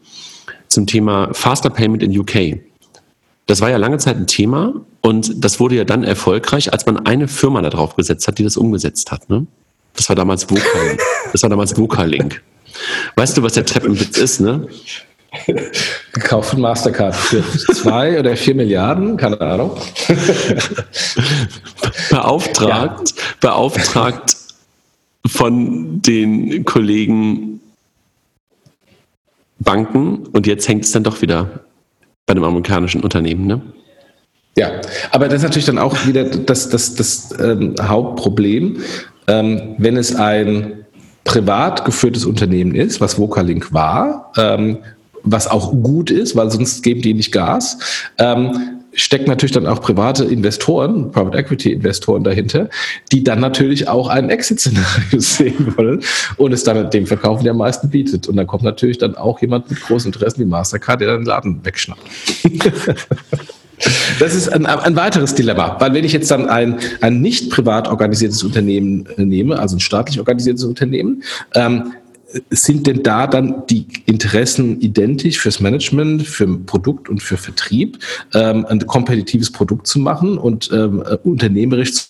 zum 0.68 0.88
Thema 0.88 1.34
Faster 1.34 1.70
Payment 1.70 2.03
in 2.03 2.18
UK. 2.18 2.60
Das 3.47 3.62
war 3.62 3.70
ja 3.70 3.78
lange 3.78 3.97
Zeit 3.97 4.18
ein 4.18 4.28
Thema 4.28 4.74
und 5.01 5.43
das 5.43 5.60
wurde 5.60 5.76
ja 5.76 5.84
dann 5.84 6.03
erfolgreich, 6.03 6.72
als 6.72 6.86
man 6.86 6.97
eine 7.05 7.28
Firma 7.28 7.62
da 7.62 7.70
drauf 7.70 7.95
gesetzt 7.95 8.28
hat, 8.28 8.38
die 8.38 8.43
das 8.43 8.57
umgesetzt 8.57 9.12
hat. 9.12 9.30
Ne? 9.30 9.47
Das 9.95 10.07
war 10.07 10.16
damals 10.16 10.49
Vocal. 10.49 10.97
Das 11.32 11.41
war 11.43 11.49
damals 11.49 11.76
Vocalink. 11.78 12.41
Weißt 13.16 13.38
du, 13.38 13.43
was 13.43 13.53
der 13.53 13.66
Treppenwitz 13.66 14.18
ist, 14.18 14.39
ne? 14.39 14.68
Gekauft 16.13 16.57
Mastercard 16.57 17.15
für 17.15 17.43
zwei 17.73 18.19
oder 18.19 18.35
vier 18.35 18.55
Milliarden, 18.55 19.17
keine 19.17 19.39
Ahnung. 19.41 19.77
beauftragt, 22.09 23.13
ja. 23.15 23.23
beauftragt 23.39 24.35
von 25.25 26.01
den 26.01 26.65
Kollegen 26.65 27.59
Banken 29.59 30.27
und 30.31 30.47
jetzt 30.47 30.67
hängt 30.67 30.85
es 30.85 30.91
dann 30.91 31.03
doch 31.03 31.21
wieder 31.21 31.63
bei 32.25 32.31
einem 32.31 32.43
amerikanischen 32.43 33.01
Unternehmen, 33.01 33.45
ne? 33.45 33.61
Ja, 34.57 34.71
aber 35.11 35.27
das 35.27 35.37
ist 35.37 35.43
natürlich 35.43 35.65
dann 35.65 35.77
auch 35.77 36.05
wieder 36.05 36.25
das, 36.25 36.69
das, 36.69 36.95
das 36.95 37.33
ähm, 37.39 37.75
Hauptproblem, 37.81 38.81
ähm, 39.27 39.75
wenn 39.77 39.95
es 39.95 40.15
ein 40.15 40.85
privat 41.23 41.85
geführtes 41.85 42.25
Unternehmen 42.25 42.75
ist, 42.75 42.99
was 42.99 43.17
Vocalink 43.19 43.73
war, 43.73 44.31
ähm, 44.37 44.79
was 45.24 45.47
auch 45.47 45.72
gut 45.72 46.11
ist, 46.11 46.36
weil 46.36 46.49
sonst 46.51 46.84
geben 46.84 47.01
die 47.01 47.13
nicht 47.13 47.32
Gas. 47.32 47.80
Ähm, 48.17 48.80
steckt 48.93 49.28
natürlich 49.28 49.51
dann 49.51 49.67
auch 49.67 49.82
private 49.82 50.26
Investoren, 50.26 51.11
Private 51.11 51.38
Equity 51.38 51.74
Investoren 51.74 52.24
dahinter, 52.24 52.70
die 53.11 53.24
dann 53.24 53.39
natürlich 53.39 53.88
auch 53.88 54.07
ein 54.07 54.30
Exit-Szenario 54.30 54.88
sehen 55.20 55.74
wollen 55.78 56.01
und 56.38 56.53
es 56.53 56.63
dann 56.63 56.89
dem 56.89 57.05
verkaufen, 57.05 57.43
der 57.43 57.51
am 57.51 57.57
meisten 57.57 57.89
bietet. 57.89 58.28
Und 58.28 58.38
dann 58.38 58.47
kommt 58.47 58.63
natürlich 58.63 58.97
dann 58.97 59.15
auch 59.15 59.39
jemand 59.41 59.70
mit 59.70 59.82
großen 59.82 60.09
Interessen 60.09 60.41
wie 60.41 60.45
Mastercard, 60.45 61.01
der 61.01 61.09
dann 61.09 61.22
den 61.22 61.26
Laden 61.26 61.65
wegschnappt. 61.65 62.01
Das 64.20 64.36
ist 64.36 64.49
ein, 64.49 64.65
ein, 64.65 64.95
weiteres 64.97 65.36
Dilemma, 65.36 65.78
weil 65.80 65.93
wenn 65.93 66.03
ich 66.03 66.11
jetzt 66.11 66.30
dann 66.32 66.49
ein, 66.49 66.80
ein 66.99 67.22
nicht 67.22 67.49
privat 67.49 67.88
organisiertes 67.88 68.43
Unternehmen 68.43 69.07
nehme, 69.15 69.57
also 69.57 69.78
ein 69.78 69.80
staatlich 69.80 70.20
organisiertes 70.20 70.65
Unternehmen, 70.65 71.24
ähm, 71.55 71.93
sind 72.49 72.88
denn 72.88 73.03
da 73.03 73.27
dann 73.27 73.63
die 73.69 73.88
Interessen 74.05 74.80
identisch 74.82 75.39
fürs 75.39 75.59
Management, 75.59 76.27
für 76.27 76.47
Produkt 76.59 77.09
und 77.09 77.21
für 77.23 77.38
Vertrieb, 77.38 77.99
ähm, 78.34 78.65
ein 78.67 78.86
kompetitives 78.86 79.51
Produkt 79.51 79.88
zu 79.88 79.99
machen 79.99 80.38
und 80.38 80.69
ähm, 80.71 81.01
äh, 81.01 81.17
unternehmerisch 81.23 81.93
zu 81.93 82.03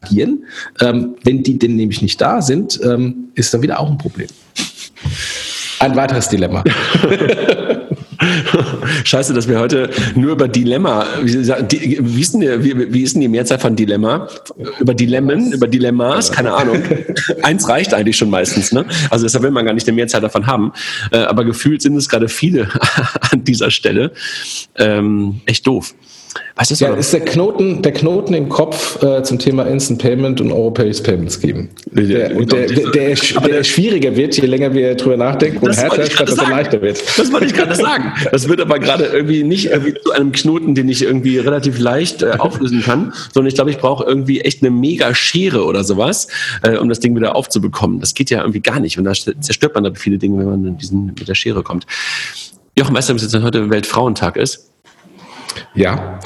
agieren? 0.00 0.44
Ähm, 0.80 1.16
wenn 1.24 1.42
die 1.42 1.58
denn 1.58 1.76
nämlich 1.76 2.02
nicht 2.02 2.20
da 2.20 2.40
sind, 2.40 2.80
ähm, 2.82 3.30
ist 3.34 3.52
dann 3.52 3.62
wieder 3.62 3.80
auch 3.80 3.90
ein 3.90 3.98
Problem. 3.98 4.28
Ein 5.80 5.96
weiteres 5.96 6.28
Dilemma. 6.28 6.64
Scheiße, 9.04 9.34
dass 9.34 9.48
wir 9.48 9.58
heute 9.58 9.90
nur 10.14 10.32
über 10.32 10.48
Dilemma, 10.48 11.06
wie, 11.22 11.34
wie, 11.34 12.20
ist, 12.20 12.34
denn 12.34 12.40
die, 12.40 12.64
wie, 12.64 12.92
wie 12.92 13.02
ist 13.02 13.14
denn 13.14 13.20
die 13.20 13.28
Mehrzahl 13.28 13.58
von 13.58 13.76
Dilemma? 13.76 14.28
Über 14.78 14.94
Dilemmen, 14.94 15.52
über 15.52 15.66
Dilemmas, 15.66 16.30
keine 16.32 16.54
Ahnung. 16.54 16.82
Eins 17.42 17.68
reicht 17.68 17.94
eigentlich 17.94 18.16
schon 18.16 18.30
meistens, 18.30 18.72
ne? 18.72 18.84
Also 19.10 19.24
deshalb 19.24 19.44
will 19.44 19.50
man 19.50 19.64
gar 19.64 19.72
nicht 19.72 19.86
eine 19.88 19.96
Mehrzahl 19.96 20.20
davon 20.20 20.46
haben. 20.46 20.72
Äh, 21.10 21.18
aber 21.18 21.44
gefühlt 21.44 21.82
sind 21.82 21.96
es 21.96 22.08
gerade 22.08 22.28
viele 22.28 22.68
an 23.30 23.44
dieser 23.44 23.70
Stelle. 23.70 24.12
Ähm, 24.76 25.40
echt 25.46 25.66
doof. 25.66 25.94
Was 26.56 26.70
ist, 26.70 26.80
ja, 26.80 26.92
ist 26.94 27.12
der 27.12 27.20
Knoten, 27.20 27.82
der 27.82 27.92
Knoten 27.92 28.34
im 28.34 28.48
Kopf 28.48 29.00
äh, 29.02 29.22
zum 29.22 29.38
Thema 29.38 29.62
Instant 29.64 30.02
Payment 30.02 30.40
und 30.40 30.50
Europäisches 30.50 31.02
Payment 31.02 31.32
Scheme. 31.32 31.68
Der, 31.92 32.30
der, 32.30 32.44
der, 32.44 32.90
der, 32.90 33.14
der 33.14 33.64
schwieriger 33.64 34.16
wird, 34.16 34.36
je 34.36 34.46
länger 34.46 34.74
wir 34.74 34.94
drüber 34.96 35.16
nachdenken 35.16 35.64
und 35.64 35.76
härter, 35.76 36.04
statt 36.06 36.28
dass 36.28 36.38
er 36.38 36.50
leichter 36.50 36.82
wird. 36.82 37.00
Das 37.16 37.32
wollte 37.32 37.46
ich 37.46 37.54
gerade 37.54 37.74
sagen. 37.74 38.12
Das 38.32 38.48
wird 38.48 38.60
aber 38.60 38.78
gerade 38.78 39.04
irgendwie 39.04 39.44
nicht 39.44 39.66
irgendwie 39.66 39.94
zu 39.94 40.10
einem 40.12 40.32
Knoten, 40.32 40.74
den 40.74 40.88
ich 40.88 41.02
irgendwie 41.02 41.38
relativ 41.38 41.78
leicht 41.78 42.22
äh, 42.22 42.32
auflösen 42.38 42.82
kann, 42.82 43.12
sondern 43.32 43.48
ich 43.48 43.54
glaube, 43.54 43.70
ich 43.70 43.78
brauche 43.78 44.04
irgendwie 44.04 44.40
echt 44.40 44.62
eine 44.62 44.70
mega 44.70 45.14
Schere 45.14 45.64
oder 45.64 45.84
sowas, 45.84 46.28
äh, 46.62 46.76
um 46.76 46.88
das 46.88 47.00
Ding 47.00 47.14
wieder 47.14 47.36
aufzubekommen. 47.36 48.00
Das 48.00 48.14
geht 48.14 48.30
ja 48.30 48.40
irgendwie 48.40 48.60
gar 48.60 48.80
nicht. 48.80 48.98
Und 48.98 49.04
da 49.04 49.12
zerstört 49.12 49.74
man 49.74 49.84
da 49.84 49.92
viele 49.94 50.18
Dinge, 50.18 50.38
wenn 50.38 50.46
man 50.46 50.64
in 50.64 50.78
diesen, 50.78 51.06
mit 51.06 51.28
der 51.28 51.34
Schere 51.34 51.62
kommt. 51.62 51.86
Jochen, 52.76 52.94
weißt 52.94 53.08
du, 53.08 53.12
dass 53.14 53.22
jetzt 53.22 53.42
heute 53.42 53.70
Weltfrauentag 53.70 54.36
ist? 54.36 54.67
Ja. 55.78 56.18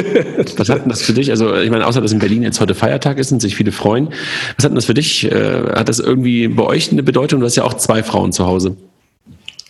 Was 0.56 0.68
hat 0.70 0.82
denn 0.82 0.88
das 0.88 1.02
für 1.02 1.12
dich? 1.12 1.30
Also, 1.30 1.54
ich 1.56 1.70
meine, 1.70 1.86
außer 1.86 2.00
dass 2.00 2.12
in 2.12 2.18
Berlin 2.18 2.42
jetzt 2.42 2.60
heute 2.60 2.74
Feiertag 2.74 3.18
ist 3.18 3.32
und 3.32 3.40
sich 3.40 3.54
viele 3.54 3.70
freuen, 3.70 4.08
was 4.56 4.64
hat 4.64 4.70
denn 4.70 4.76
das 4.76 4.86
für 4.86 4.94
dich? 4.94 5.30
Äh, 5.30 5.74
hat 5.74 5.88
das 5.88 5.98
irgendwie 5.98 6.48
bei 6.48 6.62
euch 6.62 6.90
eine 6.90 7.02
Bedeutung? 7.02 7.40
Du 7.40 7.46
hast 7.46 7.56
ja 7.56 7.64
auch 7.64 7.74
zwei 7.74 8.02
Frauen 8.02 8.32
zu 8.32 8.46
Hause. 8.46 8.76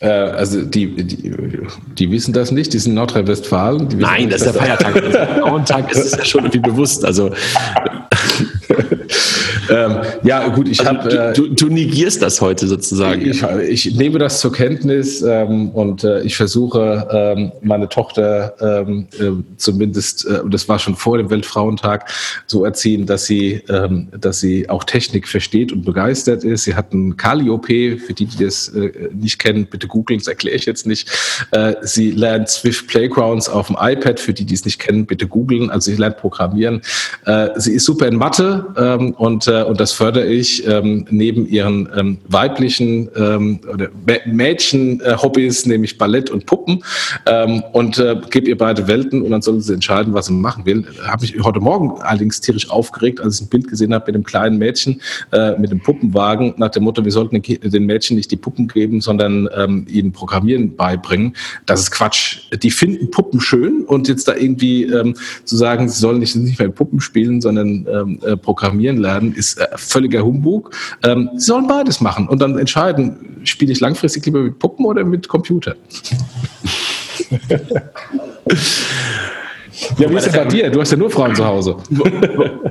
Äh, 0.01 0.09
also 0.09 0.63
die, 0.63 0.95
die, 1.05 1.33
die, 1.99 2.11
wissen 2.11 2.33
das 2.33 2.53
nicht, 2.53 2.73
die 2.73 2.79
sind 2.79 2.93
in 2.93 2.97
Nordrhein-Westfalen. 2.97 3.89
Nein, 3.99 4.31
das 4.31 4.43
ist 4.43 4.55
der 4.55 4.63
Feiertag. 4.63 5.39
Frauentag 5.41 5.91
ist 5.91 6.05
es 6.05 6.13
ja 6.13 6.25
schon 6.25 6.45
irgendwie 6.45 6.61
bewusst. 6.61 7.05
Also 7.05 7.31
ähm, 9.71 9.99
ja, 10.23 10.49
gut, 10.49 10.69
ich 10.69 10.81
also, 10.81 10.93
habe. 10.93 11.31
Äh, 11.31 11.33
du, 11.33 11.49
du, 11.49 11.69
negierst 11.69 12.23
das 12.23 12.41
heute 12.41 12.67
sozusagen. 12.67 13.27
Ich, 13.27 13.43
ich 13.43 13.95
nehme 13.95 14.19
das 14.19 14.41
zur 14.41 14.53
Kenntnis 14.53 15.23
ähm, 15.23 15.71
und 15.71 16.05
äh, 16.05 16.23
ich 16.23 16.37
versuche, 16.37 17.09
ähm, 17.11 17.53
meine 17.63 17.89
Tochter 17.89 18.55
ähm, 18.61 19.07
äh, 19.19 19.31
zumindest, 19.57 20.27
äh, 20.27 20.41
das 20.49 20.69
war 20.69 20.79
schon 20.79 20.97
vor 20.97 21.19
dem 21.19 21.31
Weltfrauentag, 21.31 22.11
so 22.47 22.65
erziehen, 22.65 23.07
dass 23.07 23.27
sie, 23.27 23.63
ähm, 23.69 24.09
dass 24.19 24.41
sie 24.41 24.69
auch 24.69 24.85
Technik 24.85 25.29
versteht 25.29 25.73
und 25.73 25.85
begeistert 25.85 26.45
ist. 26.45 26.65
Sie 26.65 26.75
hat 26.75 26.93
ein 26.93 27.17
Kali-OP, 27.17 27.67
für 27.67 28.15
die, 28.15 28.27
die 28.27 28.45
das 28.45 28.69
äh, 28.69 29.11
nicht 29.13 29.39
kennen, 29.39 29.67
bitte 29.67 29.87
googeln, 29.87 30.19
das 30.19 30.29
erkläre 30.29 30.57
ich 30.57 30.67
jetzt 30.67 30.87
nicht. 30.87 31.11
Äh, 31.53 31.75
sie 31.83 32.11
lernt 32.11 32.49
Swift 32.49 32.89
Playgrounds 32.89 33.49
auf 33.49 33.69
dem 33.69 33.77
iPad, 33.79 34.21
für 34.21 34.33
die, 34.33 34.45
die 34.45 34.55
es 34.55 34.65
nicht 34.65 34.79
kennen, 34.79 35.07
bitte 35.07 35.27
googeln. 35.27 35.71
Also 35.71 35.91
sie 35.91 35.97
lernt 35.97 36.17
Programmieren. 36.17 36.83
sie 37.57 37.75
ist 37.75 37.85
super 37.85 38.07
in 38.07 38.17
Mathe 38.17 38.67
ähm, 38.77 39.13
und 39.13 39.47
äh, 39.47 39.54
und 39.63 39.81
das 39.81 39.93
fördere 39.93 40.27
ich 40.27 40.67
ähm, 40.67 41.07
neben 41.11 41.47
ihren 41.47 41.89
ähm, 41.97 42.19
weiblichen 42.29 43.09
ähm, 43.17 43.61
oder 43.73 43.89
Mädchen-Hobbys, 44.27 45.67
nämlich 45.67 45.99
Ballett 45.99 46.31
und 46.31 46.47
Puppen 46.47 46.83
ähm, 47.27 47.63
und 47.73 47.99
äh, 47.99 48.17
gebe 48.31 48.49
ihr 48.49 48.59
beide 48.59 48.87
Welten 48.89 49.23
und 49.23 49.31
dann 49.31 49.43
soll 49.43 49.61
sie 49.61 49.75
entscheiden, 49.75 50.15
was 50.15 50.27
sie 50.27 50.33
machen 50.33 50.67
will. 50.67 50.85
Habe 51.07 51.23
mich 51.23 51.37
heute 51.43 51.61
Morgen 51.61 52.01
allerdings 52.03 52.41
tierisch 52.41 52.71
aufgeregt, 52.71 53.21
als 53.21 53.37
ich 53.37 53.47
ein 53.47 53.49
Bild 53.49 53.69
gesehen 53.69 53.95
habe 53.95 54.07
mit 54.07 54.15
einem 54.15 54.25
kleinen 54.25 54.59
Mädchen 54.59 55.01
äh, 55.33 55.59
mit 55.59 55.71
einem 55.71 55.81
Puppenwagen 55.81 56.55
nach 56.57 56.71
dem 56.71 56.85
Motto, 56.85 57.05
wir 57.05 57.13
sollten 57.13 57.41
den 57.43 57.87
Mädchen 57.87 58.17
nicht 58.17 58.31
die 58.31 58.37
Puppen 58.37 58.69
geben, 58.69 59.01
sondern 59.01 59.49
ähm, 59.55 59.87
ihnen 59.89 60.13
Programmieren 60.13 60.77
beibringen. 60.77 61.37
Das 61.67 61.81
ist 61.81 61.91
Quatsch. 61.91 62.41
Die 62.63 62.71
finden 62.71 63.11
Puppen 63.11 63.41
schön 63.41 63.85
und 63.85 64.09
jetzt 64.09 64.29
da 64.29 64.35
irgendwie 64.35 64.85
ähm, 64.85 65.17
zu 65.45 65.57
sagen, 65.57 65.89
sie 65.89 65.99
sollen 65.99 66.19
nicht, 66.19 66.35
nicht 66.37 66.59
mehr 66.59 66.69
Puppen 66.69 67.01
spielen, 67.01 67.41
sondern 67.41 67.87
äh, 68.23 68.37
programmieren 68.37 68.99
lernen, 68.99 69.35
ist 69.35 69.44
äh, 69.55 69.69
völliger 69.77 70.25
Humbug. 70.25 70.71
Ähm, 71.03 71.29
sie 71.35 71.47
sollen 71.47 71.67
beides 71.67 72.01
machen 72.01 72.27
und 72.29 72.41
dann 72.41 72.59
entscheiden, 72.59 73.41
spiele 73.45 73.73
ich 73.73 73.81
langfristig 73.81 74.25
lieber 74.25 74.41
mit 74.41 74.59
Puppen 74.59 74.87
oder 74.87 75.05
mit 75.05 75.29
Computer. 75.29 75.77
Ja, 79.99 80.09
wie 80.09 80.15
ist 80.15 80.27
das 80.27 80.35
bei 80.35 80.45
dir? 80.45 80.71
Du 80.71 80.81
hast 80.81 80.93
ja 80.93 80.97
nur 80.97 81.11
Frauen 81.11 81.35
zu 81.35 81.45
Hause. 81.45 81.77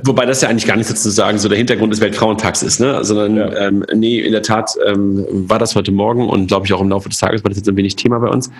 Wobei 0.04 0.24
das 0.24 0.40
ja 0.40 0.48
eigentlich 0.48 0.66
gar 0.66 0.76
nicht 0.76 0.86
sozusagen 0.86 1.38
so 1.38 1.48
der 1.48 1.58
Hintergrund 1.58 1.92
des 1.92 2.00
Weltfrauentags 2.00 2.62
ist, 2.62 2.80
ne? 2.80 3.04
Sondern 3.04 3.36
ja. 3.36 3.66
ähm, 3.66 3.84
nee, 3.94 4.20
in 4.20 4.32
der 4.32 4.42
Tat 4.42 4.70
ähm, 4.86 5.26
war 5.30 5.58
das 5.58 5.76
heute 5.76 5.92
Morgen 5.92 6.28
und 6.28 6.46
glaube 6.46 6.66
ich 6.66 6.72
auch 6.72 6.80
im 6.80 6.88
Laufe 6.88 7.08
des 7.08 7.18
Tages 7.18 7.44
war 7.44 7.50
das 7.50 7.58
jetzt 7.58 7.68
ein 7.68 7.76
wenig 7.76 7.96
Thema 7.96 8.18
bei 8.18 8.28
uns. 8.28 8.50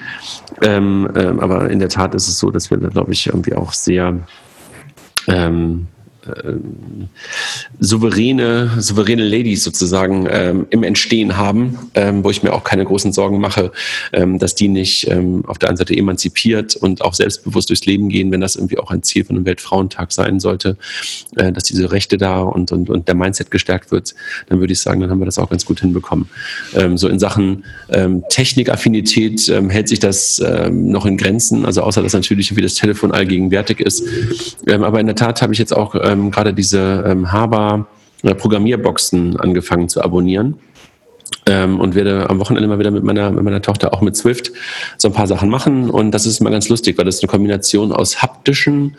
Ähm, 0.63 1.09
ähm, 1.17 1.41
aber 1.41 1.71
in 1.71 1.79
der 1.79 1.89
Tat 1.89 2.15
ist 2.15 2.29
es 2.29 2.39
so, 2.39 2.51
dass 2.51 2.71
wir 2.71 2.77
da, 2.77 2.89
glaube 2.89 3.13
ich, 3.13 3.27
irgendwie 3.27 3.55
auch 3.55 3.73
sehr 3.73 4.19
ähm, 5.27 5.87
äh, 5.89 5.94
souveräne, 7.81 8.71
souveräne 8.79 9.25
Ladies 9.25 9.65
sozusagen 9.65 10.27
ähm, 10.31 10.67
im 10.71 10.83
Entstehen 10.83 11.37
haben, 11.37 11.79
ähm, 11.95 12.25
wo 12.25 12.31
ich 12.31 12.43
mir 12.43 12.53
auch 12.53 12.65
keine 12.65 12.85
großen 12.85 13.13
Sorgen 13.13 13.41
mache, 13.41 13.73
ähm, 14.13 14.39
dass 14.39 14.55
die 14.55 14.69
nicht 14.69 15.09
ähm, 15.11 15.45
auf 15.47 15.59
der 15.59 15.69
einen 15.69 15.77
Seite 15.77 15.97
emanzipiert 15.97 16.77
und 16.77 17.03
auch 17.03 17.15
selbstbewusst 17.15 17.69
durchs 17.69 17.87
Leben 17.87 18.09
gehen, 18.09 18.31
wenn 18.31 18.41
das 18.41 18.57
irgendwie 18.57 18.79
auch 18.79 18.91
ein 18.91 19.03
Ziel 19.03 19.25
von 19.25 19.37
einem 19.37 19.47
Weltfrauentag 19.47 20.13
sein 20.13 20.41
sollte, 20.41 20.77
äh, 21.37 21.53
dass 21.53 21.65
diese 21.65 21.93
Rechte 21.93 22.17
da 22.17 22.41
und, 22.41 22.73
und, 22.73 22.91
und 22.91 23.09
der 23.09 23.15
Mindset 23.15 23.51
gestärkt 23.51 23.91
wird, 23.91 24.15
dann 24.49 24.61
würde 24.61 24.73
ich 24.73 24.81
sagen, 24.81 25.01
dann 25.01 25.11
haben 25.11 25.21
wir 25.21 25.27
das 25.27 25.39
auch 25.39 25.51
ganz 25.51 25.65
gut 25.65 25.81
hinbekommen. 25.81 26.29
Ähm, 26.75 26.97
so 26.97 27.09
in 27.09 27.19
Sachen 27.19 27.65
ähm, 27.91 28.25
Technikaffinität 28.29 29.53
hält 29.69 29.89
sich 29.89 29.99
das 29.99 30.43
noch 30.71 31.07
in 31.07 31.17
Grenzen, 31.17 31.65
also 31.65 31.83
außer 31.83 32.03
dass 32.03 32.13
natürlich 32.13 32.57
wie 32.57 32.63
das 32.63 32.75
Telefon 32.75 33.13
allgegenwärtig 33.13 33.81
ist. 33.81 34.05
Aber 34.69 35.01
in 35.01 35.07
der 35.07 35.17
Tat 35.17 35.43
habe 35.43 35.53
ich 35.53 35.59
jetzt 35.59 35.75
auch 35.75 35.95
ähm, 36.15 36.31
gerade 36.31 36.55
diese 36.55 37.05
ähm, 37.07 37.31
Haber 37.33 37.87
äh, 38.23 38.35
Programmierboxen 38.35 39.39
angefangen 39.39 39.89
zu 39.89 40.03
abonnieren. 40.03 40.57
Ähm, 41.47 41.79
und 41.79 41.95
werde 41.95 42.31
am 42.31 42.39
Wochenende 42.39 42.69
mal 42.69 42.79
wieder 42.79 42.91
mit 42.91 43.03
meiner, 43.03 43.31
mit 43.31 43.45
meiner 43.45 43.61
Tochter 43.61 43.93
auch 43.93 44.01
mit 44.01 44.17
Swift 44.17 44.51
so 44.97 45.09
ein 45.09 45.15
paar 45.15 45.27
Sachen 45.27 45.51
machen. 45.51 45.91
Und 45.91 46.13
das 46.13 46.25
ist 46.25 46.41
mal 46.41 46.51
ganz 46.51 46.71
lustig, 46.71 46.97
weil 46.97 47.05
das 47.05 47.21
eine 47.21 47.29
Kombination 47.29 47.93
aus 47.93 48.23
haptischen 48.23 48.97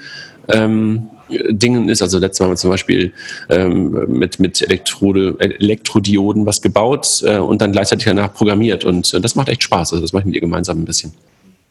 ähm, 0.50 1.10
Dingen 1.30 1.90
ist. 1.90 2.04
Also 2.04 2.20
letztes 2.20 2.40
Mal 2.40 2.46
haben 2.46 2.52
wir 2.54 2.58
zum 2.58 2.70
Beispiel 2.70 3.14
ähm, 3.50 4.06
mit, 4.08 4.40
mit 4.40 4.62
Elektrode, 4.62 5.36
Elektrodioden 5.40 6.46
was 6.46 6.62
gebaut 6.62 7.24
äh, 7.26 7.38
und 7.38 7.62
dann 7.62 7.72
gleichzeitig 7.72 8.06
danach 8.06 8.34
programmiert. 8.34 8.86
Und 8.86 9.12
äh, 9.14 9.22
das 9.22 9.36
macht 9.36 9.50
echt 9.50 9.64
Spaß. 9.64 9.94
Also 9.94 10.02
das 10.04 10.14
mache 10.14 10.22
ich 10.22 10.26
mit 10.28 10.36
ihr 10.36 10.42
gemeinsam 10.42 10.80
ein 10.80 10.86
bisschen. 10.86 11.14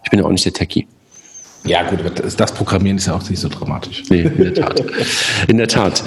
Ich 0.03 0.11
bin 0.11 0.19
ja 0.19 0.25
auch 0.25 0.31
nicht 0.31 0.45
der 0.45 0.53
Techie. 0.53 0.89
Ja, 1.67 1.89
gut, 1.89 2.01
das, 2.17 2.37
das 2.37 2.53
Programmieren 2.53 2.99
ist 2.99 3.07
ja 3.07 3.15
auch 3.15 3.29
nicht 3.29 3.41
so 3.41 3.49
dramatisch. 3.49 4.03
Nee, 4.11 4.21
in 4.23 4.37
der 4.37 4.55
Tat. 4.55 4.85
In 5.49 5.57
der 5.57 5.69
Tat. 5.69 6.05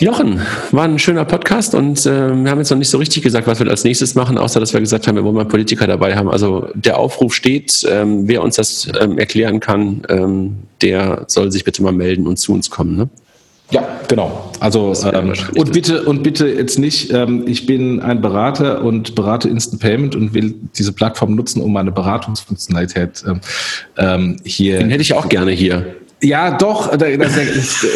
Jochen, 0.00 0.40
war 0.72 0.84
ein 0.84 0.98
schöner 0.98 1.24
Podcast 1.24 1.76
und 1.76 2.04
äh, 2.04 2.34
wir 2.34 2.50
haben 2.50 2.58
jetzt 2.58 2.70
noch 2.70 2.78
nicht 2.78 2.88
so 2.88 2.98
richtig 2.98 3.22
gesagt, 3.22 3.46
was 3.46 3.60
wir 3.60 3.68
als 3.68 3.84
nächstes 3.84 4.16
machen, 4.16 4.38
außer 4.38 4.58
dass 4.58 4.72
wir 4.72 4.80
gesagt 4.80 5.06
haben, 5.06 5.14
wir 5.14 5.22
wollen 5.24 5.36
mal 5.36 5.44
Politiker 5.44 5.86
dabei 5.86 6.16
haben. 6.16 6.28
Also 6.28 6.68
der 6.74 6.98
Aufruf 6.98 7.32
steht, 7.32 7.86
ähm, 7.88 8.26
wer 8.26 8.42
uns 8.42 8.56
das 8.56 8.88
ähm, 9.00 9.18
erklären 9.18 9.60
kann, 9.60 10.02
ähm, 10.08 10.58
der 10.80 11.24
soll 11.28 11.52
sich 11.52 11.62
bitte 11.62 11.82
mal 11.82 11.92
melden 11.92 12.26
und 12.26 12.38
zu 12.38 12.52
uns 12.52 12.68
kommen. 12.68 12.96
Ne? 12.96 13.08
Ja, 13.72 14.00
genau. 14.06 14.50
Also 14.60 14.94
ähm, 15.12 15.32
und 15.56 15.72
bitte 15.72 16.04
und 16.04 16.22
bitte 16.22 16.46
jetzt 16.46 16.78
nicht. 16.78 17.10
Ähm, 17.10 17.44
ich 17.46 17.66
bin 17.66 18.00
ein 18.00 18.20
Berater 18.20 18.82
und 18.84 19.14
berate 19.14 19.48
Instant 19.48 19.80
Payment 19.80 20.14
und 20.14 20.34
will 20.34 20.54
diese 20.76 20.92
Plattform 20.92 21.34
nutzen, 21.34 21.62
um 21.62 21.72
meine 21.72 21.90
Beratungsfunktionalität 21.90 23.24
ähm, 23.26 23.40
ähm 23.96 24.36
hier. 24.44 24.78
Den 24.78 24.90
hätte 24.90 25.02
ich 25.02 25.14
auch 25.14 25.28
gerne 25.28 25.52
hier. 25.52 25.96
Ja, 26.22 26.56
doch. 26.56 26.96
Das, 26.96 27.86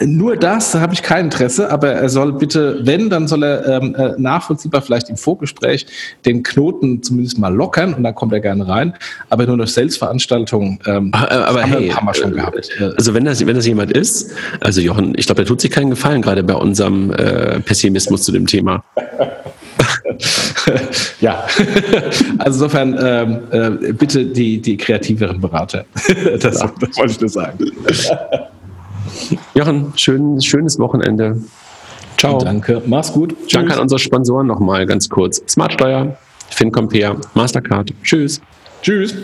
nur 0.00 0.36
das, 0.36 0.70
da 0.70 0.80
habe 0.80 0.94
ich 0.94 1.02
kein 1.02 1.26
Interesse. 1.26 1.70
Aber 1.70 1.88
er 1.88 2.08
soll 2.08 2.32
bitte, 2.32 2.78
wenn, 2.82 3.10
dann 3.10 3.26
soll 3.26 3.42
er 3.42 3.66
ähm, 3.66 3.94
äh, 3.96 4.12
nachvollziehbar 4.16 4.82
vielleicht 4.82 5.08
im 5.10 5.16
Vorgespräch 5.16 5.86
den 6.24 6.42
Knoten 6.44 7.02
zumindest 7.02 7.38
mal 7.38 7.52
lockern 7.52 7.94
und 7.94 8.04
dann 8.04 8.14
kommt 8.14 8.32
er 8.32 8.40
gerne 8.40 8.68
rein. 8.68 8.94
Aber 9.30 9.46
nur 9.46 9.56
durch 9.56 9.72
Selbstveranstaltungen 9.72 10.78
ähm, 10.86 11.10
aber, 11.12 11.48
aber 11.48 11.62
haben, 11.62 11.72
hey, 11.72 11.88
haben 11.88 12.06
wir 12.06 12.14
schon 12.14 12.32
äh, 12.32 12.36
gehabt. 12.36 12.70
Also 12.96 13.14
wenn 13.14 13.24
das, 13.24 13.44
wenn 13.44 13.56
das 13.56 13.66
jemand 13.66 13.90
ist, 13.90 14.32
also 14.60 14.80
Jochen, 14.80 15.14
ich 15.16 15.26
glaube, 15.26 15.42
der 15.42 15.46
tut 15.46 15.60
sich 15.60 15.70
keinen 15.70 15.90
Gefallen 15.90 16.22
gerade 16.22 16.44
bei 16.44 16.54
unserem 16.54 17.10
äh, 17.10 17.58
Pessimismus 17.60 18.22
zu 18.22 18.32
dem 18.32 18.46
Thema. 18.46 18.84
ja, 21.20 21.46
also 22.38 22.64
insofern 22.64 22.96
ähm, 22.98 23.38
äh, 23.50 23.92
bitte 23.92 24.24
die, 24.26 24.60
die 24.60 24.76
kreativeren 24.76 25.40
Berater. 25.40 25.84
das, 26.40 26.58
das 26.58 26.96
wollte 26.96 27.12
ich 27.12 27.20
nur 27.20 27.28
sagen. 27.28 27.58
Jochen, 29.54 29.92
schön, 29.96 30.40
schönes 30.40 30.78
Wochenende. 30.78 31.40
Ciao. 32.18 32.38
Danke, 32.38 32.82
mach's 32.86 33.12
gut. 33.12 33.36
Tschüss. 33.40 33.52
Danke 33.52 33.74
an 33.74 33.80
unsere 33.80 33.98
Sponsoren 33.98 34.46
nochmal 34.46 34.86
ganz 34.86 35.08
kurz. 35.08 35.42
Smartsteuer, 35.48 36.16
FinCompare, 36.50 37.20
Mastercard. 37.34 37.92
Tschüss. 38.02 38.40
Tschüss. 38.82 39.14